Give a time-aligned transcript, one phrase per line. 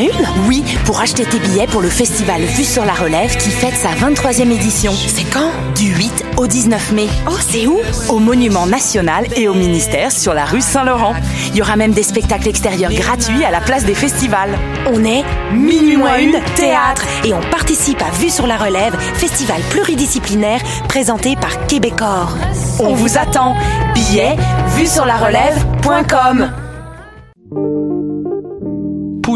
[0.00, 3.74] une Oui, pour acheter tes billets pour le festival Vue sur la Relève qui fête
[3.74, 4.92] sa 23e édition.
[4.92, 7.08] C'est quand Du 8 au 19 mai.
[7.28, 7.78] Oh, c'est où
[8.08, 11.14] Au Monument National et au ministère sur la rue Saint-Laurent.
[11.48, 14.56] Il y aura même des spectacles extérieurs gratuits à la place des festivals.
[14.92, 17.04] On est Minuit moins une, théâtre.
[17.24, 22.36] Et on participe à Vue sur la Relève, festival pluridisciplinaire présenté par Québecor.
[22.78, 23.54] On vous attend.
[23.94, 24.36] Billets,
[24.76, 26.50] vue sur la relève.com.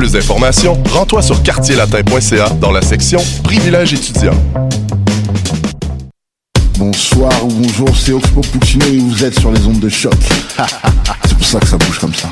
[0.00, 4.32] Pour plus d'informations, rends-toi sur quartierlatin.ca dans la section Privilèges étudiants.
[6.78, 10.14] Bonsoir ou bonjour, c'est Oxpo Puccino et vous êtes sur les ondes de choc.
[11.26, 12.30] c'est pour ça que ça bouge comme ça.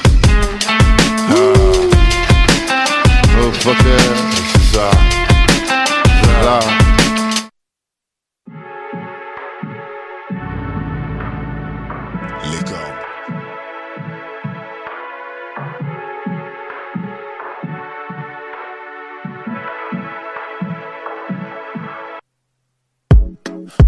[3.38, 3.98] Oh fucker,
[4.72, 4.80] c'est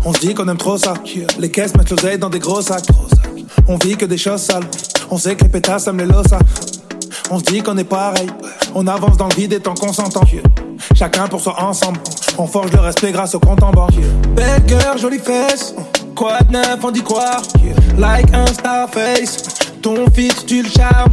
[0.05, 0.95] On se dit qu'on aime trop ça.
[1.39, 2.87] Les caisses mettent l'oseille dans des gros sacs.
[3.69, 4.65] On vit que des choses sales.
[5.11, 6.39] On sait que les pétasses aiment les losa.
[7.31, 8.29] On se dit qu'on est pareil.
[8.75, 10.23] On avance dans le vide et tant qu'on s'entend.
[10.95, 12.01] Chacun pour soi ensemble.
[12.39, 13.95] On forge le respect grâce au compte en banque.
[14.35, 14.63] Belle
[14.99, 15.75] jolie fesse.
[16.17, 17.37] Quoi de neuf, on dit quoi?
[17.99, 19.45] Like un Starface.
[19.83, 21.13] Ton fils, tu le charmes.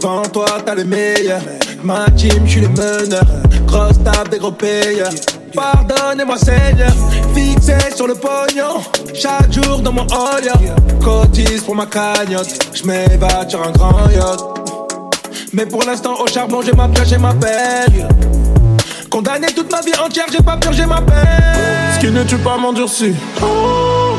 [0.00, 1.40] Devant toi, t'as le meilleur.
[1.82, 3.24] Ma team, je suis le meneur.
[3.66, 5.10] Grosse table des gros payeurs.
[5.54, 6.92] Pardonnez-moi, Seigneur.
[7.34, 8.82] Fixé sur le pognon.
[9.14, 10.06] Chaque jour dans mon
[10.42, 10.52] yeah.
[11.02, 12.48] Cotise pour ma cagnotte.
[12.72, 14.40] Je m'évade sur un grand yacht.
[15.52, 18.08] Mais pour l'instant, au charbon, j'ai ma pioche et ma pelle.
[19.10, 21.94] Condamné toute ma vie entière, j'ai pas purgé ma peine.
[21.94, 23.14] Ce qui ne tue pas m'endurcit.
[23.40, 24.16] Oh,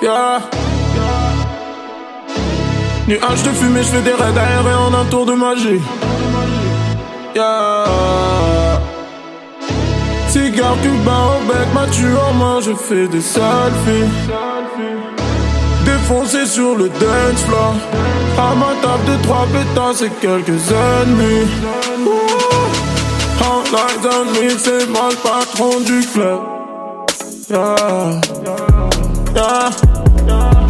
[0.00, 0.40] yeah.
[3.08, 5.80] Nuage de fumée, je fais des raids aériens en un tour de magie.
[7.34, 8.45] Yeah.
[10.28, 14.10] Cigare cubain au bec, ma tue en main, je fais des selfies.
[15.84, 17.74] Défoncé sur le dance floor.
[18.38, 21.48] À ma table de trois pétasses et quelques ennemis.
[23.48, 26.40] On me, c'est moi le patron du club.
[27.48, 28.20] Yeah.
[29.34, 29.70] Yeah.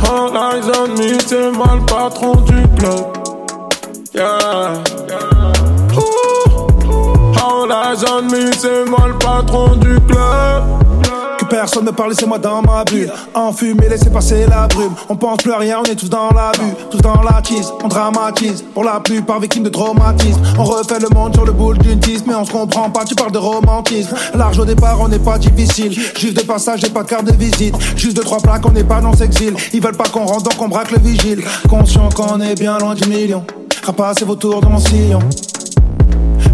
[0.08, 0.96] All on
[1.26, 3.06] c'est moi le patron du club.
[4.14, 4.82] Yeah.
[7.42, 10.64] All eyes on me, c'est moi le patron du club.
[11.38, 13.12] Que personne ne parle, laissez-moi dans ma bulle.
[13.34, 14.94] Enfumé, laissez passer la brume.
[15.08, 16.74] On pense plus à rien, on est tous dans la bulle.
[16.90, 18.64] Tous dans la tease, on dramatise.
[18.72, 20.40] Pour la plupart victimes de traumatisme.
[20.58, 23.14] On refait le monde sur le boule d'une tisse, mais on se comprend pas, tu
[23.14, 24.14] parles de romantisme.
[24.34, 25.92] Large au départ, on n'est pas difficile.
[25.92, 27.76] Juste de passage, j'ai pas de carte de visite.
[27.96, 29.54] Juste de trois plaques, on n'est pas dans s'exil.
[29.74, 31.44] Ils veulent pas qu'on rentre, donc on braque le vigile.
[31.68, 33.44] Conscient qu'on est bien loin du million.
[33.84, 35.20] Rapassez vos tours dans mon sillon.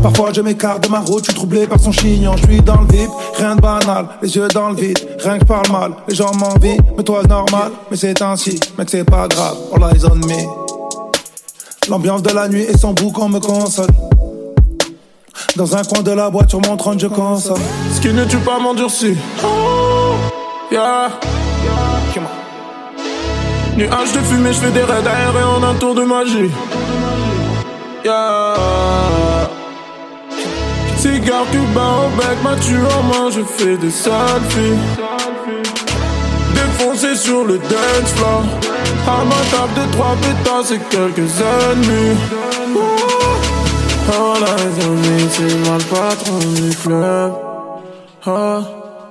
[0.02, 2.80] Parfois je m'écarte de ma route, je suis troublé par son chignon, je suis dans
[2.80, 5.92] le vide, rien de banal, les yeux dans le vide, rien que par le mal,
[6.08, 10.04] les gens m'envient, mais toi normal, mais c'est ainsi, mec c'est pas grave, all eyes
[10.04, 11.88] on me.
[11.88, 13.86] L'ambiance de la nuit et son bouc on me console.
[15.54, 17.60] Dans un coin de la boîte sur mon trône je consomme.
[17.94, 19.16] Ce qui ne tue pas m'endurcit.
[19.44, 20.14] Oh,
[20.70, 21.10] yeah.
[23.76, 26.50] Nuage de fumée, je fais des raids aériens en un tour de magie.
[28.04, 29.21] Yeah.
[31.02, 34.78] Cigare cubain au bec, ma tue en main, je fais des selfies.
[36.54, 38.44] Défoncé sur le dance floor.
[39.08, 42.16] À ma table de trois pétasses et quelques ennemis.
[44.12, 47.32] Eyes on me, c'est moi le patron du club.
[48.24, 48.60] Ah,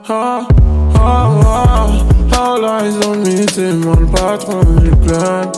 [0.07, 0.47] ah,
[0.95, 1.87] ah, ah.
[2.31, 5.51] All eyes on me, c'est moi le patron du club.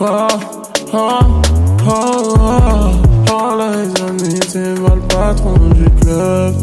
[0.00, 0.28] Ah,
[0.94, 1.20] ah,
[1.86, 3.11] ah, ah.
[3.32, 6.54] prends les amis, c'est moi le patron du club.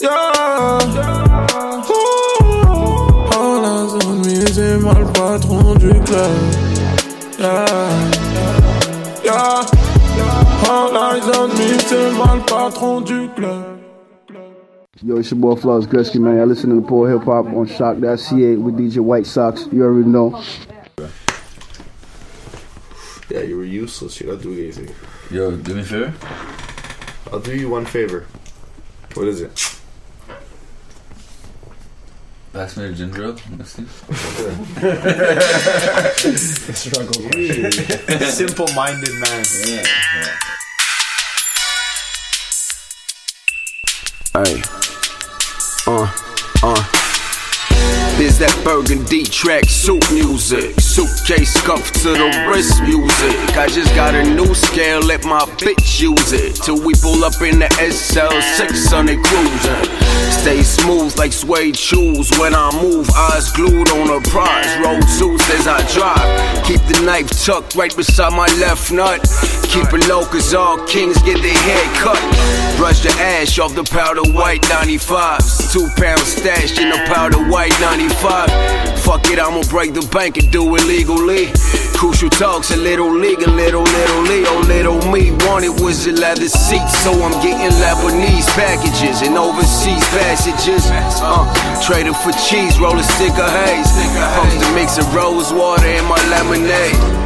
[0.00, 0.78] Yeah!
[1.88, 2.34] Oh,
[3.36, 6.36] oh les amis, c'est moi le patron du club.
[7.38, 7.64] Yeah!
[9.24, 9.66] Yeah!
[10.68, 13.64] Oh les amis, c'est moi le patron du club.
[15.02, 16.38] Yo, it's your boy Flaws Gretzky, man.
[16.38, 19.68] I listen to the Poor Hip Hop on Shock.ca with DJ White Sox.
[19.70, 20.40] You already know.
[23.30, 24.20] Yeah, you were useless.
[24.20, 24.94] You're not doing anything.
[25.30, 26.12] Yo, do me a favor.
[27.32, 28.26] I'll do you one favor.
[29.14, 29.50] What is it?
[32.52, 33.36] Pass me the ginger ale.
[33.56, 33.84] Merci.
[36.74, 37.22] Struggle.
[38.30, 39.44] Simple-minded man.
[39.66, 39.86] Yeah.
[44.34, 44.62] Hey.
[48.34, 50.80] There's that burgundy track suit music.
[50.80, 53.56] Suitcase scuff to the wrist music.
[53.56, 56.56] I just got a new scale, let my bitch use it.
[56.56, 59.78] Till we pull up in the SL6 on the cruiser.
[60.32, 63.08] Stay smooth like suede shoes when I move.
[63.14, 64.66] Eyes glued on a prize.
[64.82, 66.64] Roll suits as I drive.
[66.64, 69.22] Keep the knife tucked right beside my left nut.
[69.70, 72.18] Keep it low cause all kings get their hair cut.
[72.78, 75.72] Brush the ash off the powder white 95s.
[75.72, 78.23] Two pounds stashed in the powder white 95.
[78.24, 81.52] Fuck it, I'ma break the bank and do it legally.
[81.92, 85.30] Crucial talks, a little league, a little, little Leo, little me.
[85.44, 90.88] Wanted was a leather seat, so I'm getting Lebanese packages and overseas passages.
[91.20, 91.44] Uh,
[91.84, 93.92] traded for cheese, roll a stick of haze.
[93.92, 97.23] Supposed to mix of rose water in my lemonade.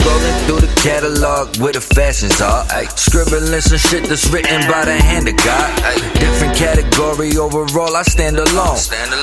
[0.00, 2.64] Scrolling through the catalog with the fashions are.
[2.96, 5.70] Scribbling some shit that's written by the hand of God.
[6.14, 8.80] Different category overall, I stand alone.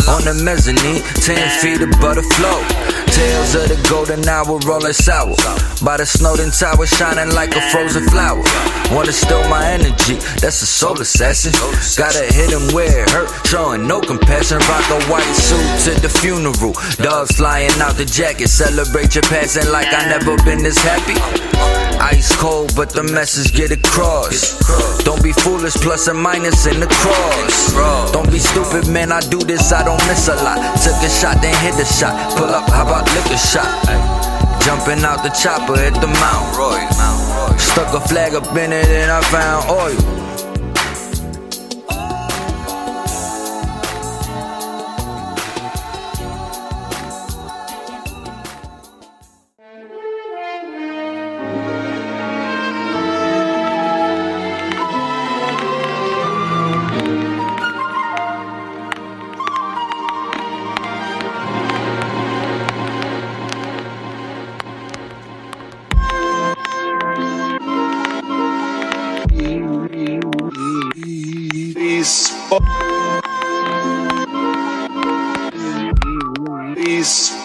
[0.07, 2.61] On the mezzanine, 10 feet above the floor.
[3.17, 5.33] Tales of the golden hour rolling sour.
[5.81, 8.43] By the Snowden Tower, shining like a frozen flower.
[8.93, 11.53] Wanna steal my energy, that's a soul assassin.
[11.97, 14.59] Gotta hit him where it hurt, showing no compassion.
[14.69, 16.73] Rock a white suit to the funeral.
[17.01, 21.17] Dogs flying out the jacket, celebrate your passing like I never been this happy.
[21.99, 24.57] Ice cold, but the message get across.
[25.03, 27.73] Don't be foolish, plus and minus in the cross.
[28.13, 29.11] Don't be stupid, man.
[29.11, 30.61] I do this, I don't miss a lot.
[30.77, 32.13] Took a shot, then hit the shot.
[32.37, 33.85] Pull up, how about liquor shot?
[34.63, 36.81] Jumping out the chopper at the Mount Roy.
[37.57, 40.26] Stuck a flag up in it, and I found oil.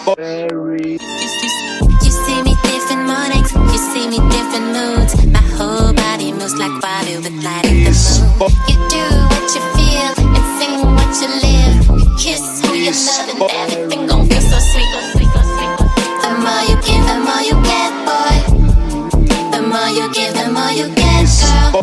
[0.01, 1.01] Please.
[2.03, 5.13] You see me different mornings, you see me different moods.
[5.27, 7.93] My whole body moves like water with light in the
[8.39, 8.51] moon.
[8.67, 11.75] You do what you feel and sing what you live.
[12.01, 14.89] You kiss who you love and everything gon' feel so sweet.
[16.23, 18.35] The more you give, the more you get, boy.
[19.53, 21.25] The more you give, the more you get,
[21.73, 21.82] girl.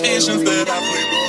[0.00, 0.20] School.
[0.20, 1.10] So much Asians that I play.
[1.10, 1.19] The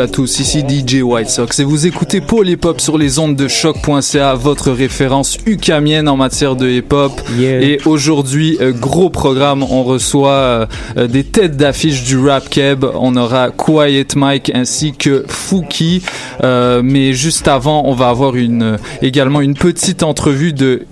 [0.00, 3.36] à tous, ici DJ White Sox et vous écoutez Paul Hip Hop sur les ondes
[3.36, 7.12] de choc.ca, votre référence ukamienne en matière de hip hop.
[7.38, 12.86] Et aujourd'hui, euh, gros programme, on reçoit euh, des têtes d'affiche du rap keb.
[12.94, 16.02] On aura Quiet Mike ainsi que Fouki.
[16.42, 20.86] Euh, mais juste avant, on va avoir une également une petite entrevue de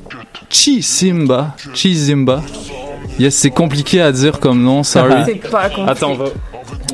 [0.51, 1.57] Chi Simba.
[1.73, 2.43] Chi Simba.
[3.19, 5.15] Yes, c'est compliqué à dire comme nom, sorry.
[5.25, 5.91] C'est pas compliqué.
[5.91, 6.27] Attends, on va.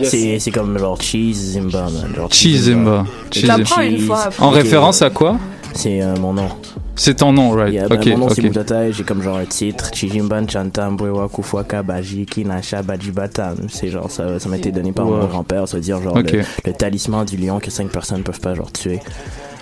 [0.00, 0.10] Yes.
[0.10, 2.12] C'est, c'est comme genre Cheese Zimba, man.
[2.16, 3.04] Genre Cheese Zimba.
[3.30, 3.48] Cheese
[3.82, 4.42] une fois après.
[4.44, 5.36] En référence à quoi?
[5.74, 6.48] C'est euh, mon nom.
[6.96, 7.72] C'est ton nom, right?
[7.72, 8.44] Yeah, ben, ok, mon nom c'est ok.
[8.48, 13.56] Mutata et j'ai comme genre un titre Chijimban Chantam Bwewa Kufuaka Baji Kinasha Bajibatam.
[13.68, 15.16] C'est genre ça, ça m'a été donné par Wow.
[15.16, 15.66] mon grand-père.
[15.66, 18.70] Ça veut dire genre le, le talisman du lion que cinq personnes peuvent pas genre
[18.70, 19.00] tuer.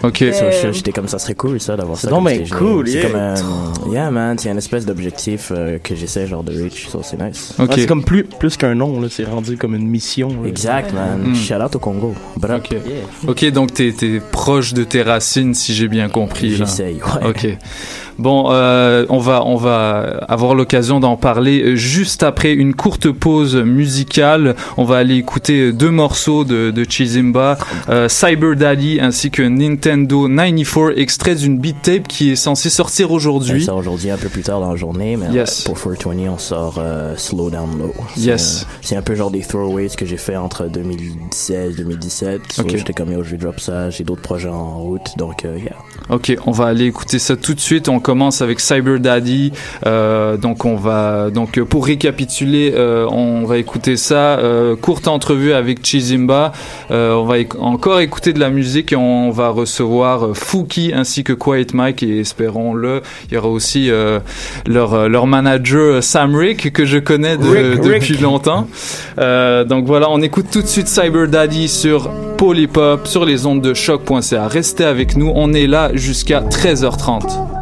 [0.02, 0.18] Ok.
[0.18, 2.08] So, je- J'étais comme ça serait cool ça d'avoir ça.
[2.08, 2.86] comme donc ben stage cool, name.
[2.86, 3.06] C'est yeah.
[3.10, 6.88] comme un, yeah man, c'est une espèce d'objectif euh, que j'essaie genre de reach.
[6.88, 7.54] So c'est nice.
[7.58, 10.28] Ouais, c'est comme plus, plus qu'un nom, là, c'est rendu comme une mission.
[10.42, 10.48] là.
[10.48, 11.30] Exact man.
[11.30, 11.34] Mm.
[11.36, 12.14] Shout out au Congo.
[12.36, 12.56] Bra.
[12.56, 12.74] Ok.
[13.28, 16.50] Ok, donc t'es es proche de tes racines, si j'ai bien compris.
[16.50, 16.56] là.
[16.66, 17.28] J'essaye, ouais.
[17.28, 17.46] Ok.
[18.22, 23.56] Bon, euh, on va on va avoir l'occasion d'en parler juste après une courte pause
[23.56, 24.54] musicale.
[24.76, 30.28] On va aller écouter deux morceaux de, de Chizimba, euh, Cyber Daddy ainsi que Nintendo
[30.28, 33.64] 94, extrait d'une beat tape qui est censée sortir aujourd'hui.
[33.64, 35.62] sort aujourd'hui un peu plus tard dans la journée, mais Yes.
[35.66, 37.92] euh, pour 420, on sort euh, Slow Down Low.
[38.14, 38.66] C'est, Yes.
[38.82, 42.40] C'est un peu genre des throwaways que j'ai fait entre 2016 2017.
[42.52, 42.76] So, Ok.
[42.76, 45.72] J'étais comme, yo, je vais drop ça, j'ai d'autres projets en route, donc euh, yeah.
[46.10, 47.88] Ok, on va aller écouter ça tout de suite.
[47.88, 49.52] On commence avec Cyber Daddy.
[49.86, 54.38] Euh, donc on va donc euh, pour récapituler, euh, on va écouter ça.
[54.38, 56.52] Euh, courte entrevue avec Chizimba.
[56.90, 61.24] Euh, on va encore écouter de la musique et on va recevoir euh, Fouki ainsi
[61.24, 64.18] que Quiet Mike et espérons-le, il y aura aussi euh,
[64.66, 68.00] leur leur manager Sam Rick que je connais de- Rick, Rick.
[68.02, 68.66] depuis longtemps.
[69.18, 73.60] Euh, donc voilà, on écoute tout de suite Cyber Daddy sur Polypop sur les ondes
[73.62, 74.48] de choc.ca.
[74.48, 77.61] Restez avec nous, on est là jusqu'à 13h30.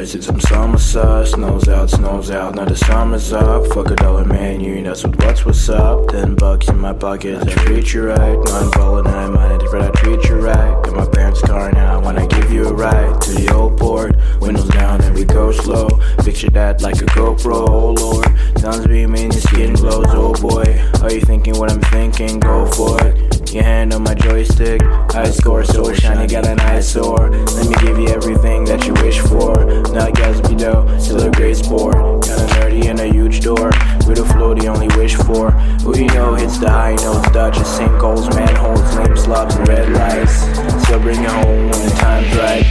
[0.00, 1.32] It's some summer sauce.
[1.32, 3.66] Snows out, snows out, now the summer's up.
[3.68, 6.08] Fuck a dollar menu, that's what what's what's up.
[6.08, 8.36] Ten bucks in my pocket, I treat you right.
[8.36, 10.82] Nine ballin' and I mind it, but I treat you right.
[10.84, 14.16] Got my parents' car now, when I give you a ride to the old port.
[14.40, 15.88] Windows down and we go slow.
[16.24, 18.58] Picture that like a GoPro, oh lord.
[18.58, 20.80] Sun's beaming, your skin glows, oh boy.
[21.02, 22.40] Are you thinking what I'm thinking?
[22.40, 23.33] Go for it.
[23.54, 24.82] Your hand on my joystick,
[25.14, 27.30] I score so shiny, got an eyesore.
[27.30, 29.54] Let me give you everything that you wish for.
[29.94, 31.94] Not Gatsby though, still a great sport.
[32.24, 33.70] Kinda nerdy and a huge door.
[34.08, 35.52] With a flow, the only wish for.
[35.86, 40.34] Who you know hits the high notes, dodges sinkholes, manholes, lame slobs, and red lights.
[40.82, 42.66] Still bring it home when the time's right.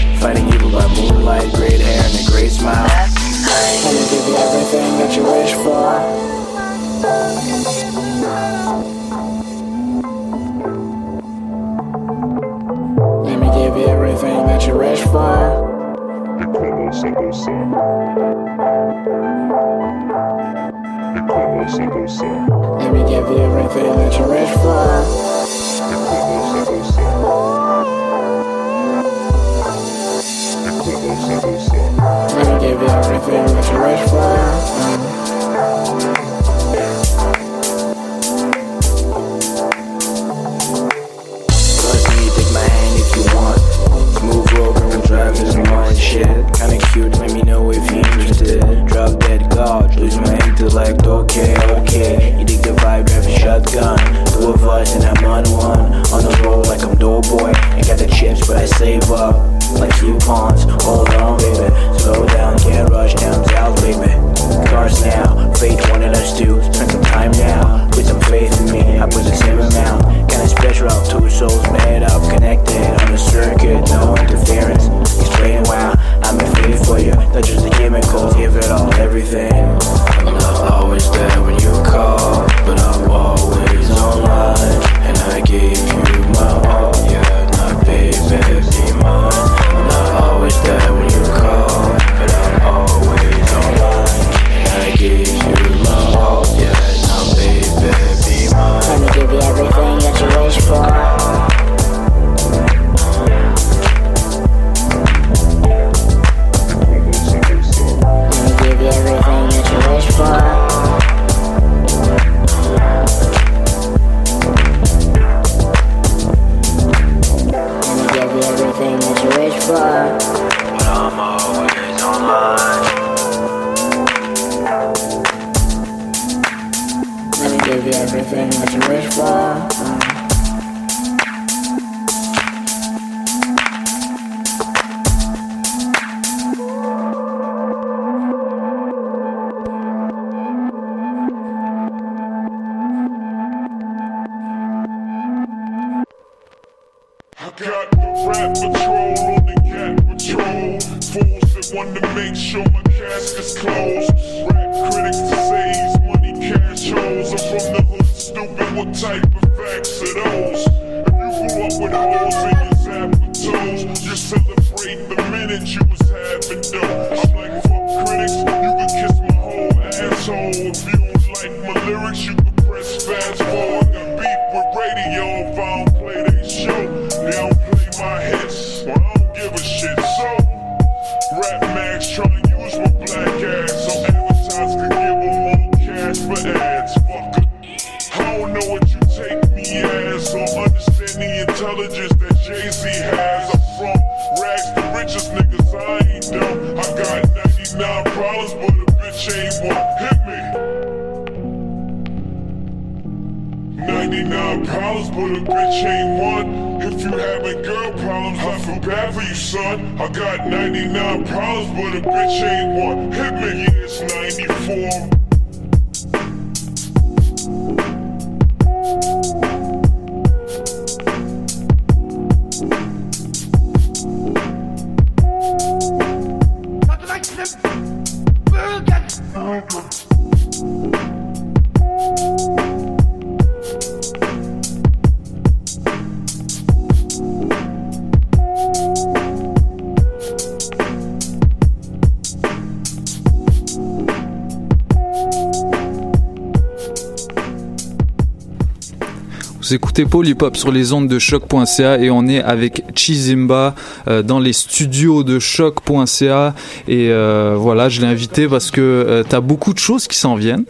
[250.14, 253.74] Polypop sur les ondes de choc.ca et on est avec Chizimba
[254.08, 256.54] euh, dans les studios de choc.ca
[256.88, 260.36] et euh, voilà, je l'ai invité parce que euh, t'as beaucoup de choses qui s'en
[260.36, 260.66] viennent.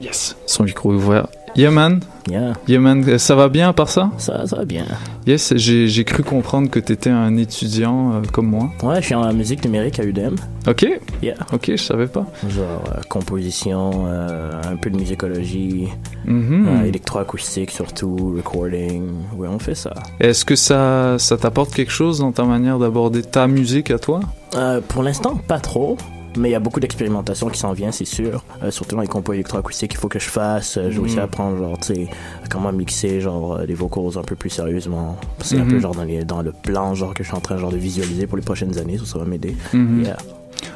[0.00, 1.26] Yes, son micro est ouvert.
[1.58, 2.00] Yeah man.
[2.30, 2.52] Yeah.
[2.68, 4.10] Yeah man, ça va bien par ça?
[4.16, 4.84] Ça, ça va bien.
[5.26, 8.70] Yes, j'ai j'ai cru comprendre que t'étais un étudiant euh, comme moi.
[8.84, 10.36] Ouais, je suis en musique numérique à UDM.
[10.68, 10.86] Ok.
[11.20, 11.34] Yeah.
[11.52, 12.26] Ok, je savais pas.
[12.48, 15.88] Genre euh, composition, euh, un peu de musicologie,
[16.26, 16.68] Mhm.
[16.68, 19.08] euh, électroacoustique surtout, recording.
[19.36, 19.92] Ouais, on fait ça.
[20.20, 24.20] Est-ce que ça, ça t'apporte quelque chose dans ta manière d'aborder ta musique à toi?
[24.54, 25.96] Euh, pour l'instant, pas trop.
[26.36, 28.44] Mais il y a beaucoup d'expérimentation qui s'en vient, c'est sûr.
[28.62, 30.76] Euh, surtout dans les compos électroacoustiques, il faut que je fasse.
[30.76, 31.20] Euh, J'ai aussi Mhm.
[31.20, 32.08] à apprendre, genre, tu sais,
[32.50, 35.16] comment mixer, genre, euh, les vocals un peu plus sérieusement.
[35.40, 35.68] C'est un Mhm.
[35.70, 37.76] peu, genre, dans, les, dans le plan, genre, que je suis en train, genre, de
[37.78, 38.98] visualiser pour les prochaines années.
[38.98, 39.56] Ça, ça va m'aider.
[39.74, 40.16] Yeah.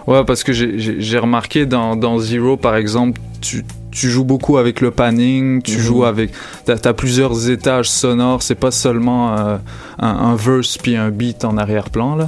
[0.07, 4.81] Ouais, parce que j'ai- remarqué dans, dans Zero, par exemple, tu, tu joues beaucoup avec
[4.81, 5.83] le panning, tu Mhm.
[5.83, 6.33] joues avec...
[6.65, 9.57] T'as as plusieurs étages sonores, c'est pas seulement euh,
[9.99, 12.27] un, un verse puis un beat en arrière-plan, là.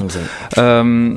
[0.58, 1.14] Euh,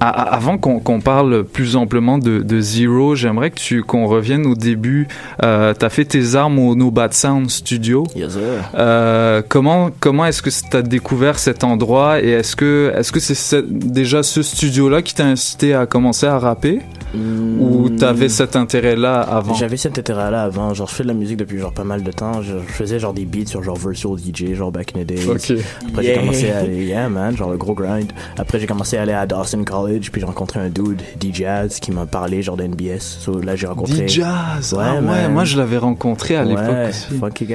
[0.00, 5.08] avant qu'on parle plus amplement de, de Zero, j'aimerais que tu qu'on revienne au début.
[5.44, 8.04] Euh, T'as fait tes armes au No Bad Sound Studio.
[8.16, 8.40] Yes, sir.
[8.74, 13.20] Euh, comment comment est-ce que tu as découvert cet endroit et est-ce que est-ce que
[13.20, 16.80] c'est ce- déjà ce studio-là qui t'a incité à commencer à rapper?
[17.14, 20.74] Ou t'avais cet intérêt-là avant J'avais cet intérêt-là avant.
[20.74, 22.42] Genre, je fais de la musique depuis genre pas mal de temps.
[22.42, 25.26] Je, je faisais genre des beats sur genre Virtual DJ, genre back in the days.
[25.28, 25.52] Ok.
[25.88, 26.14] Après, Yeah.
[26.14, 28.10] j'ai commencé à aller, yeah man, genre le gros grind.
[28.38, 31.90] Après, j'ai commencé à aller à Dawson College, puis j'ai rencontré un dude, D-Jazz, qui
[31.92, 33.00] m'a parlé genre d'NBS.
[33.00, 34.02] So, là, j'ai rencontré.
[34.02, 37.54] D-Jazz, Ouais, ah ouais, moi je l'avais rencontré à l'époque Ouais, funky guy.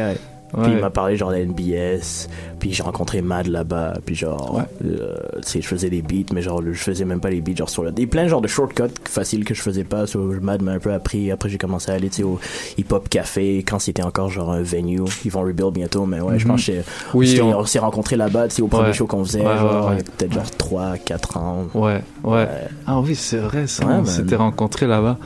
[0.56, 0.64] Ouais.
[0.64, 5.60] Puis il m'a parlé genre d'NBS, puis j'ai rencontré Mad là-bas, puis genre, euh, je
[5.62, 7.92] faisais des beats, mais genre, je faisais même pas les beats, genre sur le.
[7.92, 10.94] Des plein genre de shortcuts faciles que je faisais pas, so, Mad m'a un peu
[10.94, 12.40] appris, après j'ai commencé à aller, au
[12.78, 16.46] hip-hop café, quand c'était encore genre un venue, ils vont rebuild bientôt, mais ouais, je
[16.46, 16.52] Mhm.
[16.52, 16.72] pense que
[17.14, 18.94] Oui, on- on, s'est rencontrés là-bas, au premier Ouais.
[18.94, 19.96] show qu'on faisait, Ouais, ouais, genre, ouais.
[19.96, 21.66] il y a peut-être genre 3, 4 ans.
[21.74, 22.48] Ouais, ouais.
[22.88, 23.86] Ah oui, c'est vrai, ça.
[23.86, 25.18] Ouais, on s'était rencontrés là-bas.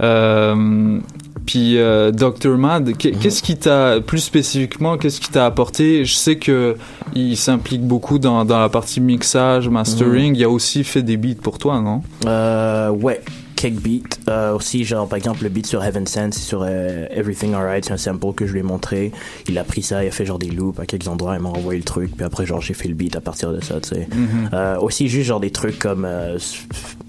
[0.00, 1.00] Euh,
[1.46, 6.04] puis euh, Dr Mad, qu'est- qu'est-ce qui t'a plus spécifiquement, qu'est-ce qui t'a apporté?
[6.04, 6.76] Je sais que
[7.14, 10.34] il s'implique beaucoup dans, dans la partie mixage, mastering.
[10.36, 12.02] Il a aussi fait des beats pour toi, non?
[12.26, 13.20] Euh, ouais.
[13.66, 14.20] Cake Beat.
[14.28, 17.92] Euh, aussi, genre, par exemple, le beat sur Heaven Sent, sur euh, Everything Alright, c'est
[17.92, 19.12] un sample que je lui ai montré.
[19.48, 21.48] Il a pris ça, il a fait genre des loops à quelques endroits, il m'a
[21.48, 23.88] envoyé le truc, puis après, genre, j'ai fait le beat à partir de ça, tu
[23.90, 24.08] sais.
[24.14, 24.50] Mhm.
[24.52, 26.06] Euh, aussi, juste genre des trucs comme,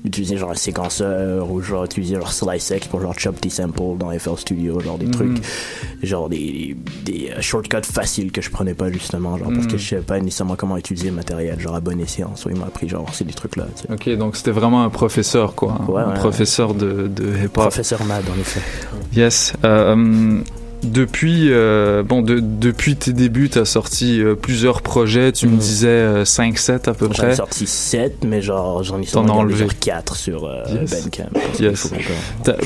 [0.06, 3.98] utiliser genre un séquenceur ou genre utiliser genre Slice X pour genre chop tes samples
[4.00, 5.12] dans FL Studio, genre des Mhm.
[5.12, 5.38] trucs,
[6.04, 9.78] genre des, des, des, shortcuts faciles que je prenais pas justement, genre parce que Mhm.
[9.80, 12.36] je savais pas nécessairement comment utiliser le matériel, genre à bon escient.
[12.36, 13.66] So, il m'a appris genre ces des trucs là.
[13.76, 13.92] tu sais.
[14.14, 15.80] Ok, donc c'était vraiment un professeur, quoi.
[15.90, 16.14] Ouais, un ouais.
[16.16, 17.64] professeur de, de hip-hop.
[17.64, 18.62] Professeur Mad en effet.
[19.14, 19.54] Yes.
[19.64, 20.42] Euh,
[20.84, 25.32] depuis, euh, bon, de- depuis tes débuts, tu as sorti euh, plusieurs projets.
[25.32, 27.36] Tu me disais 5-7 à peu J'en ai près.
[27.36, 29.60] sorti 7, mais genre j'en ai seulement enlevé.
[29.66, 30.92] genre 4 sur euh, Yes.
[31.04, 31.30] Bandcamp.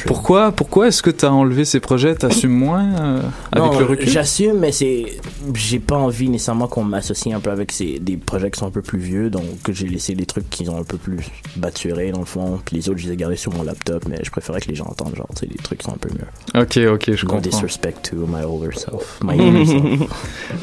[0.06, 2.16] Pourquoi, pourquoi est-ce que tu as enlevé ces projets?
[2.16, 3.22] T'assumes moins euh,
[3.52, 4.08] avec Non, le recul?
[4.10, 5.06] J'assume, mais c'est,
[5.54, 8.72] j'ai pas envie nécessairement qu'on m'associe un peu avec ces, des projets qui sont un
[8.72, 11.20] peu plus vieux, donc j'ai laissé les trucs qui ont un peu plus
[11.56, 14.20] baturés dans le fond, puis les autres je les ai gardés sur mon laptop, mais
[14.24, 16.62] je préférais que les gens entendent genre, des trucs qui sont un peu mieux.
[16.62, 17.42] Ok, ok, je comprends.
[17.42, 20.10] disrespect to my older self, my younger self.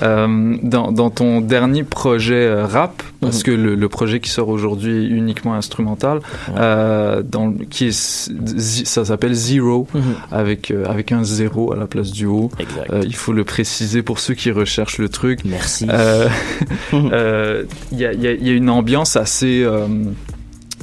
[0.03, 4.49] Euh, dans, dans ton dernier projet euh, rap, parce que le, le projet qui sort
[4.49, 6.21] aujourd'hui est uniquement instrumental,
[6.57, 7.93] euh, dans, qui est,
[8.87, 10.03] ça s'appelle Zero, Mhm.
[10.33, 12.51] avec, euh, avec un zéro à la place du haut.
[12.93, 15.41] Euh, il faut le préciser pour ceux qui recherchent le truc.
[15.45, 15.87] Merci.
[16.93, 19.65] Y, y il y a une ambiance assez...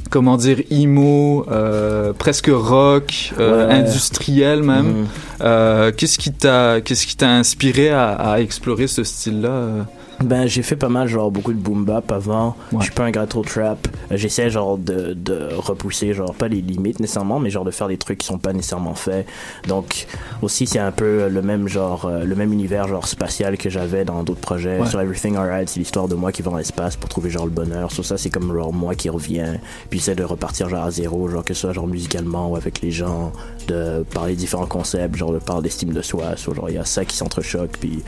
[0.09, 3.73] comment dire, emo, euh, presque rock, euh, Ouais.
[3.73, 4.85] industriel même.
[4.85, 5.05] Mhm.
[5.41, 9.85] Euh, qu'est-ce qui t'a, qu'est-ce qui t'a inspiré à, à explorer ce style-là?
[10.23, 12.55] Ben, j'ai fait pas mal, genre, beaucoup de boom bap avant.
[12.71, 12.79] Ouais.
[12.79, 13.87] Je suis pas un gâteau trap.
[14.11, 17.87] Euh, J'essaie, genre, de, de repousser, genre, pas les limites nécessairement, mais genre de faire
[17.89, 19.27] des trucs qui sont pas nécessairement faits.
[19.67, 20.07] Donc,
[20.41, 24.05] aussi, c'est un peu le même genre, euh, le même univers, genre, spatial que j'avais
[24.05, 24.79] dans d'autres projets.
[24.79, 24.87] Ouais.
[24.87, 27.51] Sur Everything Alright, c'est l'histoire de moi qui va dans l'espace pour trouver, genre, le
[27.51, 27.91] bonheur.
[27.91, 29.57] Sur ça, c'est comme, genre, moi qui reviens,
[29.89, 32.81] puis j'essaie de repartir, genre, à zéro, genre, que ce soit, genre, musicalement ou avec
[32.81, 33.33] les gens,
[33.67, 36.37] de parler de différents concepts, genre, de parler d'estime de soi.
[36.37, 38.01] So, genre, il y a ça qui s'entrechoque, puis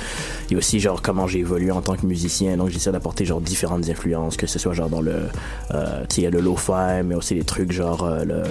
[0.49, 3.25] il y a aussi genre comment j'ai évolué en tant que musicien donc j'essaie d'apporter
[3.25, 5.15] genre différentes influences que ce soit genre dans le
[5.73, 8.33] euh, tu sais il y a le lo-fi mais aussi des trucs genre euh, le
[8.35, 8.43] euh,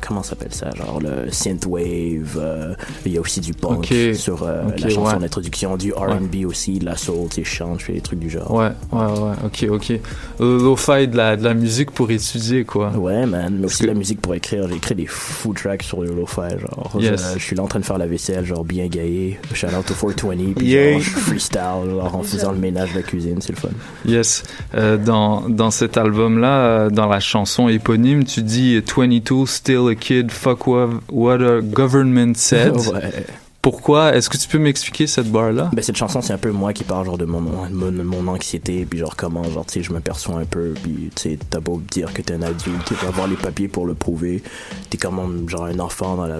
[0.00, 4.44] comment ça s'appelle ça genre le synthwave euh, il y a aussi du punk sur
[4.44, 5.18] la chanson ouais.
[5.20, 8.30] d'introduction du R&B aussi de la soul tu sais chante je fais des trucs du
[8.30, 10.00] genre Ouais, ouais, ouais, ok, ok.
[10.40, 12.90] Lo-fi, de la, de la musique pour étudier, quoi.
[12.90, 14.66] Ouais, man, mais aussi de la musique pour écrire.
[14.68, 16.92] J'ai écrit des fou tracks sur le lo-fi, genre.
[16.98, 17.32] Yes.
[17.34, 19.38] Je, je suis là en train de faire la vaisselle, genre bien gaillé.
[19.52, 20.92] Shout out to 420, puis Yeah.
[20.92, 23.68] genre, je freestyle, genre en faisant le ménage de la cuisine, c'est le fun.
[24.04, 24.42] Yes.
[24.74, 29.94] Euh, dans, dans cet album-là, euh, dans la chanson éponyme, tu dis 22, still a
[29.94, 32.74] kid, fuck what, what a government said.
[32.86, 33.24] Ouais.
[33.66, 34.14] Pourquoi?
[34.14, 35.70] Est-ce que tu peux m'expliquer cette barre-là?
[35.72, 38.86] Ben, cette chanson, c'est un peu moi qui parle genre de mon, mon, mon anxiété,
[38.88, 41.58] puis genre comment, genre, tu sais, je me perçois un peu, puis tu sais, t'as
[41.58, 44.40] beau dire que t'es un adulte, tu vas avoir les papiers pour le prouver,
[44.88, 46.38] t'es quand même genre un enfant dans la.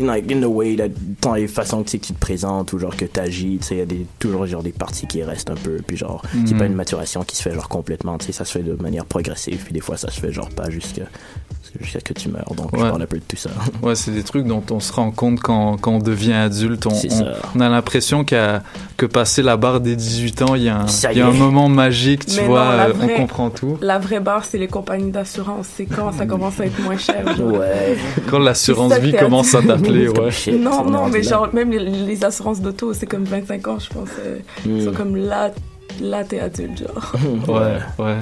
[0.00, 0.88] In, Like, in the way, that,
[1.20, 3.66] dans les façons que tu sais, que tu te présentes, ou genre que t'agis, tu
[3.66, 6.22] sais, il y a des, toujours genre des parties qui restent un peu, puis genre,
[6.32, 6.58] c'est Mhm.
[6.58, 9.04] pas une maturation qui se fait genre complètement, tu sais, ça se fait de manière
[9.04, 11.04] progressive, puis des fois ça se fait genre pas jusqu'à
[11.80, 12.88] jusqu'à ce que tu meurs, donc je Ouais.
[12.88, 13.50] parle un peu de tout ça.
[13.82, 16.86] Ouais, c'est des trucs dont on se rend compte quand, quand on devient adulte.
[16.86, 18.62] On, a l'impression qu'à
[18.96, 21.68] que passer la barre des 18 ans, il y a un, y a un moment
[21.68, 23.78] magique, tu Mais vois, non, euh, vraie- on comprend tout.
[23.80, 25.66] La vraie barre, c'est les compagnies d'assurance.
[25.76, 27.24] C'est quand ça commence à être moins cher.
[27.40, 27.96] Ouais.
[28.30, 30.30] Quand l'assurance vie commence à t'appeler, ouais.
[30.58, 34.08] Non, non, mais genre, même les, les assurances d'auto, c'est comme 25 ans, je pense.
[34.24, 34.76] euh, Hmm.
[34.76, 35.50] Ils sont comme là,
[36.02, 37.12] là, t'es adulte, genre.
[37.48, 38.16] Ouais, ouais.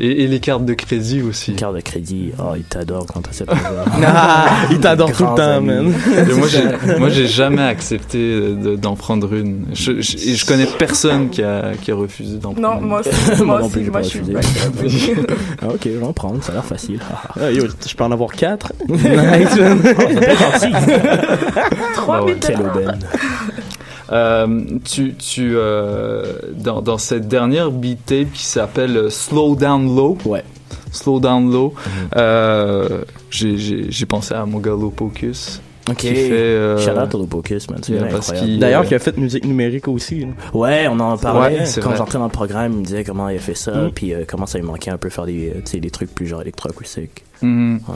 [0.00, 1.52] Et, et les cartes de crédit aussi.
[1.52, 3.48] Les cartes de crédit, oh, ils t'adorent quand t'as cette
[4.04, 5.92] Ah, ils t'adorent tout le temps, man.
[6.28, 9.66] Et moi, j'ai, moi, j'ai jamais accepté de- d'en prendre une.
[9.72, 12.86] Je, je, et je connais personne qui a, qui a refusé d'en prendre Non, une.
[12.88, 14.44] moi aussi, moi non aussi, plus, moi pas je suis back
[15.62, 17.00] ah, ok, je vais en prendre, ça a l'air facile.
[17.40, 18.72] Ah, yo, je peux en avoir quatre?
[18.88, 19.80] nice, man.
[21.94, 22.26] Trois
[24.12, 29.94] Euh, tu, tu euh, dans, dans cette dernière beat tape qui s'appelle euh, Slow Down
[29.94, 30.18] Low.
[30.24, 30.44] Ouais.
[30.92, 31.74] Slow Down Low.
[33.30, 35.60] J'ai, j'ai, j'ai pensé à Mogalo Pocus.
[35.90, 35.96] Ok.
[35.96, 37.78] Qui fait, euh, Shout out to the Pocus, man.
[37.82, 38.50] C'est yeah, bien parce incroyable.
[38.52, 40.20] qu'il- D'ailleurs, euh, qui a fait musique numérique aussi.
[40.20, 40.26] là.
[40.54, 41.58] Ouais, on en parlait.
[41.60, 43.90] Ouais, quand j'entrais dans le programme, il me disait comment il a fait ça, Mm.
[43.94, 45.52] puis euh, comment ça lui manquait un peu faire des,
[45.92, 47.22] trucs plus genre électroacoustiques.
[47.42, 47.80] Mhm.
[47.86, 47.94] Ouais.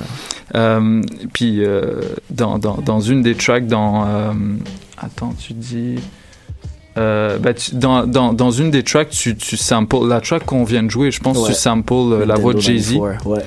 [0.55, 1.01] Euh,
[1.33, 4.33] puis euh, dans, dans, dans une des tracks, dans euh,
[4.99, 5.97] attends, tu dis
[6.99, 10.65] euh, bah, tu- dans, dans, dans une des tracks, tu, tu samples la track qu'on
[10.65, 11.11] vient de jouer.
[11.11, 11.49] Je pense que Ouais.
[11.49, 12.95] tu samples euh, la voix de Jay Z.
[12.99, 13.45] 94, Ouais.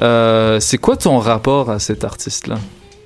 [0.00, 2.56] Euh, c'est quoi ton rapport à cet artiste-là,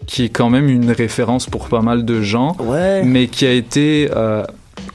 [0.06, 3.02] qui est quand même une référence pour pas mal de gens, Ouais.
[3.04, 4.44] mais qui a été euh,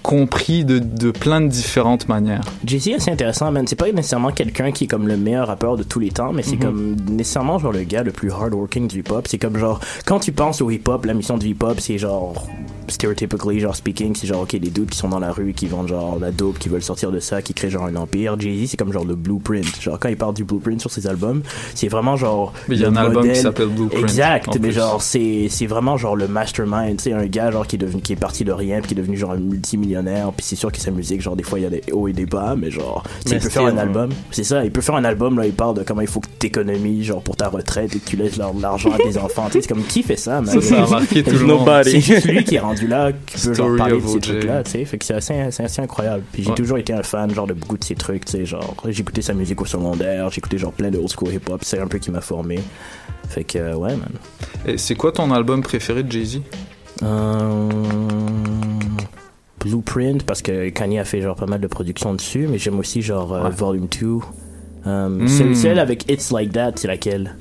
[0.04, 2.42] compris de, de plein de différentes manières.
[2.66, 3.66] Jay-Z est assez intéressant, man.
[3.68, 6.44] C'est pas nécessairement quelqu'un qui est comme le meilleur rappeur de tous les temps, mais
[6.44, 6.62] c'est Mhm.
[6.62, 9.28] comme nécessairement genre le gars le plus hardworking du hip-hop.
[9.28, 12.48] C'est comme genre, quand tu penses au hip-hop, la mission du hip-hop, c'est genre
[12.92, 15.88] stereotypically, genre speaking, c'est genre, ok, des dudes qui sont dans la rue, qui vendent
[15.88, 18.40] genre la dope, qui veulent sortir de ça, qui créent genre un empire.
[18.40, 19.82] Jay-Z, c'est comme genre le blueprint.
[19.82, 21.42] Genre, quand il parle du blueprint sur ses albums,
[21.76, 22.54] c'est vraiment genre.
[22.68, 24.74] Mais il y a un album qui s'appelle Blueprint, Exact, mais plus.
[24.74, 28.14] genre, c'est, c'est vraiment genre le mastermind, sais, un gars genre qui est devenu, qui
[28.14, 30.80] est parti de rien, puis qui est devenu genre un multimillionnaire, puis c'est sûr que
[30.80, 33.04] sa musique, genre, des fois, il y a des hauts et des bas, mais genre,
[33.26, 34.10] Mais il peut faire un album.
[34.32, 36.28] C'est ça, il peut faire un album, là, il parle de comment il faut que
[36.40, 39.48] t'économises, genre, pour ta retraite et que tu laisses l'argent à tes enfants.
[39.52, 40.46] C'est comme, qui fait ça, man?
[40.46, 41.70] Ça, ça a marqué tout le monde.
[41.84, 44.64] C'est lui qui est rendu là, qui peut genre Story parler of de ces trucs-là,
[44.64, 44.86] tu sais.
[44.86, 46.24] Fait que c'est assez, incroyable.
[46.32, 46.56] Puis j'ai Ouais.
[46.56, 49.34] toujours été un fan, genre, de beaucoup de ces trucs, tu sais, genre, j'écoutais sa
[49.34, 52.22] musique au secondaire, j'écoutais genre plein de old school hip-hop, c'est un peu qui m'a
[52.22, 52.60] formé.
[53.30, 54.10] Fait que, euh, ouais, man.
[54.66, 56.42] Et c'est quoi ton album préféré de Jay-Z?
[57.04, 57.70] Euh,
[59.60, 63.02] Blueprint, parce que Kanye a fait genre pas mal de productions dessus, mais j'aime aussi
[63.02, 64.18] genre euh, Volume 2.
[64.88, 65.28] Euh, Mm.
[65.28, 67.36] celle, celle avec It's Like That, c'est laquelle?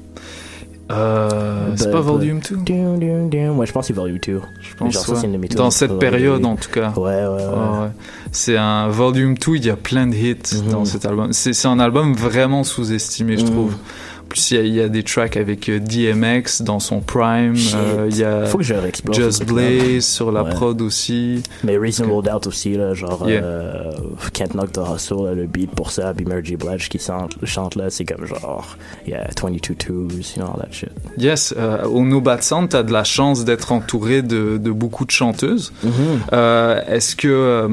[0.90, 3.52] Euh, c'est pas but- Volume 2 Dun, dun, dun.
[3.52, 4.40] Ouais, je pense que c'est Volume 2.
[4.60, 5.18] Je pense, Genre, ça, ouais.
[5.20, 6.92] c'est une Dans cette période, en tout cas.
[6.96, 7.88] Ouais, ouais, ouais.
[8.32, 10.72] C'est un Volume 2, il y a plein de hits Mhm.
[10.72, 11.32] dans cet album.
[11.32, 13.74] C'est un album vraiment sous-estimé, je trouve.
[13.74, 17.00] En plus, il y, a, il y a des tracks avec euh, DMX dans son
[17.00, 17.54] prime.
[17.74, 18.74] Euh, il y a Faut que je
[19.12, 19.44] Just.
[19.44, 20.50] Blaze sur la Ouais.
[20.50, 21.42] prod aussi.
[21.64, 23.42] Mais Reasonable Doubt aussi, là, genre Yeah.
[23.44, 23.92] euh,
[24.32, 26.56] Can't Knock the Hustle, là, le beat pour ça, puis Mary J.
[26.56, 30.72] Blige qui chante, chante là, c'est comme genre, yeah, 22 twos, you know, all that
[30.72, 30.90] shit.
[31.18, 35.04] Yes, euh, au No Bad Sound, t'as de la chance d'être entouré de, de beaucoup
[35.04, 35.72] de chanteuses.
[35.82, 35.92] Mhm.
[36.32, 37.68] Euh, Est-ce que...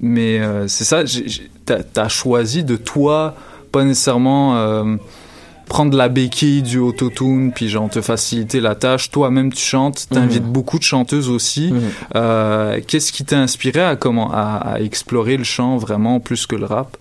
[0.00, 1.02] mais c'est ça,
[1.66, 3.34] t'as as choisi de toi,
[3.72, 4.84] pas nécessairement...
[5.70, 9.10] prendre la béquille du autotune puis genre te faciliter la tâche.
[9.12, 10.52] Toi-même tu chantes t'invites Mhm.
[10.52, 11.72] beaucoup de chanteuses aussi.
[12.16, 16.56] Euh, qu'est-ce qui t'a inspiré à comment à, à explorer le chant vraiment plus que
[16.56, 16.96] le rap?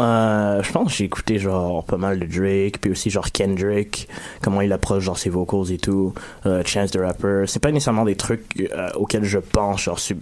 [0.00, 4.08] Euh, je pense que j'ai écouté genre pas mal de Drake, puis aussi genre Kendrick,
[4.42, 6.14] comment il approche genre ses vocals et tout,
[6.46, 7.44] euh, Chance the Rapper.
[7.46, 10.16] C'est pas nécessairement des trucs euh, auxquels je pense genre sais,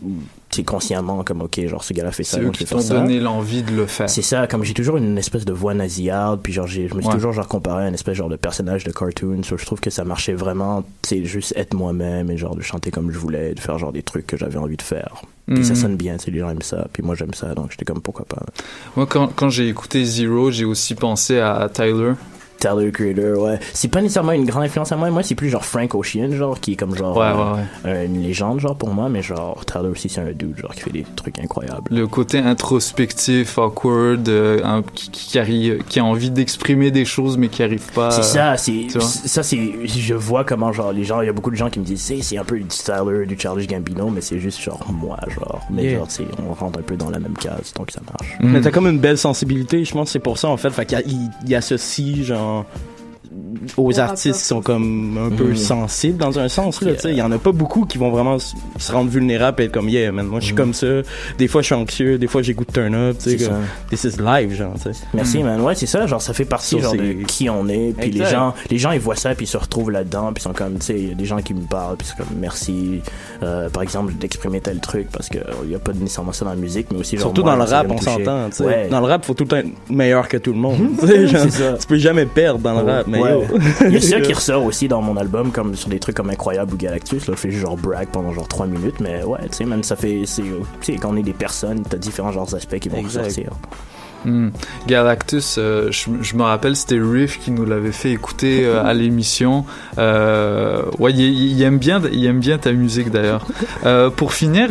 [0.67, 2.39] consciemment comme ok genre ce gars-là fait ça.
[2.39, 5.17] c'est eux qui t'ont donné l'envie de le faire C'est ça, comme j'ai toujours une
[5.17, 7.15] espèce de voix nasillarde, puis genre j'ai, je me suis Ouais.
[7.15, 9.91] toujours genre comparé à une espèce genre de personnage de cartoon, so, je trouve que
[9.91, 13.61] ça marchait vraiment, c'est juste être moi-même et genre de chanter comme je voulais, de
[13.61, 15.23] faire genre des trucs que j'avais envie de faire.
[15.53, 15.77] Puis ça Mhm.
[15.81, 18.25] sonne bien, sais, les gens aiment ça, puis moi j'aime ça, donc j'étais comme pourquoi
[18.25, 18.41] pas.
[18.97, 22.13] moi quand, quand j'ai écouté Zero j'ai aussi pensé à Tyler
[22.61, 23.59] Tyler Creator, ouais.
[23.73, 25.11] C'est pas nécessairement une grande influence à moi.
[25.11, 28.07] Moi, c'est plus genre Frank Ocean, genre, qui est comme genre Ouais, euh, ouais, euh,
[28.07, 29.09] une légende, genre, pour moi.
[29.09, 31.83] Mais genre, Tyler aussi, c'est un dude, genre, qui fait des trucs incroyables.
[31.91, 37.37] le côté introspectif awkward euh, un- qui, qui, arrive, qui a envie d'exprimer des choses
[37.39, 41.21] mais qui arrive pas C'est ça, c'est ça c'est je vois comment genre les gens
[41.21, 43.27] il y a beaucoup de gens qui me disent c'est c'est un peu du Tyler
[43.27, 45.99] du Charles Gambino mais c'est juste genre moi genre mais Yeah.
[45.99, 48.37] genre c'est on rentre un peu dans la même case donc ça marche.
[48.41, 48.51] Mhm.
[48.53, 50.71] Mais t'as comme une belle sensibilité, je pense que c'est pour ça en fait.
[50.71, 52.65] Fait qu'il y il associe genre aux
[53.77, 55.57] Aux artistes qui sont comme un peu Mhm.
[55.57, 58.11] sensibles dans un sens là, tu sais, il y en a pas beaucoup qui vont
[58.11, 60.87] vraiment se rendre vulnérables et être comme yeah man, moi je suis comme ça.
[61.39, 63.51] Des fois je suis anxieux, des fois j'écoute turn up, tu sais
[63.89, 65.01] this is live genre, tu sais.
[65.15, 67.95] Merci man, ouais c'est ça, genre ça fait partie Ça, genre de qui on est,
[67.97, 70.43] puis les gens, les gens ils voient ça puis ils se retrouvent là-dedans puis ils
[70.43, 72.37] sont comme tu sais il y a des gens qui me parlent puis c'est comme
[72.39, 73.01] merci,
[73.45, 76.45] euh, par exemple d'exprimer tel truc parce que euh, il y a pas nécessairement ça
[76.45, 78.51] dans la musique mais aussi genre Surtout moi, dans le rap, on s'entend.
[78.51, 78.65] tu sais.
[78.65, 78.89] Ouais.
[78.91, 80.79] Dans le rap, faut tout le temps être meilleur que tout le monde.
[81.01, 81.75] tu sais, genre, ça.
[81.79, 83.47] Tu peux jamais perdre dans le rap, mais Ouais.
[83.87, 86.31] Il y a ça qui ressort aussi dans mon album, comme sur des trucs comme
[86.31, 87.27] Incroyable ou Galactus.
[87.27, 89.97] Là, je fais genre brag pendant genre 3 minutes, mais ouais, tu sais, même ça
[89.97, 90.23] fait.
[90.27, 93.25] c'est- Tu sais, quand on est des personnes, t'as différents genres d'aspects qui vont Exact.
[93.25, 93.53] ressortir.
[94.25, 94.49] Hmm.
[94.87, 98.93] Galactus, euh, je, je me rappelle, c'était Riff qui nous l'avait fait écouter euh, à
[98.93, 99.65] l'émission.
[99.99, 101.21] Euh, ouais, il,
[101.53, 103.47] il aime bien, il aime bien ta musique d'ailleurs.
[104.17, 104.69] Pour finir,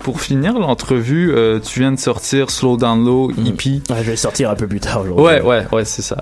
[0.00, 3.80] pour finir l'entrevue, tu viens de sortir Slow Down Low, EP.
[3.90, 5.24] Ouais, je vais sortir un peu plus tard aujourd'hui.
[5.24, 6.16] Ouais, ouais, ouais, c'est ça.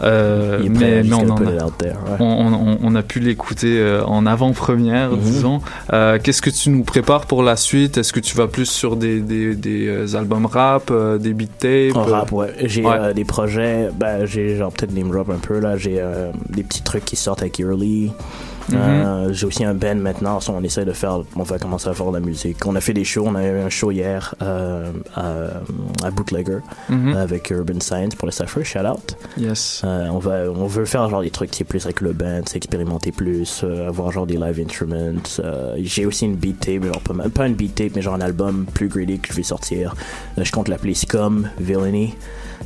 [0.62, 2.16] Il mais, mais on, en a, it out there, ouais.
[2.20, 5.18] on, on- on a pu l'écouter en avant-première, Mhm.
[5.20, 5.60] disons.
[5.90, 7.98] Qu'est-ce que tu nous prépares pour la suite?
[7.98, 12.04] Est-ce que tu vas plus sur des, des, des albums rap, des beat tapes En
[12.04, 12.52] rap, ouais.
[12.62, 12.96] J'ai Ouais.
[12.98, 15.76] euh, des projets, ben, j'ai genre peut-être name drop un peu là.
[15.76, 18.12] J'ai euh, des petits trucs qui sortent avec Early.
[18.74, 22.06] Euh, j'ai aussi un band maintenant, on essaie de faire, on va commencer à faire
[22.10, 22.66] de la musique.
[22.66, 25.46] On a fait des shows, on a eu un show hier euh, à,
[26.04, 26.58] à Bootlegger
[26.90, 27.16] Mhm.
[27.16, 29.16] avec Urban Science pour le Cypher, shout out.
[29.38, 29.80] Yes.
[29.86, 32.42] Euh, on va, on veut faire genre des trucs qui est plus avec le band,
[32.44, 35.14] c'est expérimenter plus, euh, avoir genre des live instruments.
[35.40, 38.20] Euh, j'ai aussi une beat tape, genre pas, pas une beat tape, mais genre un
[38.20, 39.94] album plus greedy que je vais sortir.
[40.36, 42.14] Euh, je compte l'appeler Scum Villainy.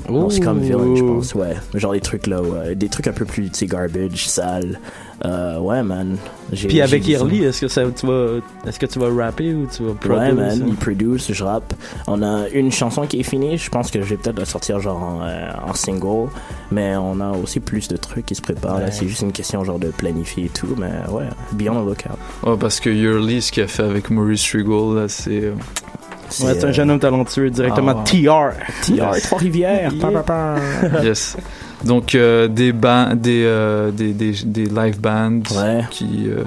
[0.08, 1.54] Non, Scum Villain, je pense, ouais.
[1.74, 2.74] Genre des trucs là, ouais.
[2.74, 4.80] des trucs un peu plus, tu sais, garbage, sale.
[5.24, 6.16] Euh, ouais, man.
[6.52, 7.24] J'ai- Puis avec j'ai vu ça.
[7.24, 10.18] Early, est-ce que ça, tu vas, est-ce que tu vas rapper ou tu vas produire
[10.20, 10.64] Ouais, man, ça?
[10.66, 11.74] il produce, je rappe.
[12.08, 14.80] On a une chanson qui est finie, je pense que je vais peut-être la sortir
[14.80, 16.28] genre en, euh, en single,
[16.72, 18.80] mais on a aussi plus de trucs qui se préparent.
[18.80, 18.90] là.
[18.90, 22.18] C'est juste une question genre de planifier et tout, mais ouais, be on the lookout.
[22.42, 25.52] Ouais, parce que Yearly, ce qu'il a fait avec Maurice Regal, là, c'est.
[26.40, 28.52] Euh, Ouais, c'est un jeune homme talentueux, directement Ah, TR.
[28.82, 29.92] TR, Trois-Rivières.
[30.26, 30.56] Pa.
[31.02, 31.36] yes.
[31.84, 32.72] Donc euh, des,
[33.44, 35.40] euh, des, des, des live bands
[35.90, 36.42] qui, euh,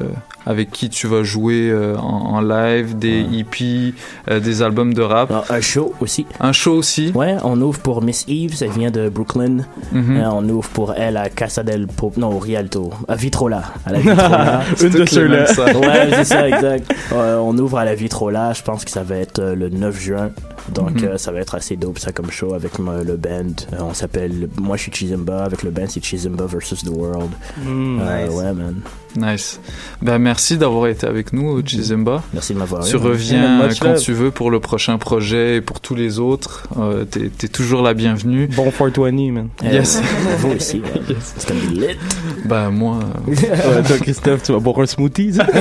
[0.46, 3.94] avec qui tu vas jouer euh, en, en live, des EP,
[4.30, 5.32] euh, des albums de rap.
[5.50, 6.26] un show aussi.
[6.40, 7.12] Un show aussi.
[7.16, 9.66] Ouais, on ouvre pour Miss Eve, elle vient de Brooklyn.
[9.92, 10.18] Mhm.
[10.18, 13.64] Euh, on ouvre pour elle à Casa del Pop, non, au Rialto, à Vitrola.
[13.86, 14.62] À la Vitrola.
[14.82, 15.46] Une de ceux-là.
[15.80, 16.94] ouais, c'est ça, exact.
[17.14, 20.30] Euh, on ouvre à la Vitrola, je pense que ça va être le 9 juin.
[20.74, 21.10] Donc, Mhm.
[21.10, 23.46] euh, ça va être assez dope, ça, comme show avec le band.
[23.74, 27.30] Euh, on s'appelle, moi, je suis Chizimba, avec le band, c'est Chizimba versus the World.
[27.64, 28.36] Mm, Euh, nice.
[28.36, 28.76] Ouais, man.
[29.18, 29.60] Nice.
[30.02, 32.24] Ben, merci d'avoir été avec nous, Chizemba.
[32.34, 35.96] Merci de m'avoir Tu reviens quand tu veux pour le prochain projet et pour tous
[35.96, 36.68] les autres.
[36.78, 38.48] Euh, T'es es toujours la bienvenue.
[38.48, 39.50] Bon 420, man.
[39.64, 40.02] Yes.
[40.40, 41.16] Vous aussi, ouais.
[41.36, 41.98] C'est comme des lit.
[42.46, 43.00] Ben, moi.
[43.28, 43.32] euh,
[43.76, 45.46] Ouais, toi, Christophe, tu vas boire un smoothie, ça?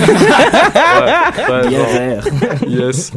[1.49, 2.25] Ouais, Bien vert.
[2.68, 3.12] Yes.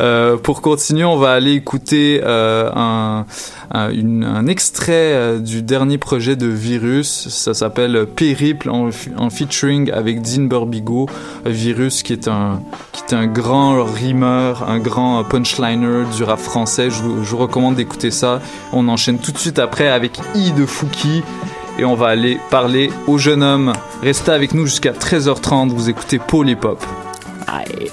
[0.00, 3.26] Euh, pour continuer, on va aller écouter euh, un,
[3.72, 7.28] un, une- un extrait euh, du dernier projet de Virus.
[7.28, 8.90] Ça s'appelle Périple en,
[9.30, 11.08] featuring avec Dean Burbigo.
[11.46, 12.60] Virus qui est un
[12.92, 16.90] qui est un grand rimeur, un grand euh, punchliner du rap français.
[16.90, 18.40] Je vous, je vous recommande d'écouter ça.
[18.72, 21.22] On enchaîne tout de suite après avec I de Fouki.
[21.78, 23.72] Et on va aller parler au jeune homme.
[24.02, 25.70] Restez avec nous jusqu'à 13h30.
[25.70, 26.84] Vous écoutez Paul Hop.
[27.46, 27.90] Aïe.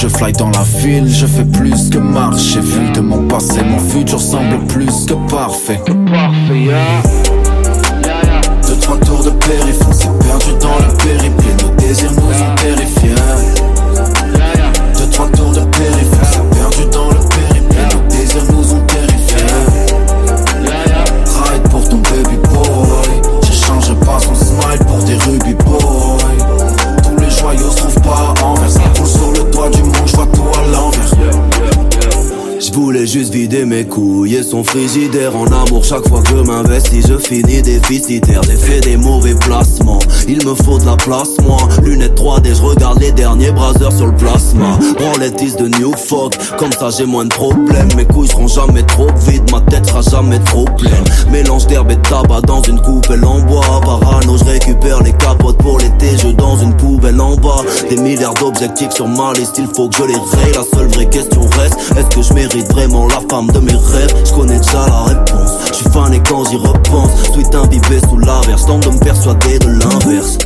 [0.00, 2.60] Je fly dans la ville, je fais plus que marcher.
[2.60, 5.80] Vu de mon passé, mon futur semble plus que parfait.
[8.66, 12.22] Deux, trois tours de périph', on s'est perdu dans le périple et nos désirs nous
[12.22, 13.55] ont terrifiés.
[33.48, 38.42] Mes couilles et son frigidaire en amour Chaque fois que m'investis je finis déficitaire.
[38.42, 40.00] J'ai fait des mauvais placements.
[40.26, 41.58] Il me faut de la place moi.
[41.82, 44.78] Lunettes 3D je regarde les derniers braseurs sur le plasma.
[44.98, 45.92] Branlettiste de New
[46.58, 47.88] Comme ça j'ai moins de problèmes.
[47.96, 49.48] Mes couilles seront jamais trop vides.
[49.52, 51.04] Ma tête sera jamais trop pleine.
[51.30, 53.80] Mélange d'herbe et de tabac dans une coupelle en bois.
[53.84, 56.16] Parano je récupère les capotes pour l'été.
[56.20, 57.62] Je dans une poubelle en bas.
[57.88, 59.58] Des milliards d'objectifs sur ma liste.
[59.58, 60.52] Il faut que je les raye.
[60.54, 64.14] La seule vraie question reste Est-ce que je mérite vraiment la femme de mes rêves.
[64.24, 65.50] Je connais déjà la réponse.
[65.68, 67.10] Je suis fané quand j'y repense.
[67.32, 70.38] Sweet imbibé sous l'averse Tente de me persuader de l'inverse.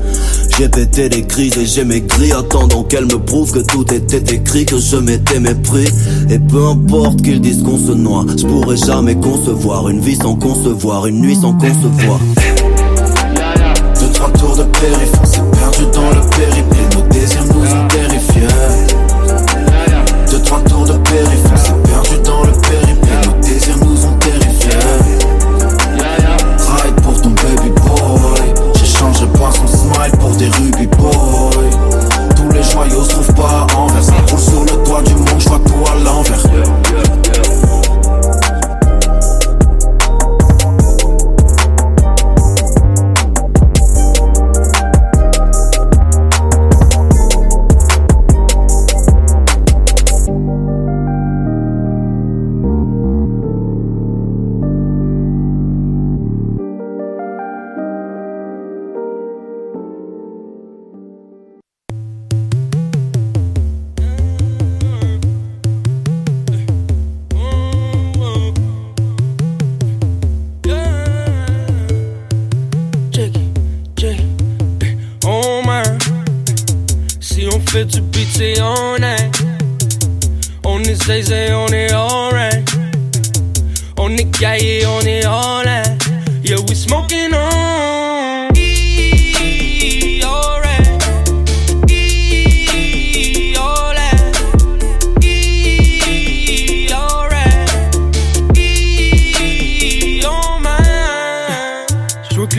[0.58, 2.32] J'ai pété des crises et j'ai maigri.
[2.32, 5.88] Attendant qu'elle me prouve que tout était écrit Que je m'étais mépris.
[6.30, 10.34] Et peu importe qu'ils disent qu'on se noie Je pourrais jamais concevoir Une vie sans
[10.34, 12.18] concevoir Une nuit sans concevoir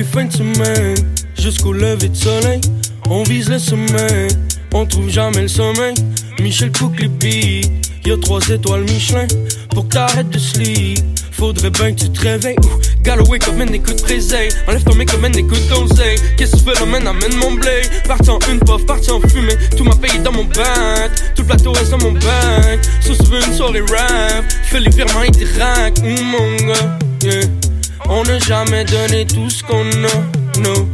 [0.04, 0.96] Fins de semaine,
[1.38, 2.60] jusqu'au lever de soleil,
[3.10, 4.28] on vise le sommet,
[4.74, 5.94] on trouve jamais le sommeil.
[6.42, 7.70] Michel cook les beats,
[8.06, 9.28] y'a trois étoiles Michelin,
[9.70, 11.00] pour que t'arrêtes de sleep.
[11.32, 12.56] Faudrait bien que tu te réveilles.
[13.04, 14.50] Galloway comme un écoute préseille.
[14.68, 16.18] Enlève ton mec comme un écoute d'oseille.
[16.36, 17.82] Qu'est-ce que tu fais l'emmène, amène mon blé.
[18.08, 19.56] Parti en une puff, parti en fumée.
[19.78, 21.12] Tout m'a dans mon bank.
[21.36, 24.46] Tout le plateau reste dans mon tu veux une soirée rap.
[24.64, 26.00] Fais les virements et tes racks.
[26.00, 26.98] Ouh, mon gars.
[28.14, 30.90] On n'a jamais donné tout ce qu'on a, no.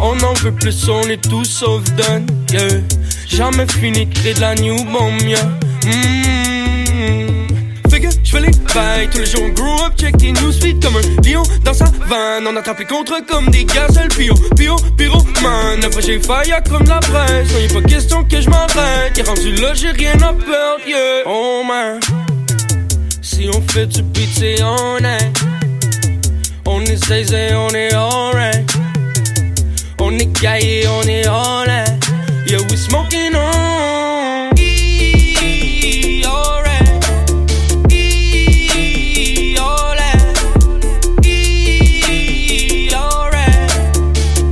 [0.00, 2.80] On en veut plus, on est tous sauf done, yeah.
[3.28, 5.44] Jamais fini de créer de la new bomb, yeah.
[5.84, 7.46] Mm.
[7.90, 11.02] Figure, j'fais les bails tous les jours, on grew up, check tes newsfeed comme un
[11.30, 12.46] lion dans sa vanne.
[12.48, 15.84] On attrape les contre comme des gazelles, pio, pio, pyromane.
[15.84, 19.18] Après j'ai failli comme la presse, y'a pas question que je m'arrête.
[19.18, 21.22] Y'a rendu là, j'ai rien à perdre, yeah.
[21.26, 22.00] Oh man,
[23.20, 24.62] si on fait du beat, c'est
[26.66, 26.92] on est.
[27.02, 28.70] On est zay, on est alright.
[29.98, 31.84] On est caillé, on est all in.
[32.46, 34.50] Yeah, we smoking on.
[34.58, 37.04] E, alright.
[37.90, 40.36] E, in.
[41.24, 43.96] E, alright.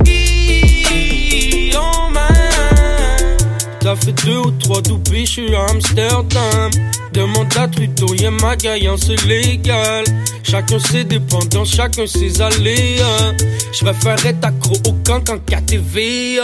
[0.03, 1.71] E,
[2.11, 2.33] man.
[3.81, 6.71] Ça fait deux ou trois toupies, je suis à Amsterdam.
[7.21, 10.05] Demande à Trudeau, y'a ma gaillance légale.
[10.41, 13.35] Chacun ses dépendances, chacun ses aléas.
[13.71, 16.39] Je préfère être accro au camp qu'en KTV.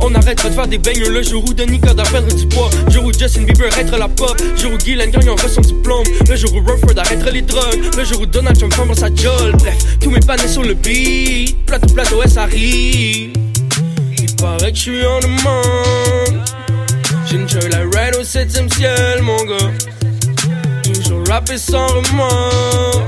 [0.00, 2.70] On arrêtera de faire des beignes le jour où Denis Coderre perdra du poids.
[2.86, 4.34] Le jour où Justin Bieber arrêtera la pop.
[4.40, 6.04] Le jour où Guylaine Gagnon aura son diplôme.
[6.26, 7.80] Le jour où Rutherford arrêtera les drogues.
[7.94, 9.56] Le jour où Donald Trump tombe sa jolle.
[9.58, 11.66] Bref, tous mes panneaux sur le beat.
[11.66, 13.34] Plateau, plateau, ça arrive.
[14.18, 16.17] Il paraît que je suis en demande.
[17.30, 19.70] J'enjoy la ride au septième ciel, mon gars.
[20.82, 23.02] Toujours rapper sans remords.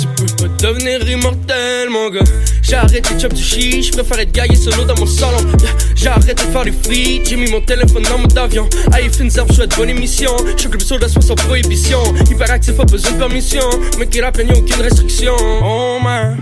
[0.00, 2.24] Tu peux pas devenir immortel, mon gars.
[2.62, 5.38] J'ai arrêté de chop du shit, j'préfère être gaillé solo dans mon salon.
[5.60, 5.70] Yeah.
[5.94, 8.66] J'ai arrêté de faire des frites, j'ai mis mon téléphone dans mode avion.
[8.92, 10.34] Aïe, Finzer, j'souhaite bonne émission.
[10.56, 12.00] J'suis club sur la soie sans prohibition.
[12.30, 13.68] Hyperactif, pas besoin de permission.
[13.98, 15.34] Mais qui rappelle, aucune restriction.
[15.62, 16.38] Oh man,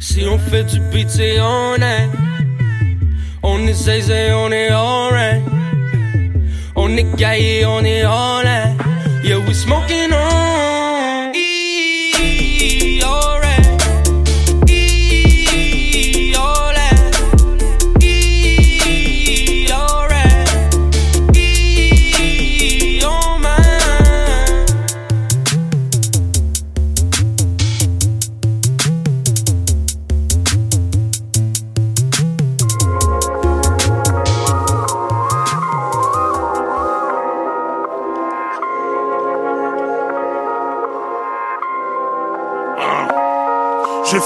[0.00, 2.08] si on fait du beat, c'est on est.
[3.44, 5.59] On est zay, on est alright.
[6.82, 8.74] On est gaillé, on est all in.
[9.22, 10.79] Yeah, we smoking on.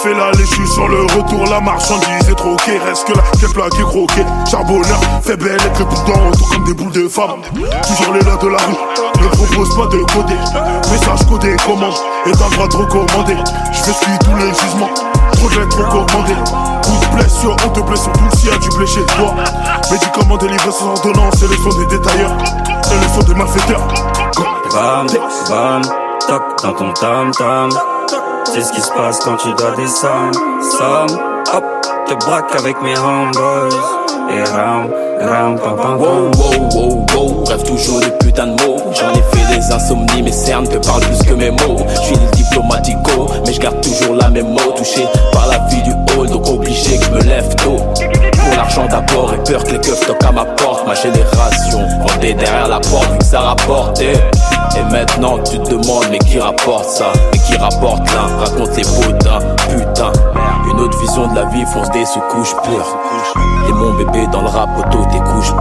[0.03, 2.79] Fait la léchue sur le retour, la marchandise est troquée.
[2.79, 4.27] Reste que là, quel plat qui est croqué.
[4.51, 7.41] Charbonneur, fait belle être le boudin autour comme des boules de femme.
[7.87, 10.35] Toujours les là de la rue, ne propose pas de coder.
[10.91, 11.95] Message codé, commande,
[12.27, 13.37] et t'as le droit de recommander.
[13.73, 14.91] Je fais suivre tous les jugements,
[15.33, 16.35] trop de lettres recommandées.
[16.35, 19.35] De blessure, on te blesse sur tout s'il y a du blé chez toi.
[19.91, 22.33] Médicaments délivrés sans ordonnance, c'est le son des détailleurs.
[22.91, 23.87] Et le son des malfaiteurs.
[24.73, 25.07] Bam,
[25.49, 25.83] bam,
[26.27, 27.71] toc dans ton tam tam.
[28.45, 30.39] C'est ce qui se passe quand tu dois descendre.
[31.53, 31.65] Hop,
[32.07, 33.75] te braque avec mes homeboys.
[34.31, 34.91] Et ram,
[35.21, 38.77] ram, pam pam Wow, wow, wow, wow, rêve toujours de putain de mots.
[38.93, 41.77] J'en ai fait des insomnies, mes cernes te parlent plus que mes mots.
[41.89, 44.73] Je suis le diplomatico, mais je garde toujours la même mot.
[44.77, 47.77] Touché par la vie du hall, donc obligé que je me lève tôt.
[47.77, 50.87] Pour l'argent d'abord et peur que les keufs toquent à ma porte.
[50.87, 54.21] Ma génération vendait derrière la porte vu que ça rapportait.
[54.77, 57.13] Et maintenant tu te demandes mais qui rapporte ça?
[57.33, 60.13] Mais qui rapporte là Raconte les potins, putain.
[60.71, 62.99] Une autre vision de la vie fonce des sous-couches pures.
[63.69, 65.53] Et mon bébé dans le rap auto tes couches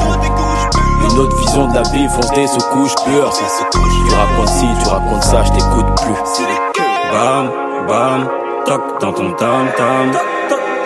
[1.09, 3.31] Une autre vision de la vie fonce des sous-couches pures.
[3.31, 6.43] Tu racontes ci, tu racontes ça, je t'écoute plus.
[7.11, 7.51] Bam,
[7.87, 8.29] bam,
[8.65, 10.11] toc dans ton tam tam.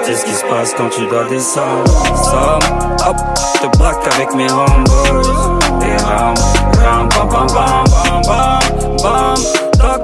[0.04, 1.92] C'est ce qui se passe quand tu dois descendre.
[2.16, 3.18] Somme, hop,
[3.62, 5.57] te braque avec mes homeboys.
[6.04, 6.34] Ram,
[6.82, 8.62] ram, bam, bam, bam, bam, bam,
[9.04, 9.36] bam.
[9.78, 10.02] Toc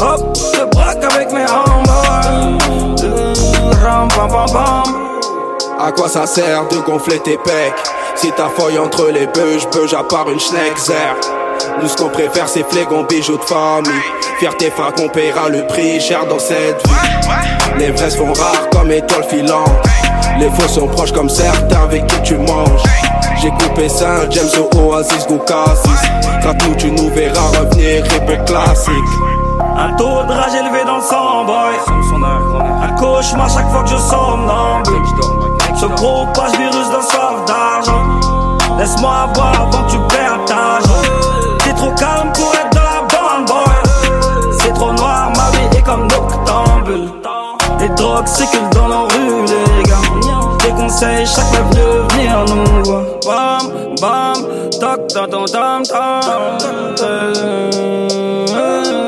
[0.00, 0.38] hop,
[0.72, 1.46] braque avec mes.
[3.84, 4.82] Ram, bam, bam, bam.
[5.78, 7.74] À quoi ça sert de gonfler tes pecs?
[8.14, 11.14] Si ta feuille entre les beuges, beuge à part une schneckzer
[11.82, 14.00] Nous ce qu'on préfère c'est flégon bijoux de famille
[14.38, 18.90] Fierté fa qu'on paiera le prix cher dans cette vie Les vrais font rares comme
[18.90, 19.70] étoiles filantes
[20.38, 22.82] Les faux sont proches comme certains avec qui tu manges
[23.40, 26.08] J'ai coupé Saint James au Oasis go Cassis
[26.42, 28.92] Gratte-nous tu nous verras revenir hyper classique
[29.76, 31.74] Un taux de rage élevé dans le sang, boy.
[32.82, 35.02] Un cauchemar chaque fois que je somnambule.
[35.74, 38.78] Ce gros passe virus d'un soif d'argent.
[38.78, 39.96] Laisse-moi avoir avant que tu.
[40.45, 40.45] T'es
[41.76, 43.00] trop calme pour être dans la
[43.46, 44.52] bande.
[44.58, 47.10] C'est trop noir, ma vie est comme noctambule.
[47.80, 49.96] Les drogues circulent dans nos rues, les gars.
[50.64, 53.02] Déconseille chaque meuf de venir nous voir.
[53.26, 54.42] Bam, bam,
[54.80, 56.58] toc, toc, toc, tam, tam.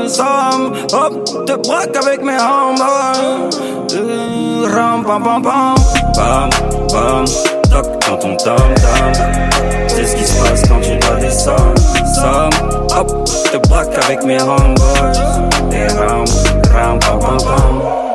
[0.09, 3.51] Sam, hop, te braque avec mes homeboys.
[3.95, 5.75] Euh, Ram, pam, pam, pam.
[6.17, 6.51] Bam,
[6.93, 7.25] bam,
[8.09, 9.13] dans ton tam, tam.
[9.87, 11.75] C'est ce qui se passe quand tu dois descendre.
[12.15, 12.51] Sam,
[12.97, 15.19] hop, te braque avec mes homeboys.
[15.73, 16.25] Et ram,
[16.73, 18.08] ram, pam, pam, pam.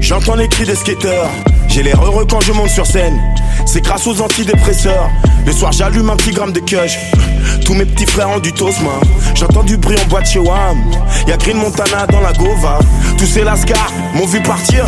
[0.00, 1.30] J'entends les cris des skateurs.
[1.68, 3.18] J'ai l'air heureux quand je monte sur scène,
[3.66, 5.10] c'est grâce aux antidépresseurs.
[5.46, 6.98] Le soir j'allume un petit gramme de kush,
[7.64, 9.00] tous mes petits frères ont du tosma.
[9.34, 10.78] J'entends du bruit en boîte chez Wam,
[11.26, 12.78] y'a Green Montana dans la Gova.
[13.18, 14.84] Tous ces lascars m'ont vu partir,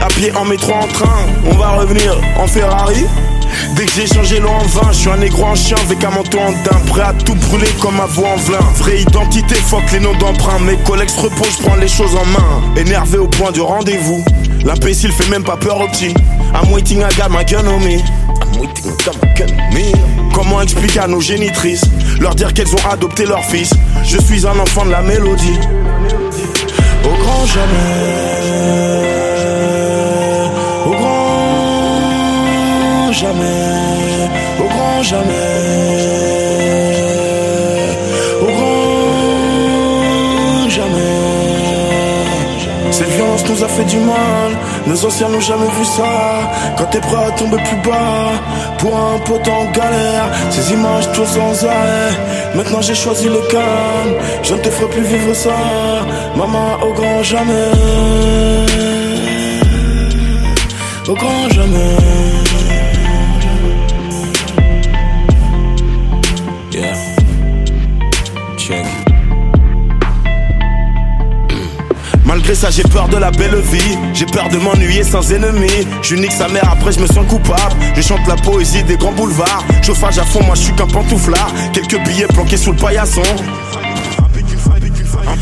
[0.00, 1.26] à pied en métro en train.
[1.50, 3.06] On va revenir en Ferrari.
[3.74, 6.10] Dès que j'ai changé l'eau en vin, je suis un négro en chien avec un
[6.10, 8.58] manteau en daim, prêt à tout brûler comme ma voix en vlin.
[8.76, 10.58] Vraie identité, fuck les noms d'emprunt.
[10.60, 12.62] Mes collègues se reposent, je prends les choses en main.
[12.76, 14.24] Énervé au point du rendez-vous.
[14.64, 16.14] L'imbécile fait même pas peur au petit.
[16.54, 17.96] I'm waiting, I got my gun on me.
[17.96, 19.92] I'm waiting, got my gun on me.
[20.34, 21.84] Comment expliquer à nos génitrices,
[22.20, 23.70] leur dire qu'elles ont adopté leur fils?
[24.04, 25.58] Je suis un enfant de la mélodie.
[27.04, 29.09] Au grand jamais.
[33.20, 34.28] Jamais.
[34.62, 35.52] Au grand jamais.
[38.40, 41.18] Au grand jamais.
[42.90, 44.50] Cette violence nous a fait du mal.
[44.86, 46.12] Nos anciens n'ont jamais vu ça.
[46.76, 48.32] Quand t'es prêt à tomber plus bas.
[48.78, 50.26] Pour un pote en galère.
[50.50, 52.12] Ces images tout sans arrêt.
[52.54, 54.14] Maintenant j'ai choisi le calme.
[54.42, 55.58] Je ne te ferai plus vivre ça.
[56.36, 57.70] Maman, au grand jamais.
[61.06, 62.39] Au grand jamais.
[72.52, 73.96] Ça, j'ai peur de la belle vie.
[74.12, 75.86] J'ai peur de m'ennuyer sans ennemis.
[76.02, 77.74] Je nique sa mère, après je me sens coupable.
[77.96, 79.64] Je chante la poésie des grands boulevards.
[79.82, 81.50] Chauffage à fond, moi je suis qu'un pantouflard.
[81.72, 83.22] Quelques billets planqués sous le paillasson.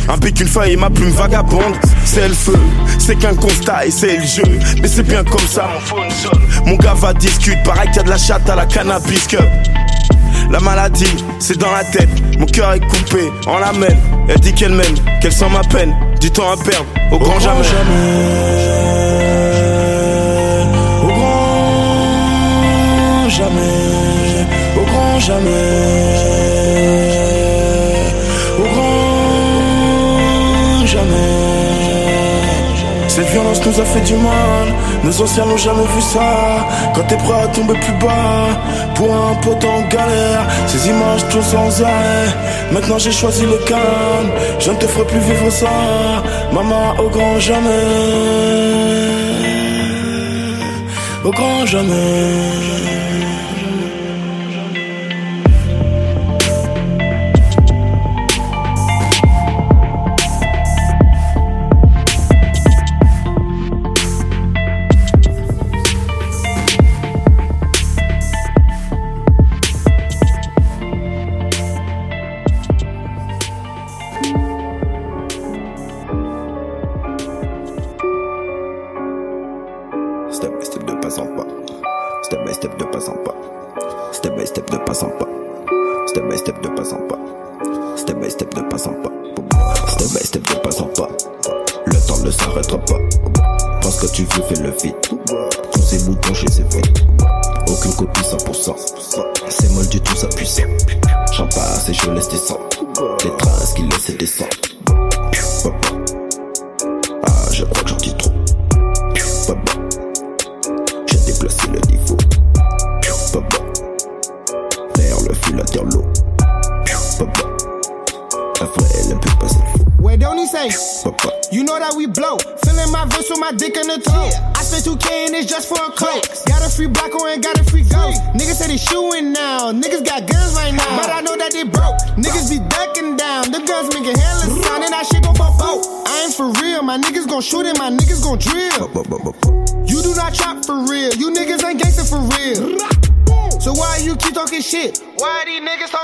[0.09, 1.75] Un pic, une feuille et ma plume vagabonde.
[2.05, 2.59] C'est le feu,
[2.99, 4.59] c'est qu'un constat et c'est le jeu.
[4.81, 6.67] Mais c'est bien comme ça, mon phone sonne.
[6.67, 9.41] Mon gars va discute, pareil qu'il y a de la chatte à la cannabis cup.
[10.51, 12.09] La maladie, c'est dans la tête.
[12.39, 13.99] Mon cœur est coupé, on l'amène.
[14.29, 15.95] Elle dit qu'elle m'aime, qu'elle sent ma peine.
[16.21, 17.63] Du temps à perdre, au grand jamais.
[21.03, 24.47] Au grand jamais.
[24.77, 26.08] Au grand jamais.
[33.19, 34.69] Cette violence nous a fait du mal.
[35.03, 36.31] Nos anciens n'ont jamais vu ça.
[36.95, 38.47] Quand t'es prêt à tomber plus bas.
[38.95, 40.47] Pour un en galère.
[40.69, 42.29] Ces images tout sans arrêt.
[42.71, 44.31] Maintenant j'ai choisi le calme.
[44.61, 45.67] Je ne te ferai plus vivre ça.
[46.53, 47.87] Maman, au grand jamais.
[51.25, 52.88] Au grand jamais.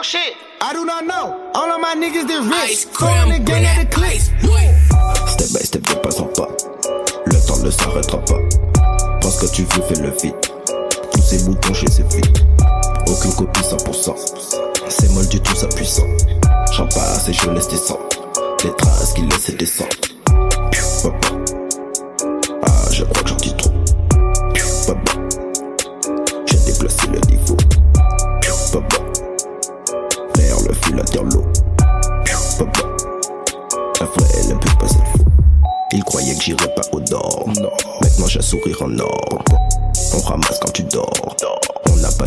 [0.05, 0.37] Shit?
[0.61, 1.51] I do not know.
[1.55, 2.93] All of my niggas they rich.
[2.95, 3.95] Calling the gang at the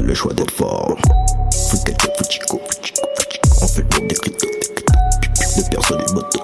[0.08, 0.96] le choix d'être fort.
[3.62, 4.48] On fait le cryptos.
[5.58, 6.40] De personnes et motos.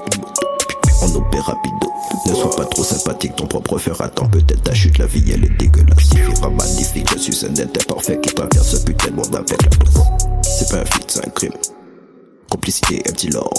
[1.02, 1.90] On opère rapido.
[2.28, 4.28] Ne sois pas trop sympathique, ton propre fer attend.
[4.28, 5.98] Peut-être ta chute, la vie elle est dégueulasse.
[6.00, 9.70] Suffira magnifique, je suis un être parfait qui traverse ce putain de monde avec la
[9.70, 10.06] place?
[10.42, 11.54] C'est pas un feat, c'est un crime.
[12.50, 13.54] Complicité, un petit lord.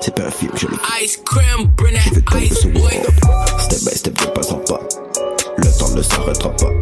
[0.00, 2.72] C'est pas un film, je le Ice cream, bring Je vais that tomber ice sous.
[3.58, 4.80] Step by step, de pas en pas.
[5.58, 6.72] Le temps ne s'arrêtera pas.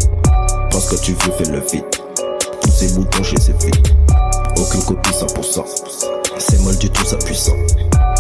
[0.70, 1.99] Pense que tu veux, fais le vite.
[2.80, 3.82] Ces boutons chez ces filles.
[4.56, 5.62] Aucune copie 100%.
[6.38, 7.52] C'est molle du tout, ça puissant.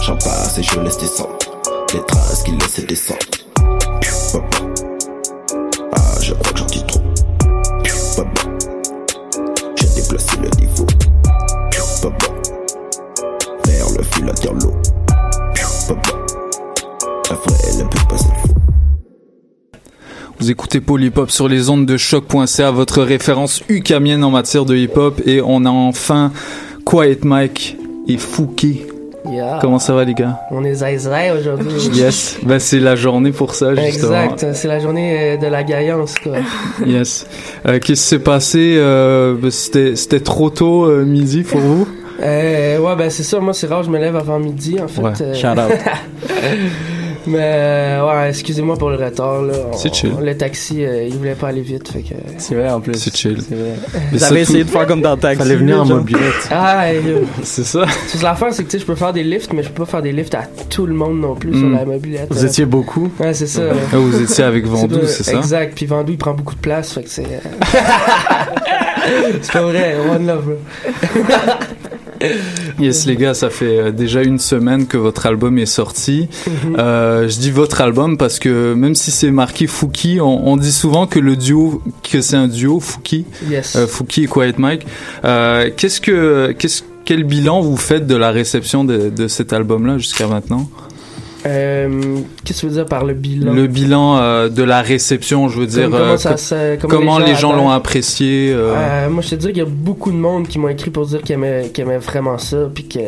[0.02, 1.38] J'en passe et je laisse descendre.
[1.94, 3.20] Les traces qui laissent descendre.
[20.40, 25.20] Vous écoutez Polypop sur les ondes de choc.ca, votre référence ukamienne en matière de hip-hop.
[25.26, 26.32] Et on a enfin
[26.86, 27.76] Quiet Mike
[28.08, 28.86] et Fouki.
[29.30, 29.58] Yeah.
[29.60, 30.40] Comment ça va les gars?
[30.50, 30.96] On est zai
[31.38, 31.90] aujourd'hui.
[31.92, 34.22] Yes, ben, c'est la journée pour ça justement.
[34.24, 36.38] Exact, c'est la journée euh, de la gaillance, quoi.
[36.86, 37.26] Yes.
[37.66, 41.86] Euh, Qu'est-ce qui s'est passé euh, ben, C'était trop tôt euh, midi pour vous?
[42.18, 45.02] Ouais, ben c'est ça, moi c'est rare, je me lève avant midi, en fait.
[45.02, 45.70] Ouais, shout out.
[47.26, 49.52] Mais, euh, ouais, excusez-moi pour le retard, là.
[49.72, 50.12] On- C'est chill.
[50.22, 52.14] Le taxi, euh, il voulait pas aller vite, fait que...
[52.38, 52.94] C'est vrai, en plus.
[52.94, 53.38] C'est chill.
[53.46, 53.74] C'est vrai.
[53.94, 55.38] Mais Vous avez ça, essayé tout- de faire comme dans le taxi.
[55.38, 56.48] Fallait venir en mobilette.
[56.50, 57.84] Ah, et, euh, C'est ça.
[58.06, 59.90] c'est l'affaire, c'est que tu sais, je peux faire des lifts, mais je peux pas
[59.90, 61.74] faire des lifts à tout le monde non plus sur Mm.
[61.74, 62.26] la mobilette.
[62.30, 63.10] Vous Euh, étiez beaucoup.
[63.20, 63.62] Ouais, c'est ça.
[63.92, 65.32] Ah, vous étiez avec Vandou, pas- c'est ça?
[65.34, 67.24] Exact, puis Vandou, il prend beaucoup de place, fait que c'est...
[67.24, 67.38] euh,
[69.42, 70.56] c'est pas vrai, one love, bro.
[72.78, 76.28] Yes les gars, ça fait euh, déjà une semaine que votre album est sorti.
[76.46, 76.76] Mhm.
[76.78, 80.72] Euh, je dis votre album parce que même si c'est marqué Fouki, on, on dit
[80.72, 83.76] souvent que le duo, que c'est un duo Fouki, Yes.
[83.76, 84.86] euh, Fouki et Quiet Mike.
[85.24, 89.98] Euh, qu'est-ce que, qu'est-ce, quel bilan vous faites de la réception de, de cet album-là
[89.98, 90.68] jusqu'à maintenant?
[91.46, 93.52] Euh, Qu'est-ce que tu veux dire par le bilan?
[93.52, 97.18] Le bilan euh, de la réception, je veux dire, Comme- comment euh, ça comment comment
[97.18, 98.52] les gens l'ont apprécié.
[98.52, 100.90] euh, Euh, moi, je te dis qu'il y a beaucoup de monde qui m'ont écrit
[100.90, 102.98] pour dire qu'ils aimaient, qu'ils aimaient vraiment ça, puis que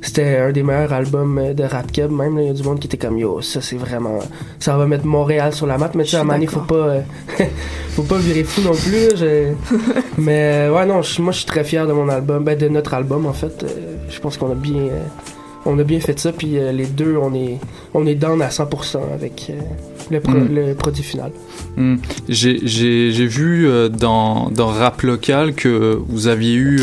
[0.00, 2.12] c'était un des meilleurs albums de rap cub.
[2.12, 4.20] Même, là, il y a du monde qui était comme yo, ça c'est vraiment.
[4.60, 7.00] Ça va mettre Montréal sur la map, mais tu sais, à donné, faut pas, euh,
[7.90, 9.08] faut pas virer fou non plus.
[9.08, 9.52] là, je-
[10.18, 12.94] mais ouais, non, je- moi je suis très fier de mon album, ben, de notre
[12.94, 13.64] album en fait.
[13.64, 14.82] Euh, je pense qu'on a bien.
[14.82, 15.02] euh,
[15.66, 17.58] on a bien fait ça, puis euh, les deux, on est,
[17.94, 19.54] on est down à 100% avec euh,
[20.10, 20.48] le, pro- Mm.
[20.54, 21.32] le produit final.
[21.76, 21.96] Hmm.
[22.28, 26.80] J'ai vu euh, dans, dans Rap Local que vous aviez eu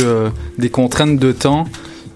[0.58, 1.66] des contraintes de temps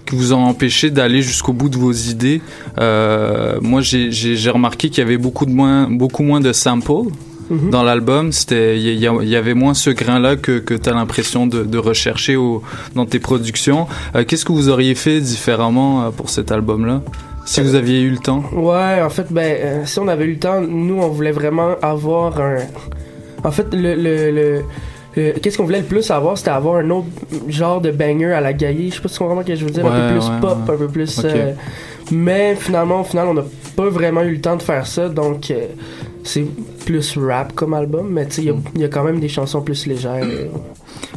[0.06, 2.40] qui vous ont empêché d'aller jusqu'au bout de vos idées.
[2.78, 7.10] Moi, j'ai remarqué qu'il y avait beaucoup, de moins, beaucoup moins de samples
[7.50, 7.70] Mhm.
[7.70, 8.32] dans l'album.
[8.32, 12.36] C'était Il y, avait moins ce grain-là que, que tu as l'impression de, de rechercher
[12.36, 12.62] au,
[12.94, 13.86] dans tes productions.
[14.14, 17.02] Euh, Qu'est-ce que vous auriez fait différemment euh, pour cet album-là?
[17.44, 18.42] Si vous aviez eu le temps?
[18.52, 21.76] Ouais, en fait, ben, euh, si on avait eu le temps, nous, on voulait vraiment
[21.80, 22.58] avoir un.
[23.42, 23.94] En fait, le.
[23.94, 24.62] le, le-
[25.42, 27.08] Qu'est-ce qu'on voulait le plus avoir, c'était avoir un autre
[27.48, 28.90] genre de banger à la gaillée.
[28.90, 29.84] Je sais pas si tu comprends ce que je veux dire.
[29.84, 30.74] un peu plus ouais, pop, ouais.
[30.74, 31.20] un peu plus.
[31.24, 31.52] Euh,
[32.12, 33.42] mais finalement, au final, on n'a
[33.74, 35.08] pas vraiment eu le temps de faire ça.
[35.08, 35.66] Donc, euh,
[36.28, 36.44] c'est
[36.84, 39.20] plus rap comme album, mais tu sais, il y a- il y, a quand même
[39.20, 40.22] des chansons plus légères.
[40.22, 40.46] euh.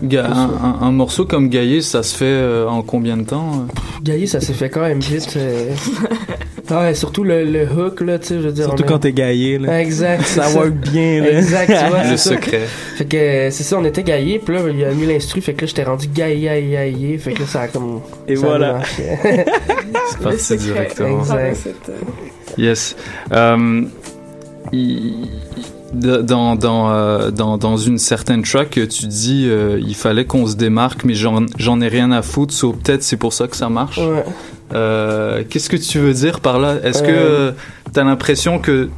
[0.03, 3.73] Un, un- un morceau comme Gaillé, ça se fait euh, en combien de temps euh?
[4.03, 5.33] Gaillé, ça s'est fait quand même vite.
[5.37, 5.71] euh.
[6.69, 8.63] Ouais, surtout le, le hook, là, tu sais, je veux dire.
[8.63, 9.81] Surtout on quand t'es gaillé, là.
[9.81, 10.23] Exact.
[10.25, 11.39] Ça work bien, là.
[11.39, 12.03] Exact, tu vois.
[12.05, 12.35] Le ça.
[12.35, 12.61] secret.
[12.95, 15.53] Fait que euh, c'est ça, on était gaillé, puis là, il a mis l'instru, fait
[15.53, 17.99] que là, j'étais rendu gaillé, gaillé, gaillé, fait que là, ça a comme.
[18.25, 18.79] Et ça voilà.
[18.87, 21.19] C'est parti directement.
[21.19, 21.91] Exact.
[22.57, 22.95] Yes.
[25.93, 30.55] Dans, dans, euh, dans, dans une certaine track, tu dis euh, il fallait qu'on se
[30.55, 33.97] démarque, mais j'en ai rien à foutre, sauf peut-être c'est pour ça que ça marche.
[33.97, 34.23] Ouais.
[34.73, 36.77] Euh, Qu'est-ce que tu veux dire par là?
[36.83, 37.51] Est-ce que Euh, euh,
[37.91, 38.89] t'as l'impression que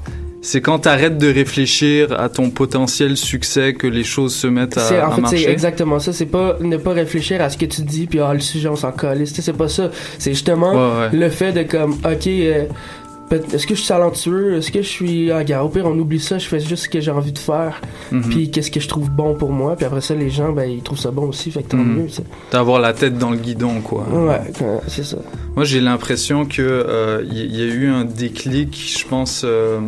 [0.44, 5.08] c'est quand t'arrêtes de réfléchir à ton potentiel succès que les choses se mettent à,
[5.08, 6.12] en fait, c'est exactement ça.
[6.14, 8.76] C'est pas ne pas réfléchir à ce que tu dis, puis ah, le sujet, on
[8.76, 8.92] s'en.
[8.92, 9.90] Tu sais, C'est pas ça.
[10.20, 11.18] C'est justement Ouais, ouais.
[11.18, 12.30] le fait de comme, ok,
[13.32, 14.56] est-ce que je suis talentueux?
[14.58, 15.32] Est-ce que je suis.
[15.32, 17.40] Ah, gars, au pire, on oublie ça, je fais juste ce que j'ai envie de
[17.40, 18.22] faire, Mhm.
[18.30, 20.82] puis qu'est-ce que je trouve bon pour moi, puis après ça, les gens, ben, ils
[20.84, 21.96] trouvent ça bon aussi, fait que tant Mhm.
[21.98, 22.24] mieux, tu sais.
[22.52, 24.06] D'avoir la tête dans le guidon, quoi.
[24.12, 24.42] Ouais,
[24.88, 25.18] c'est ça.
[25.56, 28.98] Moi, j'ai l'impression que euh, il y, y a eu un déclic.
[29.00, 29.80] Je pense, euh,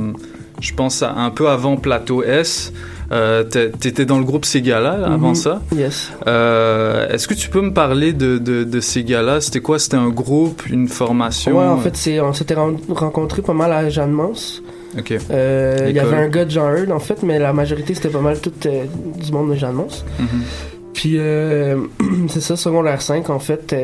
[0.62, 2.72] je pense à un peu avant Plateau S.
[3.12, 5.36] Euh, t'es- T'étais dans le groupe Segala là, avant Mhm.
[5.36, 5.62] ça.
[5.76, 6.12] Yes.
[6.28, 9.78] Euh, Est-ce que tu peux me parler de, de, C'était quoi?
[9.80, 11.58] C'était un groupe, une formation?
[11.60, 14.62] Ouais, en fait, on s'était ren- rencontrés pas mal à Jeanne Mance.
[14.98, 15.14] Ok.
[15.30, 18.10] Euh, Il y avait un gars de Jean Heard, en fait, mais la majorité, c'était
[18.10, 18.86] pas mal tout euh,
[19.24, 20.06] du monde de Jeanne Mance.
[20.20, 20.28] Mhm.
[20.94, 21.76] Puis, euh,
[22.30, 23.76] c'est ça, secondaire 5, en fait,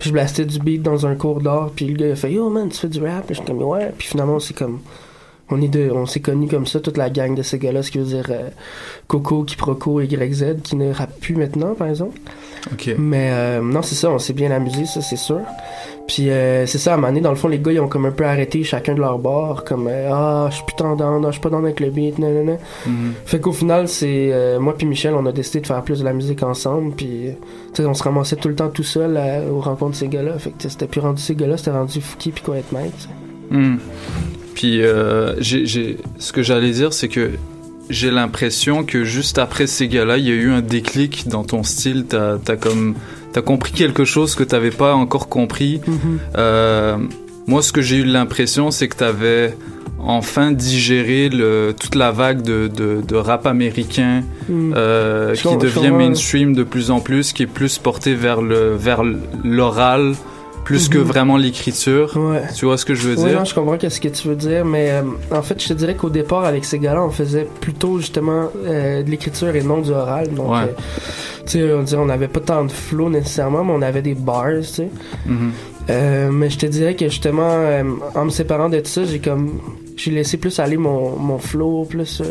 [0.00, 2.50] je blastais du beat dans un cours d'art, puis le gars, il a fait Yo,
[2.50, 3.24] man, tu fais du rap?
[3.26, 3.92] Puis je suis comme, ouais.
[3.96, 4.80] Puis finalement, c'est comme.
[5.52, 7.90] On est de, on s'est connus comme ça, toute la gang de ces gars-là, ce
[7.90, 8.48] qui veut dire euh,
[9.06, 12.18] Coco, Kiproco et YZ, qui ne rappent plus maintenant, par exemple.
[12.98, 15.40] Mais euh, non, c'est ça, on s'est bien amusé, ça, c'est sûr.
[16.08, 17.86] Puis euh, c'est ça, à un moment donné, dans le fond, les gars, ils ont
[17.88, 21.28] comme un peu arrêté chacun de leur bord, comme Ah, je suis plus tendance, non,
[21.28, 22.58] je suis pas dans avec le beat, non, non, non.
[22.86, 23.12] Mhm.
[23.24, 26.12] Fait qu'au final, c'est moi puis Michel, on a décidé de faire plus de la
[26.12, 27.26] musique ensemble, puis
[27.74, 30.08] tu sais, on se ramassait tout le temps tout seul à- aux rencontres de ces
[30.08, 30.38] gars-là.
[30.38, 33.08] Fait que c'était plus rendu ces gars-là, c'était rendu Fouki puis Quiet Mike.
[34.54, 37.30] Puis, euh, j'ai- j'ai- ce que j'allais dire, c'est que
[37.90, 41.62] j'ai l'impression que juste après ces gars-là, il y a eu un déclic dans ton
[41.62, 42.04] style.
[42.08, 42.94] T'as as comme
[43.32, 45.80] t'as compris quelque chose que t'avais pas encore compris.
[45.86, 46.18] Mhm.
[46.36, 46.96] Euh,
[47.46, 49.56] moi, ce que j'ai eu l'impression, c'est que t'avais
[50.04, 54.74] enfin digéré le, toute la vague de, de, de rap américain Mm.
[54.76, 59.02] euh, qui devient mainstream de plus en plus, qui est plus porté vers le vers
[59.44, 60.14] l'oral
[60.64, 61.04] plus que Mhm.
[61.04, 62.16] vraiment l'écriture.
[62.16, 62.42] Ouais.
[62.56, 63.38] Tu vois ce que je veux Ouais, dire?
[63.40, 65.02] non, je comprends qu'est-ce que tu veux dire, mais euh,
[65.36, 69.02] en fait, je te dirais qu'au départ, avec ces gars-là, on faisait plutôt justement euh,
[69.02, 70.28] de l'écriture et non du oral.
[70.32, 70.58] Donc, Ouais.
[71.56, 74.46] euh, tu sais, on n'avait pas tant de flow nécessairement, mais on avait des bars,
[74.60, 74.88] tu sais.
[75.26, 75.52] Mhm.
[76.30, 77.56] Mais je te dirais que justement,
[78.14, 79.60] en me séparant de tout ça, j'ai comme.
[79.96, 82.22] J'ai laissé plus aller mon, mon flow, plus.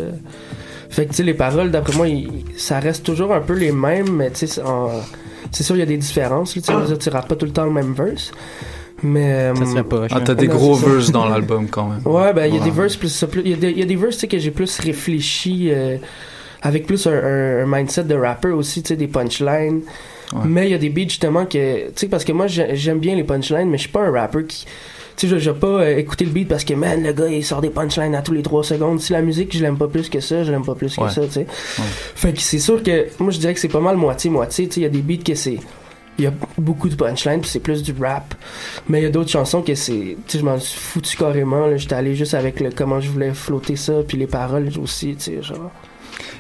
[0.89, 2.07] Fait que, tu sais, les paroles, d'après moi,
[2.57, 4.89] ça reste toujours un peu les mêmes, mais tu sais, en-
[5.51, 6.53] c'est sûr, il y a des différences.
[6.53, 8.31] Tu dire, tu rappes pas tout le temps le même verse.
[9.03, 9.33] Mais.
[9.33, 12.01] euh, Ça serait pas, Ah, t'as des non, gros verses dans l'album quand même.
[12.05, 12.65] Ouais, ben il y a Ouais.
[12.65, 14.37] des verses plus il y a des, il y a des verses tu sais, que
[14.37, 15.97] j'ai plus réfléchi euh,
[16.61, 19.81] avec plus un, un- un mindset de rapper aussi, tu sais des punchlines.
[20.33, 20.39] Ouais.
[20.45, 22.99] Mais il y a des beats justement que tu sais parce que moi j'ai- j'aime
[22.99, 24.65] bien les punchlines mais je suis pas un rapper qui
[25.21, 27.43] tu sais je vais pas euh, écouter le beat parce que man le gars il
[27.45, 28.99] sort des punchlines à tous les 3 secondes.
[28.99, 31.09] Si la musique je l'aime pas plus que ça, je l'aime pas plus que Ouais.
[31.09, 31.45] ça, tu sais.
[32.15, 34.73] Fait que c'est sûr que moi je dirais que c'est pas mal moitié moitié, tu
[34.75, 35.59] sais il y a des beats que c'est
[36.17, 38.35] il y a beaucoup de punchlines puis c'est plus du rap
[38.89, 41.75] mais il y a d'autres chansons que c'est tu sais je m'en suis foutu carrément
[41.77, 45.23] j'étais allé juste avec le comment je voulais flotter ça puis les paroles aussi tu
[45.23, 45.71] sais genre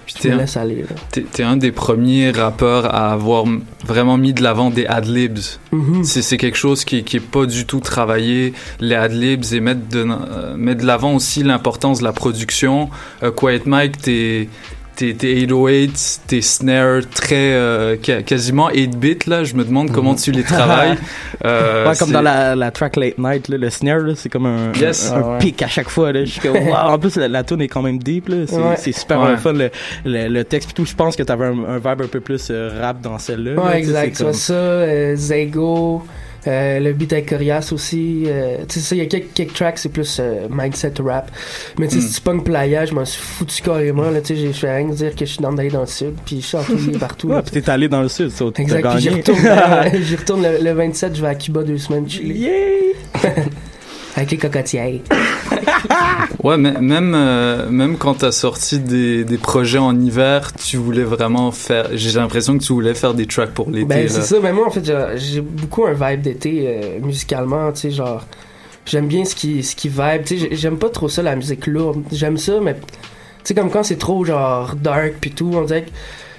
[0.05, 0.85] Puis je t'es me aller.
[1.31, 3.45] T'es un des premiers rappeurs à avoir
[3.85, 5.39] vraiment mis de l'avant des adlibs.
[5.71, 6.03] Mhm.
[6.03, 9.87] C'est c'est quelque chose qui, qui est pas du tout travaillé, les adlibs, et mettre
[9.89, 12.89] de, euh, mettre de l'avant aussi l'importance de la production.
[13.23, 14.49] Euh, Quiet Mike, t'es
[14.95, 20.15] tes, tes 808, tes snares très euh, quasiment 8 bits là, je me demande comment
[20.15, 20.97] tu les travailles.
[21.45, 24.45] Euh, ouais, comme dans la, la track Late Night, là, le snare, là, c'est comme
[24.45, 25.11] un, Yes.
[25.11, 25.37] un, un Ah ouais.
[25.39, 26.11] pic à chaque fois.
[26.11, 26.25] Là.
[26.25, 26.73] Je suis comme, wow.
[26.75, 28.29] En plus, la, la tune est quand même deep.
[28.29, 28.37] là.
[28.47, 28.93] C'est Ouais.
[28.93, 29.37] super Ouais.
[29.37, 29.53] fun.
[29.53, 29.69] Le,
[30.05, 32.47] le, le texte, pis tout, je pense que t'avais un, un vibe un peu plus
[32.51, 33.53] euh, rap dans celle-là.
[33.55, 34.15] là, Ouais, tu exact.
[34.17, 36.03] c'est comme- Ça, ça euh, Zego,
[36.47, 38.23] euh, le beat avec Corias aussi.
[38.27, 41.29] euh, tu sais, ça, il y a quelques, quelques tracks, c'est plus euh, mindset rap.
[41.77, 42.07] Mais tu sais, Mm.
[42.07, 44.09] si tu pognes playa, je m'en suis foutu carrément.
[44.09, 45.85] Là, tu sais, j'ai fait rien que dire que je suis dans d'aller dans le
[45.87, 47.27] sud, puis je suis entouré partout.
[47.27, 47.41] Ouais, là.
[47.43, 49.09] pis t'es allé dans le sud, ça, t'as puis j'y gagné.
[49.21, 49.39] retourne,
[50.03, 52.95] j'y retourne le, le 27, je vais à Cuba deux semaines chiller.
[54.15, 54.99] Avec les cocotières.
[56.43, 61.03] Ouais, mais même, euh, même quand t'as sorti des, des projets en hiver, tu voulais
[61.03, 61.89] vraiment faire.
[61.93, 63.85] J'ai l'impression que tu voulais faire des tracks pour l'été.
[63.85, 64.39] Ben, c'est ça.
[64.39, 64.83] Ben, moi, en fait,
[65.17, 68.25] j'ai- beaucoup un vibe d'été euh, musicalement, tu sais, genre.
[68.85, 70.23] j'aime bien ce qui, ce qui vibe.
[70.25, 72.01] Tu sais, j'ai- j'aime pas trop ça, la musique lourde.
[72.11, 72.79] J'aime ça, mais tu
[73.43, 75.91] sais, comme quand c'est trop genre dark puis tout, on dirait que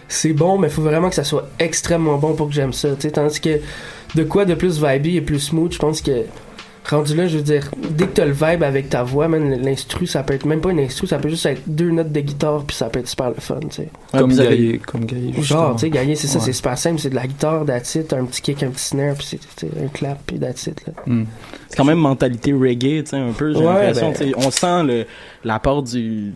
[0.08, 2.88] c'est bon, mais faut vraiment que ça soit extrêmement bon pour que j'aime ça.
[2.96, 3.60] Tu sais, tandis que
[4.16, 6.22] de quoi de plus vibey et plus smooth, je pense que
[6.88, 10.06] rendu là, je veux dire, dès que t'as le vibe avec ta voix, même l'instru,
[10.06, 12.64] ça peut être même pas une instru, ça peut juste être deux notes de guitare
[12.64, 13.88] puis ça peut être super le fun, tu sais.
[14.12, 15.32] Comme Gaillé, comme Gaillé.
[15.42, 16.44] Genre, tu sais, gagner, c'est ça, Ouais.
[16.44, 17.64] c'est super simple, c'est de la guitare,
[17.94, 20.92] it, un petit kick, un petit snare, puis c'est un clap, puis it, là.
[21.06, 21.24] Hmm.
[21.68, 24.08] C'est quand même mentalité reggae, tu sais, un peu, j'ai Ouais, l'impression.
[24.10, 25.06] ben- tu sais, On sent le,
[25.44, 26.32] l'apport du,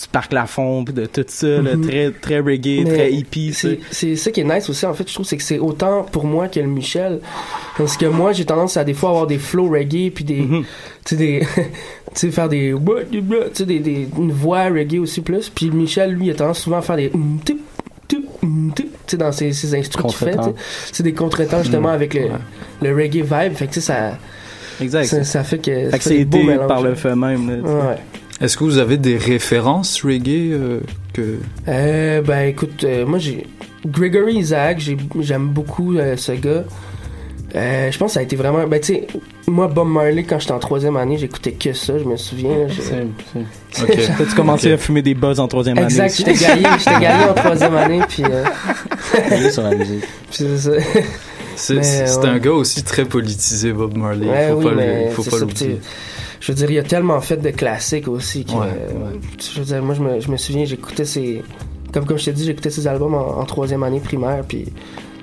[0.00, 1.86] du parc Lafont, de tout ça, là, Mhm.
[1.88, 3.52] très, très reggae, Mais très hippie.
[3.52, 6.04] C'est c'est ça qui est nice aussi, en fait, je trouve, c'est que c'est autant
[6.04, 7.18] pour moi que le Michel.
[7.76, 10.40] Parce que moi, j'ai tendance à des fois avoir des flows reggae, puis des.
[10.42, 10.62] Mhm.
[11.04, 11.40] Tu sais, des.
[11.56, 11.62] tu
[12.14, 12.74] sais, faire des.
[13.10, 13.22] Tu
[13.54, 15.48] sais, des, des, une voix reggae aussi plus.
[15.48, 17.10] Puis Michel, lui, il a tendance souvent à faire des.
[17.12, 17.58] hum, tup,
[18.06, 20.36] tup, hum, tup, Tu sais, dans ses, ses instruments qu'il fait.
[20.36, 20.52] Contretemps.
[20.52, 20.90] tu sais.
[20.92, 21.94] C'est des contretemps justement Mhm.
[21.94, 22.28] avec le,
[22.82, 23.54] le reggae vibe.
[23.54, 24.16] Fait que ça.
[24.80, 25.06] Exact.
[25.06, 25.90] Ça, ça fait que.
[25.90, 26.68] Fait que c'est mélanges.
[26.68, 27.68] par le fait même, là.
[27.68, 27.96] Ouais.
[28.40, 30.80] Est-ce que vous avez des références reggae euh,
[31.12, 33.46] que Euh, ben écoute, euh, moi j'ai
[33.86, 36.64] Gregory Isaac, j'ai- j'aime beaucoup euh, ce gars.
[37.56, 38.66] Euh, je pense que ça a été vraiment.
[38.66, 39.06] Ben tu sais,
[39.46, 42.50] moi Bob Marley quand j'étais en troisième année, j'écoutais que ça, je me souviens.
[42.50, 43.42] là, j'ai-
[43.82, 43.98] Ok.
[44.18, 47.34] T'as-tu commencé à fumer des buzz en troisième année Exact, j'étais gaillé, j'étais gaillé en
[47.34, 48.22] troisième année, puis.
[48.30, 48.44] Euh...
[49.30, 50.04] Gaillé sur la musique.
[50.30, 50.70] Puis c'est ça.
[51.56, 52.26] c'est c'est ouais.
[52.28, 54.28] un gars aussi très politisé, Bob Marley.
[54.28, 55.80] Ouais, faut oui, pas mais le, faut c'est pas l'oublier.
[56.40, 58.52] Je veux dire, il a tellement fait de classiques aussi que.
[58.52, 59.12] Ouais, euh,
[59.54, 61.42] Je veux dire, moi, je me, je me souviens, j'écoutais ses.
[61.92, 64.66] Comme, comme je t'ai dit, j'écoutais ses albums en, en troisième année primaire, puis.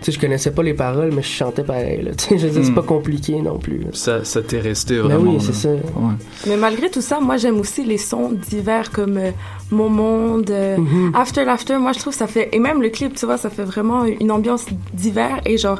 [0.01, 2.11] Tu sais, je connaissais pas les paroles, mais je chantais pareil, là.
[2.17, 2.75] Tu sais, je veux dire, c'est Hmm.
[2.75, 3.79] pas compliqué non plus.
[3.79, 3.87] là.
[3.93, 5.31] Ça, ça t'est resté Ben vraiment.
[5.31, 5.69] oui, c'est ça.
[5.69, 6.13] Ouais.
[6.47, 9.31] Mais malgré tout ça, moi j'aime aussi les sons divers comme euh,
[9.71, 11.11] Mon Monde, euh, Mhm.
[11.15, 11.77] After Laughter.
[11.79, 14.31] Moi je trouve ça fait et même le clip, tu vois, ça fait vraiment une
[14.31, 15.79] ambiance d'hiver et genre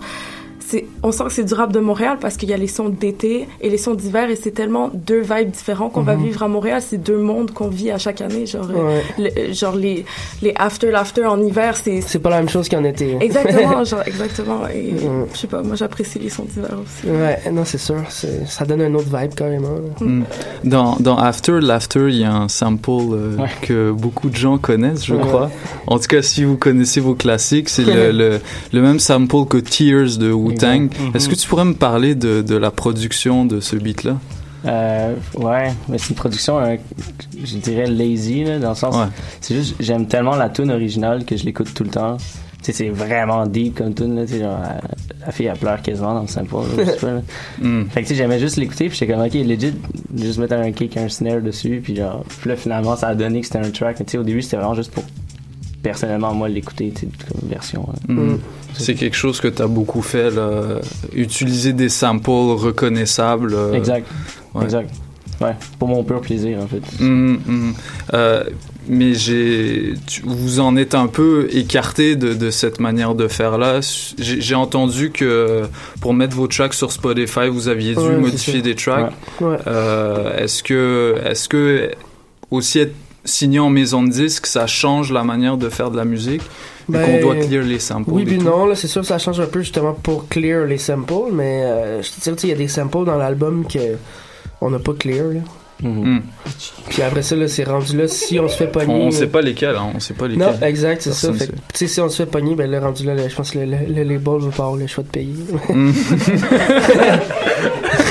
[1.03, 3.47] on sent que c'est du rap de Montréal parce qu'il y a les sons d'été
[3.61, 6.23] et les sons d'hiver et c'est tellement deux vibes différents qu'on va Mhm.
[6.25, 6.81] vivre à Montréal.
[6.85, 9.31] C'est deux mondes qu'on vit à chaque année, genre euh, Ouais.
[9.47, 10.05] le- genre les
[10.41, 13.17] les After Laughter en hiver, c'est C'est pas la même chose qu'en été.
[13.21, 14.93] exactement genre exactement et
[15.33, 17.07] je sais pas, moi j'apprécie les sons d'hiver aussi.
[17.11, 17.95] Ouais, non, c'est sûr.
[18.09, 19.77] c'est- Ça donne un autre vibe carrément.
[19.99, 20.23] Mm.
[20.63, 23.49] Dans, dans After Laughter, il y a un sample euh, Ouais.
[23.61, 25.21] que beaucoup de gens connaissent, je Ouais.
[25.21, 25.51] crois.
[25.87, 28.39] En tout cas, si vous connaissez vos classiques, c'est le, le,
[28.73, 30.83] le même sample que Tears de Wu-Tang.
[30.85, 31.15] Exact.
[31.15, 34.17] Est-ce que tu pourrais me parler de, de la production de ce beat-là?
[34.65, 36.75] Euh, ouais, mais c'est une production, euh,
[37.43, 38.95] je dirais lazy, là, dans le sens.
[38.95, 39.05] Ouais.
[39.39, 42.17] C'est juste, j'aime tellement la tune originale que je l'écoute tout le temps.
[42.17, 44.81] Tu sais, c'est vraiment deep comme tune, là, tu sais, genre, la,
[45.27, 47.21] la fille, elle pleure quasiment dans le sample, là, je sais pas, là.
[47.61, 47.85] Mm.
[47.91, 49.73] Fait que, tu sais, j'aimais juste l'écouter, puis j'étais comme, ok, legit,
[50.17, 53.41] juste mettre un kick, un snare dessus, puis genre, puis là, finalement, ça a donné
[53.41, 55.03] que c'était un track, mais tu sais, au début, c'était vraiment juste pour,
[55.83, 57.87] personnellement, moi, l'écouter, tu sais, comme version.
[58.09, 58.13] hein.
[58.13, 58.37] Mm.
[58.77, 60.79] C'est quelque chose que tu as beaucoup fait, là.
[61.13, 63.53] utiliser des samples reconnaissables.
[63.53, 64.07] euh, Exact.
[64.53, 64.63] ouais.
[64.63, 64.89] Exact.
[65.41, 66.81] Ouais, pour mon pur plaisir, en fait.
[67.03, 67.73] Mhm, mhm.
[68.13, 68.45] Euh,
[68.87, 73.57] mais j'ai, tu- vous en êtes un peu écarté de, de cette manière de faire
[73.57, 73.81] là.
[74.17, 75.63] J'ai entendu que
[75.99, 79.11] pour mettre vos tracks sur Spotify, vous aviez dû Ouais, modifier des tracks.
[79.41, 79.47] Ouais.
[79.47, 79.57] Ouais.
[79.67, 81.91] Euh, est-ce que, est-ce que
[82.49, 82.93] aussi être
[83.25, 86.41] signé en maison de disque, ça change la manière de faire de la musique,
[86.87, 88.11] vu Ben, qu'on doit clear les samples.
[88.11, 90.77] Oui, puis non, là, c'est sûr que ça change un peu justement pour clear les
[90.77, 93.97] samples, mais euh, je te sais, il y a des samples dans l'album que
[94.61, 95.39] on n'a pas clear, là.
[95.81, 96.19] Mm.
[96.89, 98.93] Puis après ça, là, c'est rendu là, si on se fait pogner.
[98.93, 100.45] On, on sait pas lesquels, hein, on sait pas lesquels.
[100.45, 101.33] Non, exact, c'est ça.
[101.33, 103.59] Fait que, si on se fait pogner, ben là, rendu là, là, je pense que
[103.59, 105.33] le, le, le label va pas avoir le choix de payer.
[105.69, 105.91] Mm.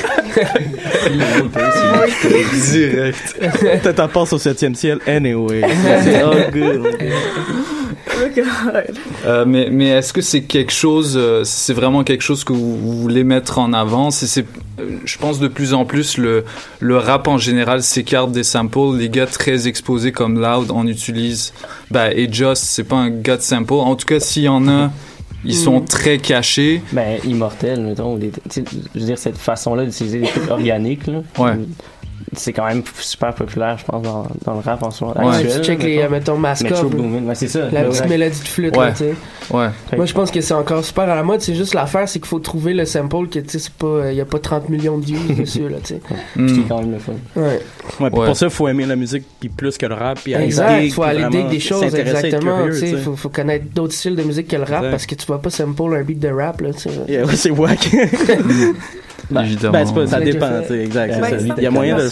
[2.70, 3.36] Direct.
[3.82, 5.62] T'as ta passe au septième ciel, anyway.
[6.02, 6.86] C'est all good.
[9.26, 12.76] Euh, mais mais est-ce que c'est quelque chose, euh, c'est vraiment quelque chose que vous,
[12.76, 14.10] vous voulez mettre en avant?
[14.10, 14.46] C'est, c'est,
[14.80, 16.44] euh, je pense de plus en plus le
[16.80, 18.96] le rap en général s'écarte des samples.
[18.96, 21.52] Les gars très exposés comme Loud en utilisent.
[21.90, 23.74] Bah et Just, c'est pas un gars de sample.
[23.74, 24.90] En tout cas, s'il y en a,
[25.44, 25.84] ils sont Mm.
[25.86, 26.82] très cachés.
[26.92, 28.16] Ben, immortel, mettons.
[28.16, 31.22] des- je veux dire, cette façon-là d'utiliser des trucs organiques, là.
[31.38, 31.52] Ouais.
[32.32, 35.28] C'est quand même super populaire, je pense, dans, dans le rap en ce moment.
[35.28, 36.34] Ouais, actuel, tu check les, mettons.
[36.34, 37.68] euh, mettons, c'est ça.
[37.70, 38.86] La petite mélodie de flûte, Ouais.
[38.86, 39.14] là, tu sais.
[39.52, 39.68] Ouais.
[39.96, 41.40] Moi, je pense que c'est encore super à la mode.
[41.42, 44.16] C'est juste l'affaire, c'est qu'il faut trouver le sample que, tu sais, c'est pas, il
[44.16, 46.00] y a pas 30 millions de views dessus, là, tu sais.
[46.36, 46.48] Mm.
[46.48, 47.12] C'est quand même le fun.
[47.36, 47.42] Ouais.
[47.42, 47.58] Ouais,
[48.10, 48.26] puis Ouais.
[48.26, 50.18] pour ça, il faut aimer la musique puis plus que le rap.
[50.24, 52.72] Puis aller Exact, dig, faut aller dig des choses, exactement.
[52.72, 52.96] sais.
[52.96, 54.90] faut, faut connaître d'autres styles de musique que le rap Exact.
[54.90, 56.90] parce que tu vas pas sample un beat de rap, là, tu sais.
[57.08, 57.88] Yeah, ouais, c'est wack.
[59.42, 59.86] Évidemment.
[59.86, 61.14] C'est pas, ça dépend, exact.
[61.14, 62.10] C'est ça Il y a moyen de le.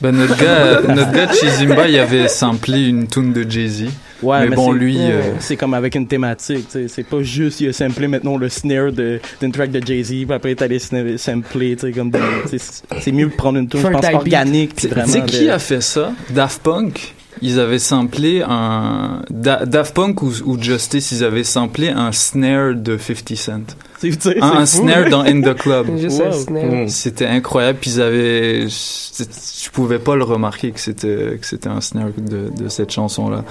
[0.00, 3.84] Ben notre gars, notre gars Chizimba, il avait samplé une tune de Jay Z.
[4.22, 7.04] Ouais, mais, mais bon, c'est- lui, euh, c'est comme avec une thématique, tu sais, c'est
[7.04, 10.66] pas juste il a samplé maintenant le snare d'une track de Jay-Z, puis après t'as
[10.66, 12.10] les sampler, tu sais comme
[12.46, 15.80] c'est- mieux de prendre une tune, je pense organique, Tu sais qui de- a fait
[15.80, 16.12] ça?
[16.30, 17.14] Daft Punk?
[17.42, 22.74] Ils avaient samplé un Da- Daft Punk ou, ou Justice, ils avaient samplé un snare
[22.74, 23.52] de 50 Cent.
[24.00, 25.88] Un, un c'est fou, snare dans In the Club.
[25.98, 26.64] Juste un snare.
[26.84, 26.88] Mm.
[26.88, 27.78] C'était incroyable.
[27.80, 32.48] Puis ils avaient, je pouvais pas le remarquer que c'était que c'était un snare de,
[32.56, 33.44] de cette chanson là.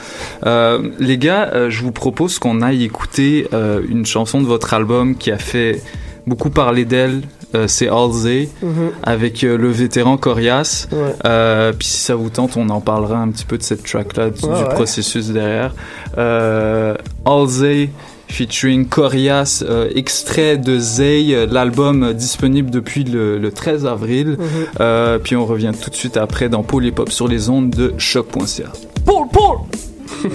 [0.46, 4.74] Euh, les gars, euh, je vous propose qu'on aille écouter euh, une chanson de votre
[4.74, 5.82] album qui a fait
[6.28, 7.22] beaucoup parler d'elle.
[7.56, 8.90] Euh, c'est Halsey Mhm.
[9.04, 10.88] avec euh, le vétéran Corias.
[10.92, 10.98] Ouais.
[11.26, 14.30] Euh, puis si ça vous tente, on en parlera un petit peu de cette track-là,
[14.32, 14.70] du, Ouais, du ouais.
[14.70, 15.74] processus derrière.
[16.18, 17.90] Euh, Halsey
[18.28, 24.32] featuring Corias, euh, extrait de Zay, l'album disponible depuis le, le 13 avril.
[24.38, 24.46] Mhm.
[24.82, 27.70] Euh, puis on revient tout de suite après dans Paul Hip Hop sur les ondes
[27.70, 28.74] de choc.ca.
[29.06, 29.60] Paul, Paul!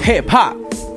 [0.06, 0.91] Hip hop!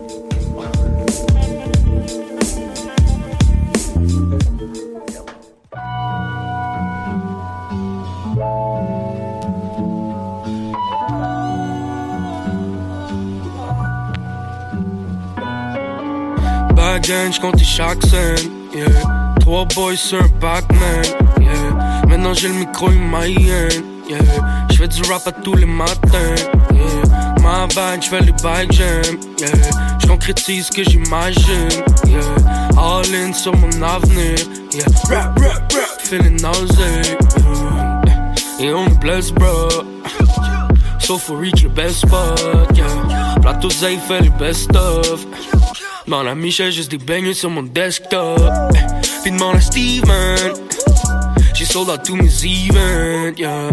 [16.95, 18.85] Bagan, j'comptais chaque scène, yeah.
[19.41, 21.03] Trois boys sur un Pac-Man,
[21.41, 22.07] yeah.
[22.07, 24.17] Maintenant j'ai le micro, une Mayenne, yeah.
[24.71, 26.35] J'fais du rap à tous les matins,
[26.73, 27.35] yeah.
[27.41, 29.49] Ma bad, j'fais les bike jam, yeah.
[29.99, 31.67] J'concrétise ce que j'imagine,
[32.07, 32.19] yeah.
[32.77, 34.37] All in sur mon avenir,
[34.71, 34.85] yeah.
[35.09, 37.01] Rap, rap, rap, feeling nausea,
[38.07, 38.33] yeah.
[38.61, 39.67] Et on est blessed, bro.
[40.99, 42.39] Sauf for reach le best spot,
[42.73, 43.35] yeah.
[43.41, 45.25] Plateau Zay fait les best of.
[46.07, 48.39] Dans la Michel, juste des beignets sur mon desktop.
[49.23, 50.64] Puis demande à Steven.
[51.75, 53.69] Sold out tous mes events, yeah.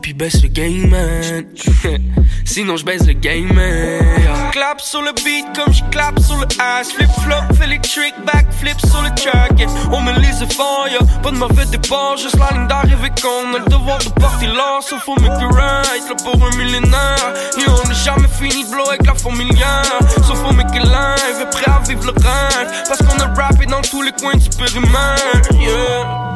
[0.00, 1.44] Puis baisse le game, man.
[2.44, 4.50] Sinon, je baisse le game, man.
[4.50, 6.90] Clap sur le beat comme je clap sur le ass.
[6.90, 9.56] Flip flop, fais les tricks, back flip sur le track.
[9.56, 9.68] yeah.
[9.92, 10.98] On me les efforts, yeah.
[11.22, 14.82] Pas de mauvais départ, juste la ligne d'arrivée qu'on a le devoir de porter l'or.
[14.82, 17.34] Sauf au it right, là pour un millénaire.
[17.56, 19.84] Et on n'a jamais fini de blow avec la familière.
[20.26, 22.84] Sauf au live, et prêt à vivre le rêve.
[22.88, 26.31] Parce qu'on a rappé dans tous les coins du périmètre, yeah.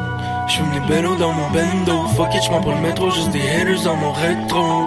[0.47, 3.83] J'fume des bellos dans mon bendo Fuck it, j'm'en prends le métro, juste des haters
[3.83, 4.85] dans mon rétro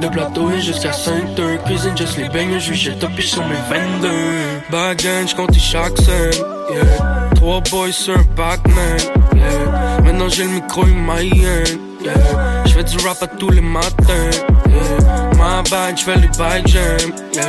[0.00, 3.54] De plateau et jusqu'à 5 heures Cuisine juste les beignets, j'suis chez top sur mes
[3.68, 4.08] 22
[4.70, 6.32] Bagan, j'compte chaque scène
[6.70, 7.28] yeah.
[7.34, 8.98] Trois boys sur un Pac-Man
[9.36, 10.00] yeah.
[10.02, 12.14] Maintenant j'ai le micro, une Mayenne yeah.
[12.64, 14.30] J'fais du rap à tous les matins
[14.66, 15.30] yeah.
[15.36, 17.44] Ma bad, j'fais les bike jam yeah.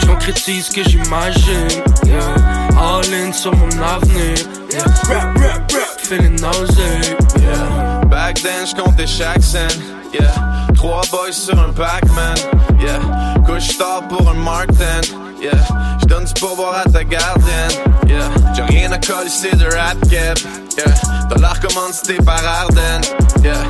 [0.00, 1.68] J'concrétise ce que j'imagine
[2.04, 2.47] yeah.
[2.78, 4.36] All in sur mon avenir
[4.70, 4.84] yeah.
[5.08, 7.98] Rap, rap, rap, feeling nausea yeah.
[8.08, 9.68] Back then, j'comptais chaque scène.
[10.12, 10.32] Yeah.
[10.74, 12.36] Trois boys sur un Pac-Man.
[12.80, 12.98] Yeah.
[13.46, 15.00] Couche tard pour un Martin.
[15.40, 15.52] Yeah.
[16.00, 17.70] J'donne du pourboire à ta gardienne.
[18.06, 18.28] Yeah.
[18.54, 20.38] J'ai rien à coller, c'est de rap cap.
[20.76, 21.28] Yeah.
[21.28, 23.02] Dollar commandité par Arden.
[23.42, 23.60] Yeah.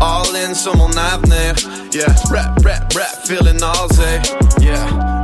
[0.00, 1.54] All in sur mon avenir.
[1.92, 2.14] Yeah.
[2.30, 4.20] Rap, rap, rap, feeling nausea.
[4.60, 5.15] Yeah.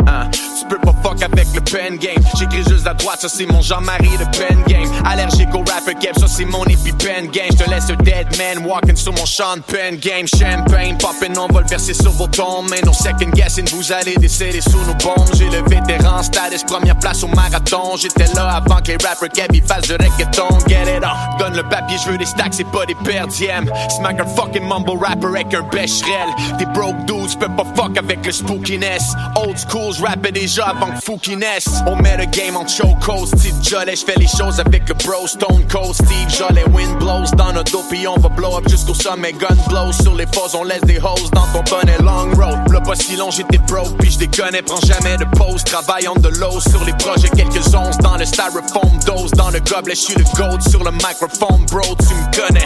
[0.72, 2.24] Peux pas fuck avec le pen game.
[2.38, 4.90] J'écris juste à droite, ça c'est mon Jean-Marie de pen game.
[5.04, 7.50] Allergique au rapper cap, ça c'est mon pen game.
[7.50, 10.26] J'te laisse un dead man walking sur mon champ de pen game.
[10.26, 12.70] Champagne poppin', on va le verser sur vos tombes.
[12.70, 15.28] Mais non second guessing, vous allez décéder sous nos bombes.
[15.34, 17.98] J'ai le vétéran status, première place au marathon.
[17.98, 20.58] J'étais là avant que les rappers cap ils fassent du reggaeton.
[20.68, 23.70] Get it on, donne le papier, je veux des stacks, c'est pas des perdièmes.
[23.98, 26.30] Smack un fucking mumble rapper avec un becherel.
[26.58, 29.12] Des broke dudes, peux pas fuck avec le spookiness.
[29.36, 30.32] Old school, je rappais
[30.66, 31.68] avant que Fouki naisse.
[31.86, 35.64] On met le game en choco, Steve Jollet, je les choses avec le bro Stone
[35.70, 39.32] Cold Steve Jollet, wind blows dans notre dos, puis on va blow up jusqu'au sommet,
[39.32, 42.58] gun blows sur les fosses, on laisse des hoes dans ton bonnet long road.
[42.70, 46.28] Le pas si long, j'étais broke, puis je déconne, prends jamais de pause, travaillant de
[46.28, 50.14] l'eau sur les projets, quelques onces dans le styrofoam, dose dans le gobelet, je suis
[50.14, 52.64] le gold sur le microphone, bro, tu me connais.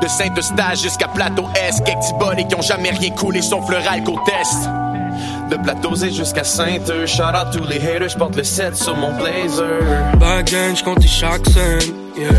[0.00, 4.18] De Saint-Eustache jusqu'à Plateau Est, quelques petits qui ont jamais rien coulé sauf le ralco
[4.26, 4.68] test.
[5.50, 9.64] De Plateausé jusqu'à Sainte, shout out tous les haters, j'porte le 7 sur mon blazer.
[10.18, 12.30] Bagan, j'comptais chaque scène, yeah.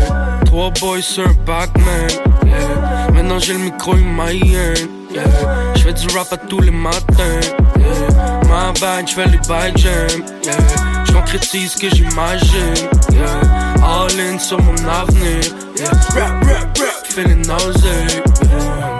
[0.44, 2.08] Trois boys sur un Pac-Man,
[2.44, 3.10] yeah.
[3.12, 4.74] Maintenant j'ai le micro, une Mayenne,
[5.10, 5.24] yeah.
[5.76, 7.40] J'fais du rap à tous les matins,
[7.78, 8.40] yeah.
[8.48, 10.54] Ma bad, j'fais les bike jam, yeah.
[11.06, 12.74] J'concrétise ce que j'imagine,
[13.12, 13.74] yeah.
[13.84, 15.40] All in sur mon avenir,
[15.78, 15.90] yeah.
[16.14, 18.06] Rap, rap, rap, feeling nausea,
[18.42, 18.97] yeah.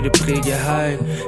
[0.00, 0.17] Pre-drink puis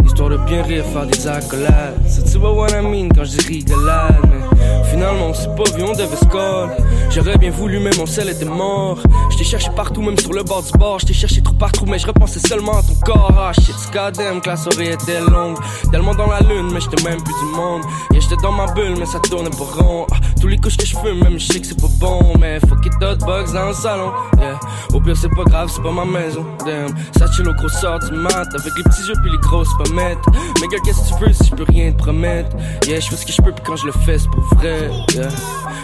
[0.05, 1.97] Histoire de bien rire, faire des accolades.
[2.09, 4.17] So tu vois what I mean quand je dis rigolade.
[4.25, 6.77] Mais finalement, on s'est pas vu, on devait call.
[7.11, 8.99] J'aurais bien voulu, mais mon sel était mort.
[9.31, 10.99] Je t'ai cherché partout, même sur le bord du bord.
[10.99, 13.35] Je t'ai cherché trop partout, mais je repensais seulement à ton corps.
[13.39, 15.57] Ah shit, goddamn, que la soirée était longue.
[15.91, 17.83] Tellement dans la lune, mais j'étais même plus du monde.
[18.11, 20.07] Yeah, j'étais dans ma bulle, mais ça tournait pas rond.
[20.13, 22.35] Ah, tous les couches que je fume, même je sais que c'est pas bon.
[22.39, 24.13] Mais fuck it, hot bugs dans le salon.
[24.39, 24.61] Yeah.
[24.93, 26.45] Au pire, c'est pas grave, c'est pas ma maison.
[26.65, 28.47] Damn, ça chill au gros sort du mat.
[28.55, 30.19] Avec les petits yeux puis les grosses pommettes.
[30.61, 32.57] Mais gars, qu'est-ce que tu veux si je peux rien te promettre?
[32.87, 34.91] Yeah, je fais ce que je peux, puis quand je le fais, c'est pour vrai.
[35.15, 35.29] Yeah.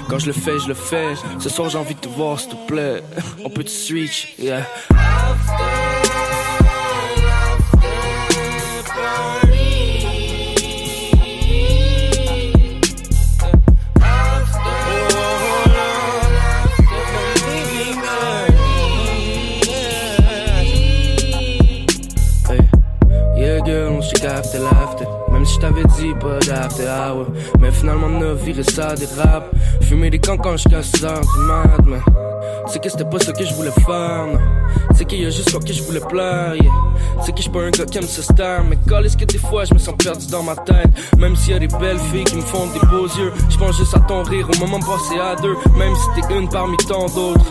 [0.09, 1.15] Quand je le fais, je le fais.
[1.39, 3.03] Ce soir, j'ai envie de te voir, s'il te plaît.
[3.45, 4.63] On peut te switch, yeah.
[27.61, 29.51] Mais finalement, a viré ça des rap.
[29.83, 31.99] Fumer des cancans jusqu'à 6 heures du mat, mais.
[32.69, 34.41] Sais que c'était pas ça que je voulais faire, non.
[34.95, 36.73] Sais qu'il y a juste quoi que je voulais plaire, yeah.
[37.23, 38.65] Sais que je pas un gars qui aime star.
[38.65, 40.89] Mais est-ce que des fois je me sens perdu dans ma tête?
[41.17, 43.33] Même s'il y a des belles filles qui me font des beaux yeux.
[43.49, 45.55] Je pense juste à ton rire au moment passé à deux.
[45.79, 47.47] Même si t'es une parmi tant d'autres.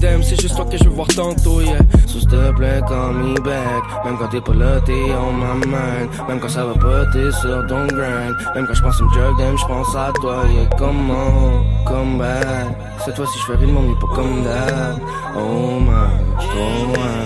[0.00, 1.76] Damn, c'est juste toi que je veux voir tantôt, yeah.
[2.06, 3.84] So, s'il te plaît, call me back.
[4.04, 6.08] Même quand t'es pas là, t'es on my mind.
[6.26, 8.34] Même quand ça va pas, t'es sur ton grind.
[8.54, 10.66] Même quand je pense à une drug, damn, je pense à toi, yeah.
[10.78, 12.68] Come on, come back.
[13.04, 14.98] Cette fois-ci, je fais le monde, mais pas comme d'hab.
[15.36, 17.18] Oh man, trop loin.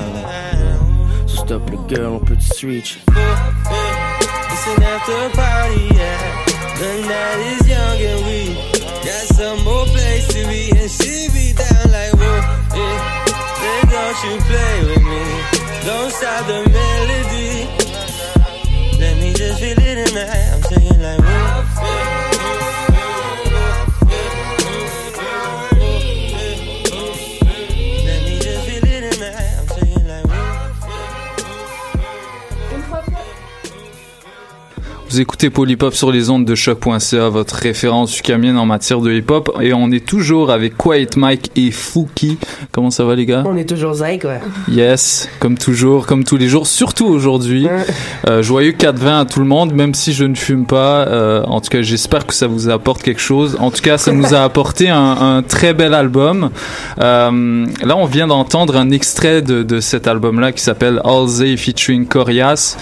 [1.28, 2.98] So, stop le girl, on peut te switch.
[3.06, 6.54] It's an after party, yeah.
[6.76, 8.40] The night is young and we
[9.04, 11.43] got some more place to be and she be
[14.14, 15.24] Don't you play with me?
[15.84, 17.66] Don't stop the melody.
[19.00, 20.52] Let me just feel it tonight.
[20.52, 22.13] I'm singing like whoa.
[35.14, 39.56] Vous écoutez Polypop sur les ondes de choc.ca, votre référence ukamienne en matière de hip-hop.
[39.60, 42.36] Et on est toujours avec Quiet Mike et Fouki.
[42.72, 43.44] Comment ça va les gars?
[43.46, 44.40] On est toujours zinc, ouais.
[44.68, 47.68] Yes, comme toujours, comme tous les jours, surtout aujourd'hui.
[48.28, 51.06] Euh, joyeux 4-20 à tout le monde, même si je ne fume pas.
[51.06, 53.56] Euh, en tout cas, j'espère que ça vous apporte quelque chose.
[53.60, 54.96] En tout cas, ça nous a apporté un,
[55.36, 56.50] un très bel album.
[57.00, 62.04] Euh, là, on vient d'entendre un extrait de, de cet album-là qui s'appelle Halsey featuring
[62.04, 62.76] Corias.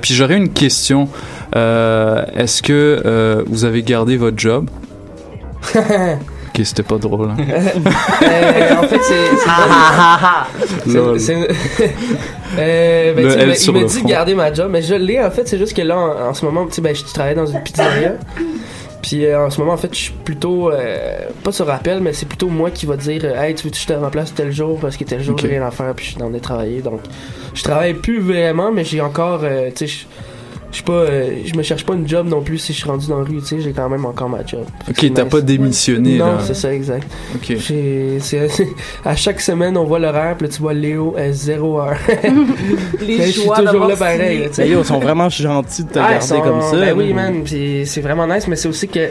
[0.00, 1.08] Puis j'aurais une question.
[1.56, 4.68] Euh, Est-ce que euh, vous avez gardé votre job?
[6.54, 7.30] Ok, c'était pas drôle.
[7.30, 7.36] hein.
[7.38, 9.36] Euh, en fait, c'est.
[10.84, 11.18] c'est- Lol.
[11.18, 11.48] c'est-
[12.58, 14.04] Euh, ben, il me dit front.
[14.04, 15.48] de garder ma job, mais je l'ai en fait.
[15.48, 17.62] C'est juste que là, en, en ce moment, tu sais, ben, je travaille dans une
[17.62, 18.16] pizzeria.
[19.00, 20.70] Puis euh, en ce moment, en fait, je suis plutôt.
[20.70, 23.76] euh, pas sur rappel, mais c'est plutôt moi qui va dire Hey, tu veux que
[23.78, 26.10] je te remplace tel jour parce que tel jour, j'ai rien à faire, puis je
[26.10, 26.82] suis dans des travailler.
[26.82, 27.00] Donc,
[27.54, 29.40] je travaille plus vraiment, mais j'ai encore.
[29.44, 30.06] euh, tu sais,
[30.72, 30.92] je- suis pas.
[30.92, 33.24] euh, je me cherche pas une job non plus si je suis rendu dans la
[33.24, 34.64] rue, tu sais, j'ai quand même encore ma job.
[34.88, 35.30] Ok, t'as nice.
[35.32, 37.06] pas démissionné, Non, c'est ça, exact.
[37.36, 37.56] Ok.
[37.58, 38.48] C'est-
[39.04, 41.96] à chaque semaine, on voit l'horaire, puis là, tu vois Léo à 0 heure.
[43.00, 44.38] Les Mais je suis toujours là pareil.
[44.40, 44.46] là.
[44.56, 46.76] Ben, yo, ils sont vraiment gentils de te Ah, garder ils sont- comme ça.
[46.76, 47.42] Ben oui, man.
[47.44, 49.10] Puis c'est vraiment nice, mais c'est aussi que,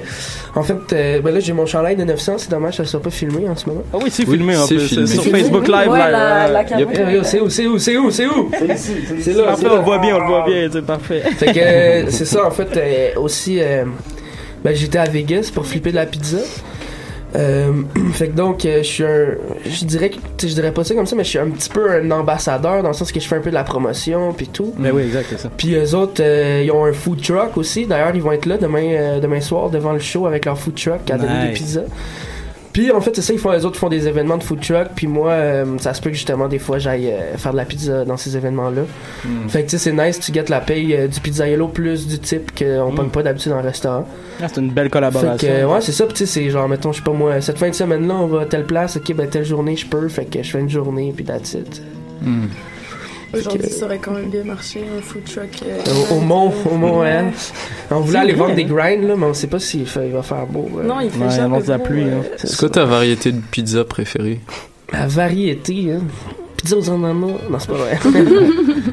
[0.56, 2.34] en fait, euh, ben là, j'ai mon chandail de 900.
[2.38, 3.84] C'est dommage que ça soit pas filmé en ce moment.
[3.94, 5.08] Ah oui, c'est filmé en c'est plus.
[5.08, 5.24] Sur?
[5.24, 5.90] Facebook Live.
[5.90, 6.54] Ouais, là, la- ouais.
[6.54, 6.92] la caméra.
[7.12, 7.22] Yep.
[7.22, 8.50] Eh, C'est où, c'est où, c'est où, c'est où?
[9.20, 11.22] C'est là, on le voit bien, on le voit bien, c'est parfait.
[11.54, 13.86] Fait que euh, c'est ça, en fait, euh, aussi, euh,
[14.64, 16.38] ben, j'étais à Vegas pour flipper de la pizza.
[17.36, 17.72] Euh,
[18.14, 19.28] fait que donc, je suis un.
[19.66, 20.18] Je dirais que.
[20.42, 22.90] Je dirais pas ça comme ça, mais je suis un petit peu un ambassadeur dans
[22.90, 24.74] le sens que je fais un peu de la promotion puis tout.
[24.78, 25.50] Ben oui, exact, c'est ça.
[25.56, 27.86] Puis eux autres, euh, ils ont un food truck aussi.
[27.86, 30.76] D'ailleurs, ils vont être là demain, euh, demain soir devant le show avec leur food
[30.76, 31.60] truck à donner des Nice.
[31.60, 31.82] pizzas.
[32.74, 34.90] Puis en fait, c'est ça, ils font, les autres font des événements de food truck.
[34.96, 37.66] Puis moi, euh, ça se peut que justement, des fois, j'aille euh, faire de la
[37.66, 38.84] pizza dans ces événements-là.
[39.26, 39.50] Hmm.
[39.50, 42.20] Fait que tu sais, c'est nice, tu gâtes la paye euh, du pizzaiolo plus du
[42.20, 44.08] type qu'on pogne pas d'habitude dans le restaurant.
[44.42, 45.38] Ah, c'est une belle Fait collaboration.
[45.38, 47.42] que, euh, ouais, c'est ça, Puis, tu sais, c'est genre, mettons, je sais pas moi,
[47.42, 50.08] cette fin de semaine-là, on va à telle place, ok, ben telle journée, je peux.
[50.08, 51.82] Fait que je fais une journée, puis that's it.
[52.22, 52.46] Hmm.
[53.34, 55.64] Aujourd'hui, ça aurait quand même bien marché, un food truck.
[55.66, 55.80] euh,
[56.12, 57.22] Au, au Mont, au Mont Ouais.
[57.24, 57.26] Montréal.
[57.92, 58.68] On voulait aller vrai, vendre des hein.
[58.68, 60.70] grinds, là, mais on sait pas s'il il va faire beau.
[60.80, 60.84] euh.
[60.84, 62.36] Non, il fait Ouais, jamais de la pluie, euh, hein.
[62.44, 64.40] C'est quoi ta variété de pizza préférée?
[64.92, 66.02] La variété, hein.
[66.62, 67.14] Pizza aux ananas.
[67.50, 68.00] Non, c'est pas vrai.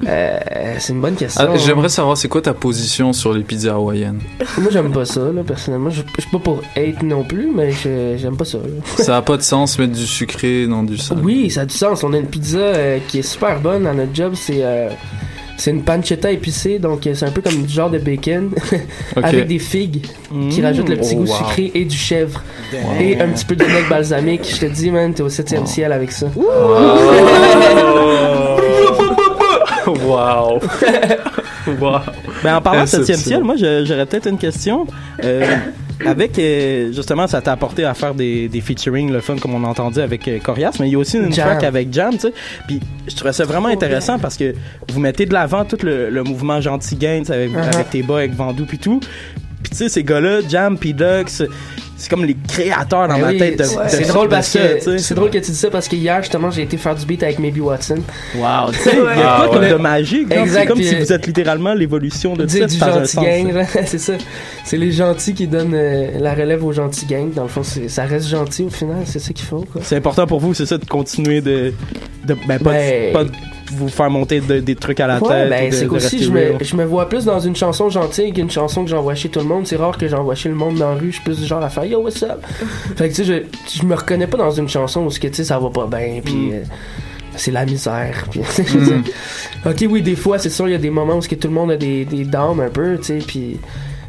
[0.07, 0.39] Euh,
[0.79, 1.45] c'est une bonne question.
[1.53, 4.21] Ah, J'aimerais savoir, c'est quoi ta position sur les pizzas hawaïennes?
[4.57, 5.91] Moi, j'aime pas ça, là, personnellement.
[5.91, 8.57] Je je suis pas pour hate non plus, mais j'aime pas ça.
[8.59, 9.05] là.
[9.05, 11.21] Ça a pas de sens mettre du sucré dans du salé.
[11.23, 12.05] Oui, ça a du sens.
[12.05, 14.33] On a une pizza euh, qui est super bonne à notre job.
[14.35, 14.89] C'est euh,
[15.59, 18.51] c'est une pancetta épicée, donc euh, c'est un peu comme du genre de bacon
[19.17, 20.07] avec des figues
[20.51, 20.65] qui Mm.
[20.65, 21.37] rajoutent le petit Oh, goût wow.
[21.37, 22.43] sucré et du chèvre
[23.01, 24.49] et un petit peu de vinaigre balsamique.
[24.51, 26.27] Je te dis, man, t'es au septième ciel avec ça.
[29.87, 30.61] wow.
[31.81, 32.01] wow.
[32.43, 33.19] Ben, en parlant de 7 Exceptionnel.
[33.21, 33.55] ciel, moi,
[33.85, 34.87] j'aurais peut-être une question.
[35.25, 35.57] Euh,
[36.07, 39.65] avec, euh, justement, ça t'a apporté à faire des, des featuring, le fun, comme on
[39.65, 41.49] a entendu avec euh, Corias, mais il y a aussi une Jam.
[41.49, 42.33] track avec Jam, tu sais.
[42.67, 44.55] Puis je trouvais ça vraiment intéressant parce que
[44.89, 47.75] vous mettez de l'avant tout le, le mouvement Gentil sais, avec, Uh-huh.
[47.75, 49.01] avec tes bas, avec Vandou, puis tout.
[49.63, 51.43] Puis tu sais, ces gars-là, Jam, puis Dux,
[51.99, 54.29] c'est comme les créateurs dans Ben ma oui, tête de, c'est- de- C'est de drôle
[54.29, 56.77] parce ça, que c'est drôle que tu dis ça parce que hier justement j'ai été
[56.77, 57.97] faire du beat avec Maybe Watson.
[58.37, 59.71] Wow, il y a Ah, quoi comme ouais.
[59.71, 60.29] de magique?
[60.47, 64.13] C'est comme si vous êtes littéralement l'évolution de Du, ça du gentil gang, c'est ça.
[64.65, 67.33] C'est les gentils qui donnent euh, la relève aux gentils gangs.
[67.35, 69.65] Dans le fond, ça reste gentil au final, c'est ça qu'il faut.
[69.83, 71.73] C'est important pour vous, c'est ça, de continuer de.
[72.27, 73.31] de ben, pas, Ben- pas de
[73.73, 75.49] vous faire monter de- des trucs à la Ouais, tête.
[75.51, 78.85] ben, c'est qu'aussi, je me, je me vois plus dans une chanson gentille qu'une chanson
[78.85, 79.67] que j'envoie chez tout le monde.
[79.67, 81.09] C'est rare que j'envoie chez le monde dans la rue.
[81.09, 82.45] Je suis plus du genre à faire Yo, what's up?
[82.97, 85.29] fait que, tu sais, je, je me reconnais pas dans une chanson où, ce que,
[85.29, 86.53] tu sais, ça va pas bien, puis Mm.
[86.55, 86.63] euh,
[87.37, 88.25] c'est la misère.
[88.31, 88.41] Puis,
[88.79, 89.03] dire,
[89.67, 91.49] ok, oui, des fois, c'est sûr, il y a des moments où ce que tout
[91.49, 93.59] le monde a des, des downs un peu, tu sais, puis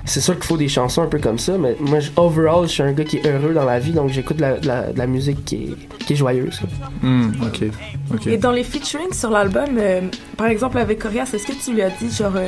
[0.05, 2.84] c'est sûr qu'il faut des chansons un peu comme ça, mais moi, overall, je suis
[2.84, 4.97] un gars qui est heureux dans la vie, donc j'écoute de la, de la, de
[4.97, 6.59] la musique qui est, qui est joyeuse.
[7.01, 8.26] Hmm, ok.
[8.27, 10.01] Et dans les featuring sur l'album, euh,
[10.38, 12.47] par exemple avec Corias, est-ce que tu lui as dit genre, euh,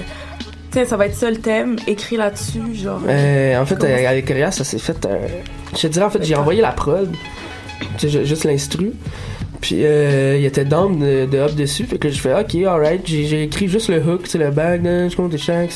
[0.71, 3.01] tiens, ça va être ça le thème, écrit là-dessus, genre.
[3.07, 5.05] Euh, en fait, euh, avec Corias, ça s'est fait.
[5.05, 5.27] euh,
[5.75, 7.09] je te dirais, en fait, j'ai envoyé la prod,
[7.97, 8.91] sais, juste l'instru.
[9.59, 11.85] Puis euh, il était down de, de hop dessus.
[11.85, 13.01] Fait que je fais, ok, alright.
[13.05, 15.69] J'ai j'ai écrit juste le hook, tu sais, le bag, je compte des chaque.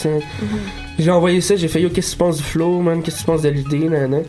[0.98, 3.02] J'ai envoyé ça, j'ai fait, yo, qu'est-ce que tu penses du flow, man?
[3.04, 4.24] Qu'est-ce que tu penses de l'idée, nan,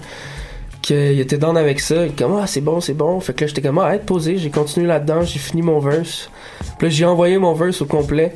[0.83, 2.07] Qu'il était down avec ça.
[2.07, 3.21] Il comme, ah, c'est bon, c'est bon.
[3.21, 4.39] Fait que là, j'étais comme, ah, arrête, posé.
[4.39, 6.29] J'ai continué là-dedans, j'ai fini mon verse.
[6.79, 8.35] Puis là, j'ai envoyé mon verse au complet.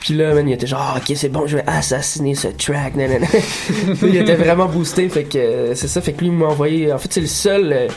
[0.00, 2.94] Puis là, man, il était genre, Ah, ok, c'est bon, je vais assassiner ce track,
[2.94, 3.26] nanana.
[4.02, 6.92] il était vraiment boosté, fait que euh, c'est ça, fait que lui, il m'a envoyé.
[6.92, 7.88] En fait, c'est le seul euh,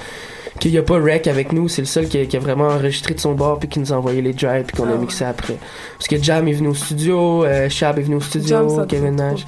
[0.62, 2.68] qu'il n'y a pas rec avec nous, c'est le seul qui a, qui a vraiment
[2.68, 5.26] enregistré de son bord, puis qui nous a envoyé les drives, puis qu'on a mixé
[5.26, 5.58] après.
[5.98, 8.86] Parce que Jam est venu au studio, euh, Shab est venu au studio, Jam, ça
[8.88, 9.46] Kevin Nash.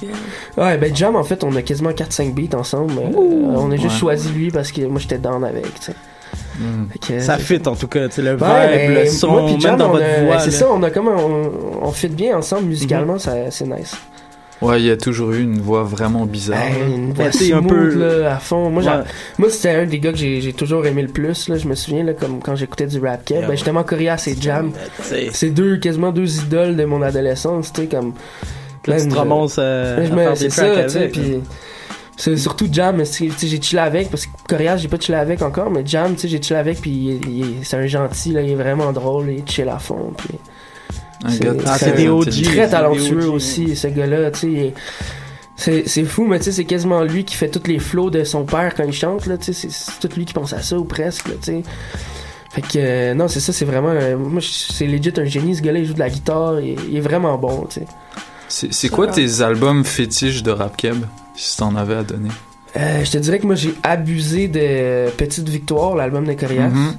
[0.58, 2.92] Ouais, ben Jam, en fait, on a quasiment 4-5 beats ensemble.
[2.98, 4.00] euh, on a juste Ouais.
[4.00, 5.94] choisi lui parce que moi, j'étais down avec, tu sais.
[6.92, 9.30] Fait que, Ça fit en tout cas, tu sais, le vibe, Ouais, le ben, son,
[9.30, 10.38] moi puis même Jam, dans votre a- voix.
[10.40, 11.50] C'est ça, on a comme un- on,
[11.82, 13.94] on fit bien ensemble musicalement, ça- c'est nice.
[14.62, 16.58] Ouais, il y a toujours eu une voix vraiment bizarre.
[16.62, 18.70] Hey, une voix Ouais, un smooth, peu- là, à fond.
[18.70, 19.04] Moi, genre- Ouais.
[19.38, 21.48] moi c'était un des gars que j'ai toujours aimé le plus.
[21.48, 23.42] Là, je me souviens, là, comme quand j'écoutais du rap Yeah.
[23.46, 24.72] ben, justement, Corias et Jam.
[25.32, 28.14] C'est- deux, quasiment deux idoles de mon adolescence, tu sais, comme.
[28.86, 29.96] Là, tu te je- ramasses à-
[30.36, 31.40] C'est des ça, tu sais, puis.
[32.16, 35.82] C'est surtout Jam, j'ai chillé avec, parce que Corias, j'ai pas chillé avec encore, mais
[35.84, 37.18] Jam, tu sais, j'ai chillé avec, puis
[37.64, 40.38] c'est un gentil, là, il est vraiment drôle, il chill à fond, puis.
[41.78, 44.74] C'est des OG, Très talentueux aussi, ce gars-là, tu sais.
[45.56, 48.24] C'est, c'est fou, mais tu sais, c'est quasiment lui qui fait tous les flows de
[48.24, 49.68] son père quand il chante, là, tu sais.
[49.70, 51.62] C'est, tout lui qui pense à ça, ou presque, tu sais.
[52.50, 53.90] Fait que, euh, non, c'est ça, c'est vraiment.
[53.90, 56.76] euh, moi, je- c'est legit un génie, ce gars-là, il joue de la guitare, il,
[56.90, 57.86] il est vraiment bon, tu sais.
[58.48, 60.96] C'est c'est quoi tes albums fétiches de rap keb,
[61.34, 62.28] si t'en avais à donner?
[62.76, 66.68] Euh, je te dirais que moi, j'ai abusé de Petite Victoire, l'album de Corias.
[66.68, 66.94] Mhm.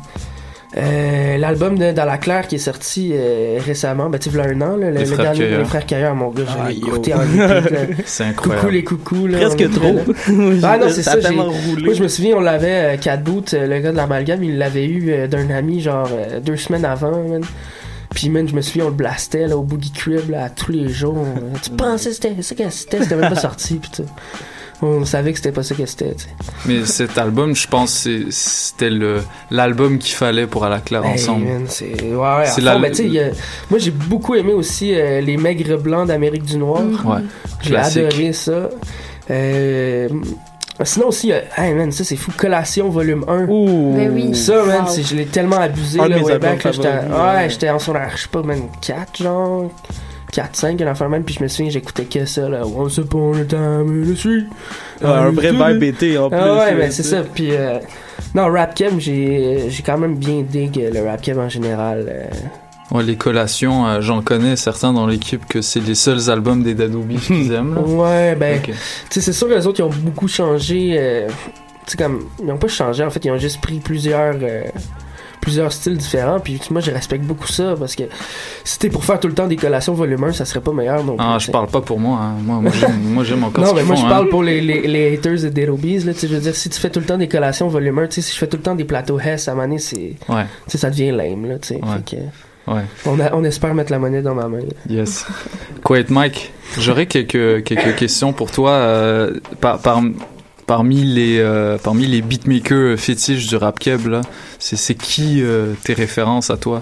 [0.77, 4.43] Euh, l'album de Dans la Claire qui est sorti euh, récemment, ben tu sais, v'là
[4.49, 5.59] un an, là, le, Les le dernier Caillard.
[5.59, 7.19] Les Frères Caillard, mon gars, j'ai Ah, écouté en.
[8.05, 8.61] C'est incroyable.
[8.61, 9.37] Coucou les coucous, là.
[9.37, 9.93] Presque trop.
[9.93, 10.03] là.
[10.63, 11.31] Ah non, c'est Ça ça.
[11.31, 14.57] Moi, je me souviens, on l'avait, euh, Cat Boot, euh, le gars de l'amalgame, il
[14.57, 17.41] l'avait eu euh, d'un ami, genre, euh, deux semaines avant, man.
[18.13, 20.71] Puis, man, je me souviens, on le blastait, là, au Boogie Crib, là, à tous
[20.73, 21.17] les jours.
[21.17, 24.05] Euh, tu pensais que c'était ça que c'était, c'était même pas sorti, pis tout.
[24.81, 26.29] On savait que c'était pas ça que c'était, tu sais.
[26.65, 31.13] Mais cet album, je pense, c'était le l'album qu'il fallait pour à la claire Hey,
[31.13, 31.45] ensemble.
[31.45, 32.73] man, c'est ouais, ouais, la-
[33.19, 33.31] a-
[33.69, 36.81] moi j'ai beaucoup aimé aussi euh, les maigres blancs d'Amérique du Noir.
[37.05, 37.21] Ouais,
[37.61, 38.69] J'ai adoré ça.
[39.31, 40.09] Euh,
[40.83, 43.45] sinon aussi, euh, hey man, ça c'est fou, Collation volume 1.
[43.95, 44.35] Ben oui.
[44.35, 45.03] Ça, man, Wow.
[45.03, 46.21] je l'ai tellement abusé là, ouais,
[47.43, 47.49] ouais.
[47.49, 49.71] j'étais en son je sais pas, man, 4 genre.
[50.35, 52.65] 4, 5, une affaire même, puis je me souviens, j'écoutais que ça, là.
[52.65, 54.43] Once upon a time in the street.
[55.01, 56.37] Ouais, un vrai vibe été en plus.
[56.37, 57.21] Ah ouais, mais c'est ça.
[57.23, 57.79] Puis, euh,
[58.33, 62.05] non, Rap j'ai j'ai quand même bien dig euh, le Rap en général.
[62.09, 62.25] euh.
[62.91, 66.75] Ouais, les collations, euh, j'en connais certains dans l'équipe que c'est les seuls albums des
[66.75, 67.73] Dadoobies qu'ils aiment.
[67.75, 67.81] là.
[67.81, 68.73] Ouais, ben, tu
[69.09, 70.95] sais, c'est sûr que les autres, ils ont beaucoup changé.
[70.99, 71.27] euh,
[71.85, 74.35] tu sais, comme, ils ont pas changé, en fait, ils ont juste pris plusieurs.
[74.41, 74.63] euh,
[75.45, 76.39] plusieurs styles différents.
[76.39, 78.03] Puis moi, je respecte beaucoup ça parce que
[78.63, 81.03] si t'es pour faire tout le temps des collations volume 1, ça serait pas meilleur
[81.03, 81.25] non plus.
[81.27, 82.19] Ah, je parle pas pour moi.
[82.19, 82.33] hein.
[82.43, 84.09] Moi, moi, j'aime, encore Non, ce mais moi, font, je hein.
[84.09, 86.55] parle pour les, les, les haters de Dead Obies, là, tu sais, je veux dire,
[86.55, 88.47] si tu fais tout le temps des collations volume 1, tu sais, si je fais
[88.47, 90.45] tout le temps des plateaux Hess, à donné, c'est, Ouais.
[90.67, 92.15] ça devient lame, là, fait que,
[92.71, 92.81] Ouais.
[93.05, 94.57] on, a- on espère mettre la monnaie dans ma main.
[94.57, 94.73] là.
[94.89, 95.25] Yes.
[95.83, 98.71] Quiet Mike, j'aurais quelques, quelques questions pour toi.
[98.71, 100.01] euh, par, par-
[100.67, 104.01] parmi, les, euh, parmi les beatmakers fétiches du rap keb,
[104.59, 106.81] c'est, c'est qui euh, tes références à toi?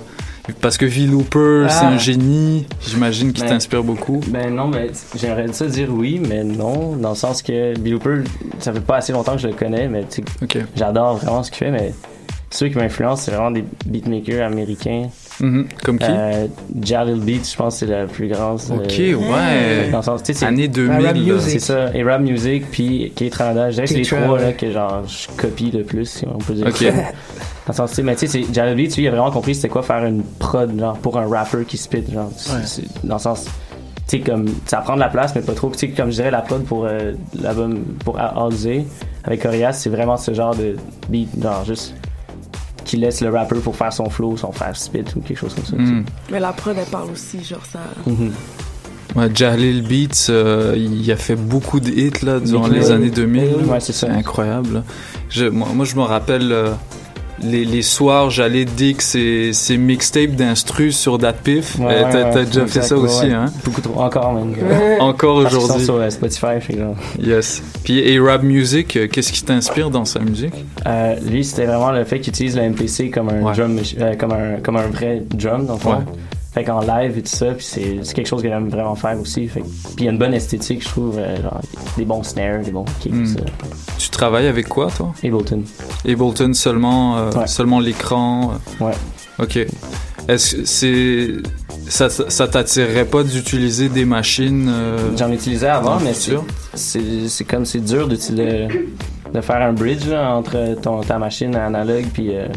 [0.59, 1.05] Parce que V.
[1.07, 1.89] Looper, c'est Ah.
[1.89, 4.19] un génie, j'imagine qu'il Ben, t'inspire beaucoup.
[4.27, 8.23] Ben non, mais j'aimerais ça dire oui, mais non, dans le sens que Bill Hooper,
[8.59, 10.21] ça fait pas assez longtemps que je le connais, mais sais,
[10.75, 11.93] j'adore vraiment ce qu'il fait, mais
[12.49, 15.07] ceux qui m'influencent, c'est vraiment des beatmakers américains.
[15.39, 15.65] Mhm.
[15.83, 16.05] Comme qui?
[16.09, 16.47] Euh,
[16.81, 18.59] Jalil Beats, je pense que c'est la plus grande.
[18.69, 19.89] Ok, euh, ouais.
[19.91, 21.21] Dans le sens, tu sais, c'est- Année 2000, Rap là.
[21.21, 21.49] music.
[21.51, 23.69] C'est ça, et rap music, puis Kate Randa.
[23.69, 26.37] Je dirais que c'est les trois là, que genre, je copie le plus, si on
[26.37, 26.67] peut dire.
[26.67, 26.81] Ok.
[27.65, 29.55] Dans le sens, tu sais, mais tu sais, Jalil Beats, lui, il a vraiment compris
[29.55, 32.87] c'était quoi faire une prod, genre, pour un rapper qui spit, genre, c'est- Ouais.
[33.05, 33.45] dans le sens,
[34.07, 35.69] tu sais, comme, ça prend de la place, mais pas trop.
[35.71, 38.85] Tu sais, comme je dirais, la prod pour euh, l'album, pour Halsey,
[39.23, 40.75] avec Corias, c'est vraiment ce genre de
[41.09, 41.95] beat, genre, juste,
[42.93, 45.65] qui laisse le rapper pour faire son flow, son faire spit ou quelque chose comme
[45.65, 45.75] ça.
[45.75, 45.91] tu sais.
[45.91, 46.05] Mm.
[46.31, 47.79] Mais la prod, elle parle aussi, genre ça.
[48.05, 48.31] Mhm.
[49.15, 53.65] Ouais, Jalil Beats, euh, il a fait beaucoup de hits là, durant les années 2000.
[53.67, 54.11] Ouais, c'est ça.
[54.11, 54.75] incroyable.
[54.75, 54.83] là.
[55.27, 56.69] Je, moi, moi, je me rappelle euh,
[57.43, 61.77] les, les soirs, j'allais dig ces, ces mixtapes d'instrus sur DatPiff.
[61.79, 63.33] Ouais, Euh, ouais, t'as, ouais, déjà exact, fait ça ouais, aussi, ouais.
[63.33, 63.45] hein?
[63.63, 64.53] Beaucoup trop, encore même.
[64.99, 65.83] Encore aujourd'hui.
[65.85, 66.95] sur euh, Spotify, genre.
[67.19, 67.61] Yes.
[67.83, 70.53] Puis A-Rap Music, euh, qu'est-ce qui t'inspire dans sa musique?
[70.85, 74.15] Euh, lui, c'était vraiment le fait qu'il utilise le MPC comme un drum, mach- euh,
[74.15, 76.03] comme un comme un vrai drum dans le fond.
[76.53, 79.47] Fait qu'en live et tout ça, puis c'est quelque chose que j'aime vraiment faire aussi.
[79.47, 79.69] Fait puis
[79.99, 81.61] il y a une bonne esthétique, je trouve, euh, genre
[81.97, 83.11] des bons snares, des bons kicks.
[83.13, 83.25] Hmm.
[83.25, 83.39] ça.
[83.97, 85.13] Tu travailles avec quoi, toi?
[85.23, 85.63] Ableton.
[86.07, 87.47] Ableton seulement, euh, Ouais.
[87.47, 88.53] seulement l'écran?
[88.79, 88.93] Ouais.
[89.39, 89.65] Ok.
[90.27, 91.27] Est-ce que c'est...
[91.89, 94.69] Ça, ça t'attirerait pas d'utiliser des machines?
[94.69, 100.33] euh, J'en utilisais avant, mais c'est comme c'est dur de, de, faire un bridge là,
[100.35, 102.47] entre ton, ta machine analogue puis euh,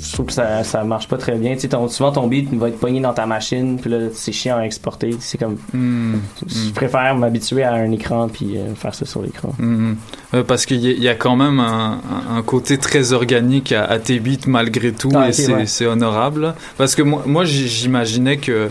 [0.00, 1.54] je trouve que ça, ça marche pas très bien.
[1.54, 4.32] Tu sais, ton- souvent ton beat va être pogné dans ta machine puis là c'est
[4.32, 5.16] chiant à exporter.
[5.20, 6.16] C'est comme Hmm.
[6.46, 9.54] je préfère m'habituer à un écran puis euh, faire ça sur l'écran.
[9.58, 9.96] Mhm.
[10.34, 14.18] Euh, parce qu'il y, y a quand même un, côté très organique à, à tes
[14.20, 15.52] beats malgré tout Ah, et c'est
[15.86, 15.86] ouais.
[15.92, 16.54] honorable.
[16.76, 18.68] Parce que moi, j'imaginais que,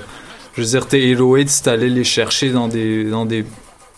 [0.55, 3.45] je veux dire, tes Halo 8, t'allais les chercher dans des, dans des,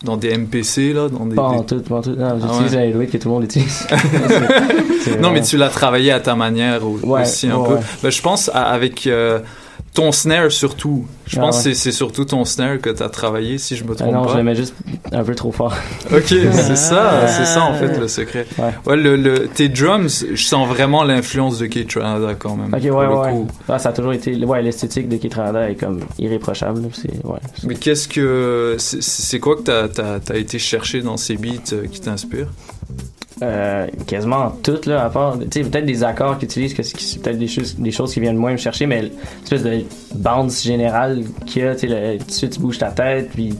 [0.03, 1.35] dans des MPC, là, dans des...
[1.35, 2.11] Pas en tout, pas en tout.
[2.11, 2.77] Non, Ah j'utilise ouais.
[2.79, 3.87] la Helloid que tout le monde utilise.
[5.21, 7.75] Non, mais tu l'as travaillé à ta manière au- Ouais, aussi un ouais, peu.
[8.03, 9.39] Ben, je pense à- avec euh,
[9.93, 11.05] ton snare surtout.
[11.27, 11.71] Je Ah, pense ouais.
[11.71, 14.25] que c'est- surtout ton snare que tu as travaillé, si je me Ah trompe non,
[14.25, 14.31] pas.
[14.33, 14.73] je le mets juste
[15.11, 15.73] un peu trop fort.
[16.11, 18.45] Ok, c'est ça, c'est ça en fait le secret.
[18.85, 22.73] Ouais, le, le- tes drums, je sens vraiment l'influence de Kate Ranada quand même.
[22.73, 23.31] Ok, ouais, ouais.
[23.31, 23.47] coup.
[23.69, 24.35] Ah, ça a toujours été.
[24.43, 26.81] Ouais, l'esthétique de Kate Randa est comme irréprochable.
[26.81, 27.39] là, C'est, ouais.
[27.67, 28.75] Mais qu'est-ce que.
[28.79, 29.87] C'est quoi que t'as
[30.29, 32.49] as, été chercher dans ces beats euh, qui t'inspirent?
[33.43, 35.37] Euh, quasiment toutes, là, à part.
[35.39, 38.19] Tu sais, peut-être des accords qu'ils utilisent, que c'est peut-être des choses, des choses qui
[38.19, 39.01] viennent moins me chercher, mais
[39.41, 39.83] l'espèce de
[40.15, 43.53] bounce générale qu'il y a, tu sais, tout de suite tu bouges ta tête, puis.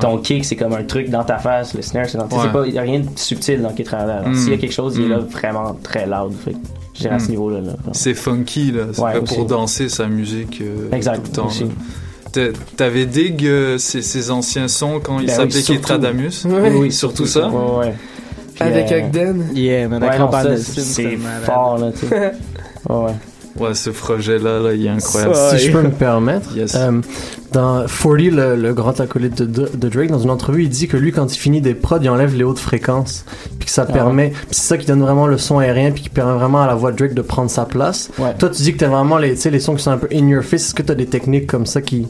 [0.00, 1.74] Ton kick, c'est comme un truc dans ta face.
[1.74, 2.24] Le snare, c'est dans.
[2.24, 2.50] Ouais.
[2.50, 4.14] pas- Il n'y a rien de subtil dans Kate Randa.
[4.20, 4.34] Alors, Mm.
[4.36, 5.26] S'il y a quelque chose, il est là Mm.
[5.26, 6.32] vraiment très loud.
[6.42, 6.56] Fait
[6.98, 7.30] dirais à ce Mm.
[7.32, 7.60] niveau-là.
[7.60, 7.72] là.
[7.92, 8.84] C'est funky, là.
[8.94, 11.46] C'est Ouais, pour danser sa musique euh, Exact, tout le temps.
[11.48, 11.66] aussi.
[12.78, 15.80] T'avais dig euh, ces, ces anciens sons quand il Ben oui, s'appelait surtout.
[15.80, 17.94] Ketradamus Oui, oui, surtout ça Ouais, ouais.
[18.60, 19.44] Avec euh, Ogden.
[19.54, 22.32] Yeah, man, Ouais, avec non, Robert ça, Nelson, c'est fort, là, tu sais.
[22.88, 23.12] Ouais, ouais.
[23.60, 25.34] Ouais, ce projet-là, là, il est incroyable.
[25.50, 26.74] Si je peux me permettre, Yes.
[26.74, 27.00] euh,
[27.52, 30.96] dans 40, le, le grand acolyte de, de Drake, dans une entrevue, il dit que
[30.96, 33.24] lui, quand il finit des prods, il enlève les hautes fréquences,
[33.58, 36.02] puis que ça Ah permet, puis c'est ça qui donne vraiment le son aérien, puis
[36.02, 38.10] qui permet vraiment à la voix de Drake de prendre sa place.
[38.18, 38.34] Ouais.
[38.38, 40.08] Toi, tu dis que t'as vraiment les, tu sais, les sons qui sont un peu
[40.12, 40.62] in your face.
[40.68, 42.08] Est-ce que t'as des techniques comme ça qui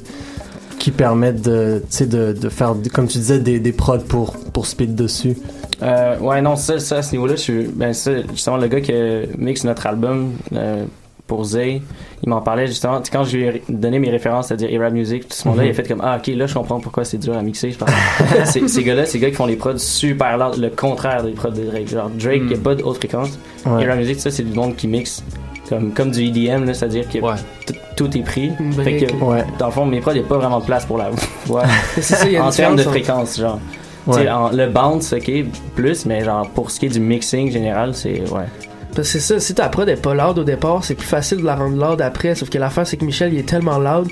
[0.82, 4.96] qui permettent de, de, de faire, comme tu disais, des, des prods pour, pour speed
[4.96, 5.36] dessus?
[5.80, 7.62] Euh, ouais, non, ça, ça à ce niveau-là, je suis.
[7.72, 10.84] Ben, ça, justement, le gars qui a mix notre album euh,
[11.28, 11.80] pour Zay,
[12.24, 13.00] il m'en parlait justement.
[13.12, 15.68] Quand je lui ai donné mes références, c'est-à-dire Arab Music, tout ce monde-là, Mhm.
[15.68, 17.70] il a fait comme Ah, ok, là, je comprends pourquoi c'est dur à mixer.
[18.44, 21.62] Ces gars-là, des gars qui font des prods super lents, le contraire des prods de
[21.62, 21.88] Drake.
[21.88, 23.38] Genre, Drake, il n'y a pas de haute fréquence.
[23.64, 23.84] Ouais.
[23.86, 25.22] Arab Music, ça, c'est du monde qui mixe.
[25.78, 27.19] Comme, comme du EDM, là, c'est-à-dire que
[27.97, 28.53] tout est pris.
[28.61, 29.23] Une Fait que, brique.
[29.23, 29.44] Ouais.
[29.59, 31.11] dans le fond, mes prods, il n'y a pas vraiment de place pour la
[31.47, 31.62] voix.
[32.01, 33.59] Ça, y a en termes de fréquence, genre.
[34.07, 34.28] Ouais.
[34.28, 35.31] En- le bounce, ok,
[35.77, 38.47] plus, mais genre pour ce qui est du mixing général, c'est ouais.
[38.94, 41.39] Parce que c'est ça, si ta prod est pas loud au départ, c'est plus facile
[41.39, 42.35] de la rendre loud après.
[42.35, 44.09] Sauf que l'affaire, c'est que Michel, il est tellement loud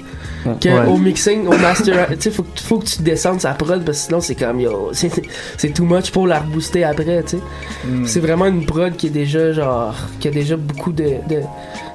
[0.61, 0.86] que Ouais.
[0.89, 3.98] au mixing, au master, tu sais, faut, que- faut que tu descendes sa prod parce
[3.98, 5.11] que sinon, c'est comme yo, c'est
[5.59, 7.43] c'est too much pour la rebooster après, tu sais.
[7.86, 8.07] Mm.
[8.07, 11.40] C'est vraiment une prod qui est déjà genre, qui a déjà beaucoup de, de,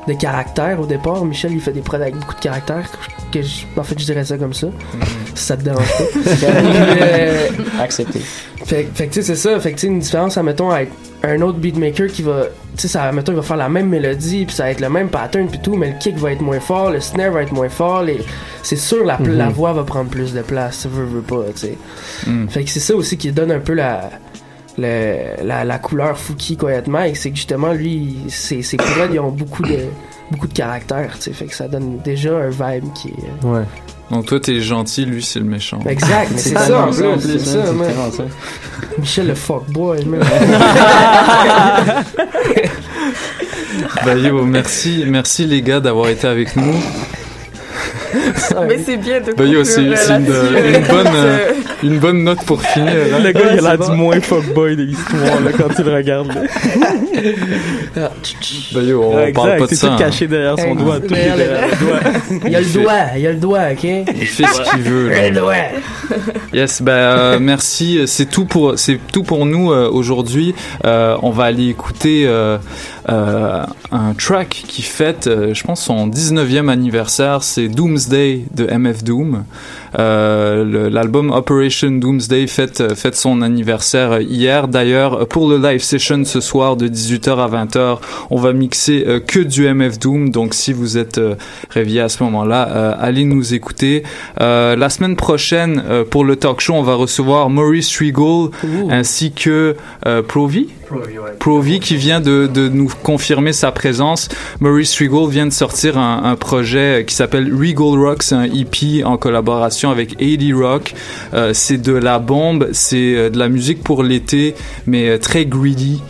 [0.07, 1.25] de caractère au départ.
[1.25, 2.87] Michel, il fait des prods avec beaucoup de caractère.
[3.31, 4.67] Que je- en fait, je dirais ça comme ça.
[5.33, 6.03] Si ça te dérange pas.
[7.01, 7.47] Euh,
[7.81, 8.19] Accepté.
[8.65, 9.59] fait, fait que tu sais, c'est ça.
[9.59, 10.89] Fait que tu sais, une différence, admettons, avec
[11.27, 12.43] un autre beatmaker qui va.
[12.75, 14.89] Tu sais, ça, admettons, il va faire la même mélodie, puis ça va être le
[14.89, 17.53] même pattern, puis tout, mais le kick va être moins fort, le snare va être
[17.53, 18.19] moins fort, les...
[18.63, 19.37] c'est sûr, la, Mhm.
[19.37, 21.77] la voix va prendre plus de place, veux, veux pas, tu sais.
[22.27, 22.47] Mm.
[22.49, 24.09] Fait que c'est ça aussi qui donne un peu la.
[24.77, 28.77] le- la, la couleur Fouki Quiet Mike, c'est que justement, lui, ses, ses
[29.13, 29.79] ils ont beaucoup de,
[30.31, 31.33] beaucoup de caractère, tu sais.
[31.33, 33.45] Fait que ça donne déjà un vibe qui est.
[33.45, 33.63] Ouais.
[34.11, 35.79] Donc toi, t'es gentil, lui, c'est le méchant.
[35.87, 38.11] Exact, mais c'est ça en plus, ça, en plus, c'est man.
[38.11, 38.23] ça.
[38.99, 40.21] Michel le fuckboy, man.
[44.05, 46.75] Bah yo, merci, merci les gars d'avoir été avec nous.
[48.67, 50.77] Mais c'est bien de Bah yo, conclure c'est c'est une, là-dessus.
[50.77, 51.37] une bonne, euh,
[51.83, 52.91] une bonne note pour finir.
[53.13, 53.19] hein.
[53.23, 55.93] Le gars, il a l'air c'est du moins fuckboy de l'histoire, là, quand tu le
[55.93, 56.31] regardes.
[57.95, 59.87] Bah yo, on Ouais, parle exact, pas de c'est ça.
[59.87, 59.97] tout hein.
[59.97, 60.99] caché derrière son doigt.
[60.99, 61.99] Tout est derrière le doigt.
[62.45, 63.83] Il y a le doigt, il y a le doigt, ok?
[63.83, 65.09] Il fait ce qu'il veut.
[65.09, 65.29] là.
[65.29, 65.53] Le doigt.
[66.53, 68.01] Yes, bah euh, merci.
[68.07, 70.53] C'est tout pour c'est tout pour nous euh, aujourd'hui.
[70.85, 72.57] Euh, on va aller écouter euh, euh,
[73.07, 77.43] un track qui fête, euh, je pense, son 19e anniversaire.
[77.43, 79.45] C'est Doomsday de MF Doom.
[79.99, 84.67] Euh, L'album Operation Doomsday fête, euh, fête son anniversaire hier.
[84.67, 87.99] D'ailleurs, pour le live session ce soir de 18h à 20h,
[88.29, 90.29] on va mixer euh, que du MF Doom.
[90.29, 91.19] Donc si vous êtes
[91.69, 92.63] réveillé à ce moment-là,
[92.99, 94.03] allez nous écouter.
[94.39, 98.49] La semaine prochaine, pour le talk show, on va recevoir Maurice Regal
[98.89, 99.75] ainsi que
[100.27, 100.69] Provi.
[101.39, 104.29] Provi qui vient de, de nous confirmer sa présence.
[104.59, 109.03] Maurice Regal vient de sortir un, un projet qui s'appelle Regal Rock, c'est un EP
[109.03, 110.93] en collaboration avec 80 Rock.
[111.33, 114.55] Euh, c'est de la bombe, c'est euh, de la musique pour l'été,
[114.85, 116.01] mais euh, très greedy.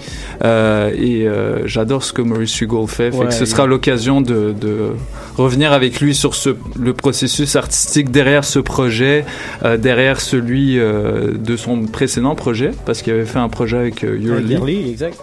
[0.43, 3.11] Euh, et euh, j'adore ce que Maurice Regal fait.
[3.11, 4.89] fait Ouais, que ce sera l'occasion de, de
[5.38, 9.26] revenir avec lui sur ce, le processus artistique derrière ce projet,
[9.64, 14.06] euh, derrière celui de son précédent projet, parce qu'il avait fait un projet avec.
[14.06, 15.18] Girly, exact.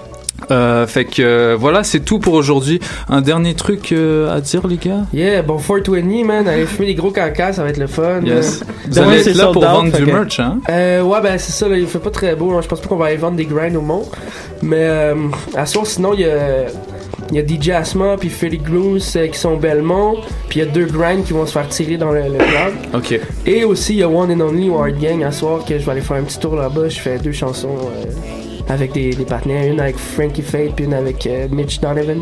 [0.50, 2.80] Euh, fait que euh, voilà, c'est tout pour aujourd'hui.
[3.08, 5.02] Un dernier truc euh, à dire, les gars?
[5.12, 6.48] Yeah, bon 420, man.
[6.48, 8.20] Allez fumer des gros cancas, ça va être le fun.
[8.24, 8.62] Yes.
[8.62, 10.58] Euh, Vous allez être là pour vendre du merch, hein?
[10.68, 12.52] Euh, ouais, ben c'est ça, là, il fait pas très beau.
[12.52, 12.60] hein.
[12.62, 14.04] Je pense pas qu'on va aller vendre des grinds au monde.
[14.62, 15.12] Mais
[15.54, 16.66] à soir, sinon, il y a,
[17.30, 20.16] il y a DJ Asma puis Philly Groose euh, qui sont Belmont.
[20.48, 22.72] Puis il y a deux grinds qui vont se faire tirer dans le, le club.
[22.94, 23.18] Ok.
[23.46, 25.92] Et aussi, il y a One and Only Hard Gang à soir que je vais
[25.92, 26.88] aller faire un petit tour là-bas.
[26.88, 28.10] Je fais deux chansons euh,
[28.68, 29.70] avec des, des partenaires.
[29.72, 32.20] Une avec Frankie Fate puis une avec euh, Mitch Donovan.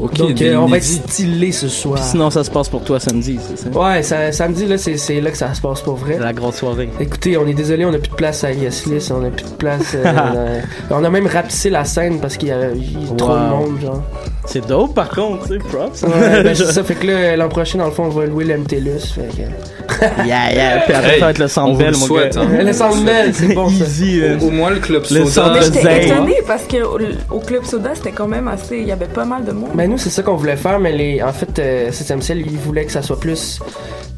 [0.00, 1.96] ok, Donc euh, on va être stylé ce soir.
[1.96, 3.68] Puis sinon, ça se passe pour toi samedi, c'est ça?
[3.78, 6.18] Ouais, ça- samedi, là, c'est c'est là que ça se passe pour vrai.
[6.18, 6.88] La grosse soirée.
[7.00, 9.44] Écoutez, on est désolé, on a plus de place à Yes List, on a plus
[9.44, 9.92] de place.
[9.94, 10.60] euh,
[10.90, 13.16] on, a, on a même rapetissé la scène parce qu'il y a, il y a
[13.16, 14.02] trop de monde, genre.
[14.50, 16.02] C'est dope par contre, tu sais, props.
[16.04, 18.44] Ouais, ben, c'est ça fait que là, l'an prochain, dans le fond, on va louer
[18.44, 19.14] l'MTLUS.
[19.14, 20.26] Fait que...
[20.26, 20.80] Yeah, yeah.
[20.86, 21.48] Puis après, Hey, ça va être le
[21.92, 22.42] le mon souhaite, gars.
[22.42, 22.62] hein.
[22.64, 23.74] Le Centre Bell, c'est bon ça.
[23.84, 24.20] Easy.
[24.22, 24.38] euh.
[24.40, 25.52] Au, au moins le club Le soda.
[25.54, 26.06] Mais j'étais Zay.
[26.06, 26.98] étonnée parce que au,
[27.30, 28.78] au Club Soda, c'était quand même assez.
[28.78, 29.70] Il y avait pas mal de monde.
[29.74, 32.56] Ben nous, c'est ça qu'on voulait faire, mais les, en fait, euh, System Cell, ils
[32.58, 33.58] voulaient que ça soit plus,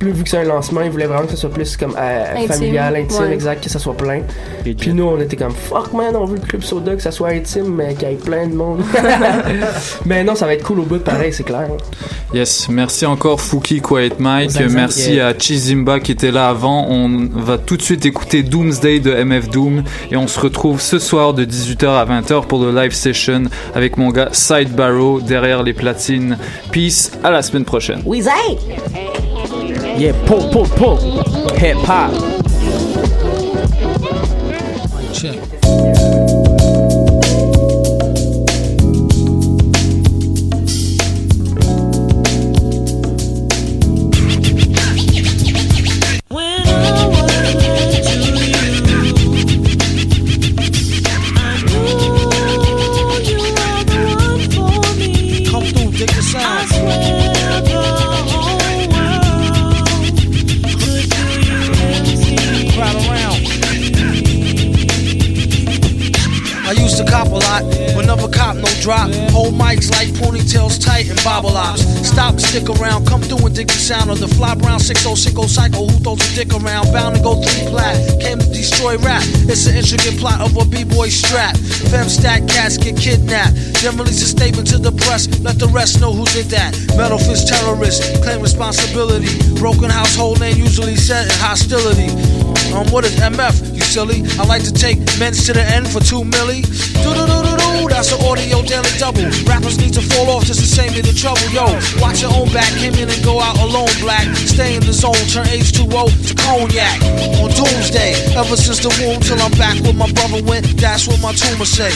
[0.00, 2.34] plus vu que c'est un lancement, ils voulaient vraiment que ça soit plus comme euh,
[2.34, 3.34] Intime, familial, intime, ouais.
[3.34, 4.22] exact, que ça soit plein.
[4.64, 7.28] Puis nous, on était comme fuck man, on veut le club soda, que ça soit
[7.28, 8.82] intime, mais qu'il y ait plein de monde.
[10.06, 11.68] mais non, ça va être cool au bout, pareil, c'est clair.
[12.32, 16.86] Yes, merci encore Fouki Quiet Mike, merci à Chizimba qui était là avant.
[16.88, 20.98] On va tout de suite écouter Doomsday de MF Doom et on se retrouve ce
[20.98, 23.42] soir de 18h à 20h pour le live session
[23.74, 26.38] avec mon gars Side Barrow derrière les platines.
[26.72, 28.00] Peace, à la semaine prochaine.
[28.06, 28.30] Weezy!
[30.00, 30.96] Yeah, pull, pull, pull.
[31.58, 32.10] Hip hop.
[35.20, 35.49] Come
[71.24, 71.82] bobble ops.
[72.06, 75.88] Stop, stick around, come through and dig the sound of the fly brown 606 cycle.
[75.88, 76.92] Who throws a dick around?
[76.92, 77.96] Bound to go three plat.
[78.20, 79.22] Came to destroy rap.
[79.48, 81.56] It's an intricate plot of a b-boy strap.
[81.90, 83.54] Fem stat cats get kidnapped.
[83.82, 85.28] Then release a statement to the press.
[85.40, 86.76] Let the rest know who did that.
[86.96, 89.28] Metal fist terrorists claim responsibility.
[89.58, 92.10] Broken household name usually set in hostility.
[92.72, 93.74] Um, what is MF?
[93.74, 94.22] You silly.
[94.38, 96.62] I like to take men's to the end for two milli.
[97.80, 97.88] Do.
[97.88, 99.24] That's an audio daily double.
[99.44, 101.40] Rappers need to fall off just to save me the trouble.
[101.52, 101.64] Yo,
[102.00, 102.68] watch your own back.
[102.78, 103.88] Came in and go out alone.
[104.00, 104.24] Black.
[104.36, 105.14] Stay in the zone.
[105.32, 107.00] Turn H2O to cognac.
[107.40, 108.12] On doomsday.
[108.36, 110.66] Ever since the womb till I'm back where my brother went.
[110.76, 111.92] That's what my tumor say.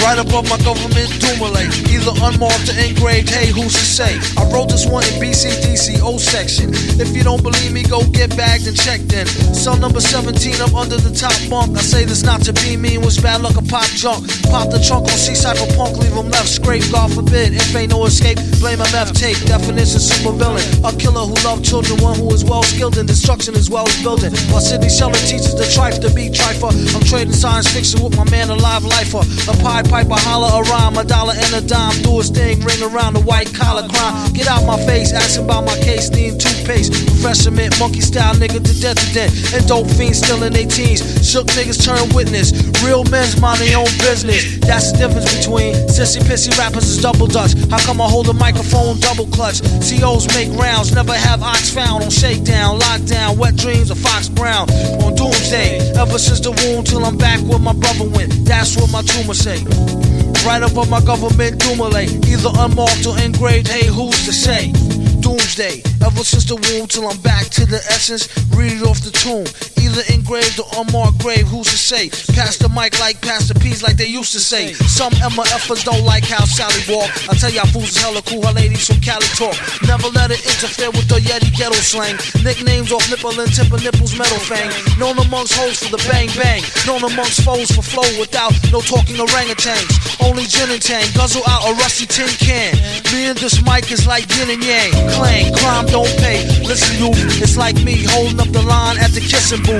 [0.00, 1.68] Right above my government doomulate.
[1.92, 3.28] Either unmarked or engraved.
[3.28, 4.16] Hey, who's to say?
[4.40, 6.72] I wrote this one in BCDC O section.
[6.96, 9.26] If you don't believe me, go get bagged and checked in.
[9.52, 11.76] Cell number 17, I'm under the top bunk.
[11.76, 14.24] I say this not to be mean, was bad luck a pop junk.
[14.48, 16.84] Pop the trunk on C-side for punk, leave him left scrape.
[16.90, 19.36] God forbid, if ain't no escape, blame MF tape.
[19.44, 20.64] Definition super villain.
[20.80, 24.00] A killer who loved children, one who is well skilled in destruction as well as
[24.02, 24.32] building.
[24.48, 26.72] While Sidney Sheldon teaches the trife to be trifer.
[26.96, 29.20] I'm trading science fiction with my man, a live lifer.
[29.44, 32.00] A pie piper, holler a rhyme, a dollar and a dime.
[32.02, 34.32] Do a thing, ring around the white collar crime.
[34.32, 36.94] Get out my face, asking about my case, need toothpaste.
[37.50, 39.26] Mint, monkey style nigga to death to.
[39.56, 41.02] And dope fiends still in their teens.
[41.26, 42.54] Shook niggas turn witness.
[42.84, 44.58] Real men's mind their own business.
[44.60, 47.52] That's the difference between sissy pissy rappers is double dutch.
[47.70, 49.60] How come I hold a microphone double clutch?
[49.82, 54.70] COs make rounds, never have ox found on shakedown, lockdown, wet dreams of Fox Brown
[55.02, 55.78] on doomsday.
[55.98, 58.32] Ever since the womb till I'm back where my brother went.
[58.44, 59.58] That's what my tumor say.
[60.44, 62.26] Right above my government doomulate.
[62.26, 64.72] Either unmarked or engraved, hey, who's to say?
[65.20, 68.28] Doomsday, ever since the womb till I'm back to the essence.
[68.56, 69.44] Read it off the tomb.
[69.90, 72.10] Either engraved or unmarked grave, who's to say?
[72.38, 74.70] Pass the mic like Pastor P's, like they used to say.
[74.86, 77.10] Some MFers don't like how Sally walk.
[77.26, 79.58] I tell y'all fools is hella cool, her ladies from Cali talk.
[79.90, 82.14] Never let it interfere with the Yeti ghetto slang.
[82.46, 84.70] Nicknames off nipple and tip of nipples, metal fang.
[84.94, 86.62] Known amongst hoes for the bang bang.
[86.86, 89.90] Known amongst foes for flow without no talking orangutans.
[90.22, 92.78] Only gin and tang, guzzle out a rusty tin can.
[93.10, 94.94] Me and this mic is like yin and yang.
[95.18, 96.46] Clang, crime don't pay.
[96.62, 97.10] Listen, you,
[97.42, 99.79] it's like me holding up the line at the kissing booth.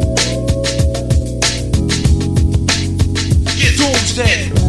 [4.13, 4.60] Doomsday.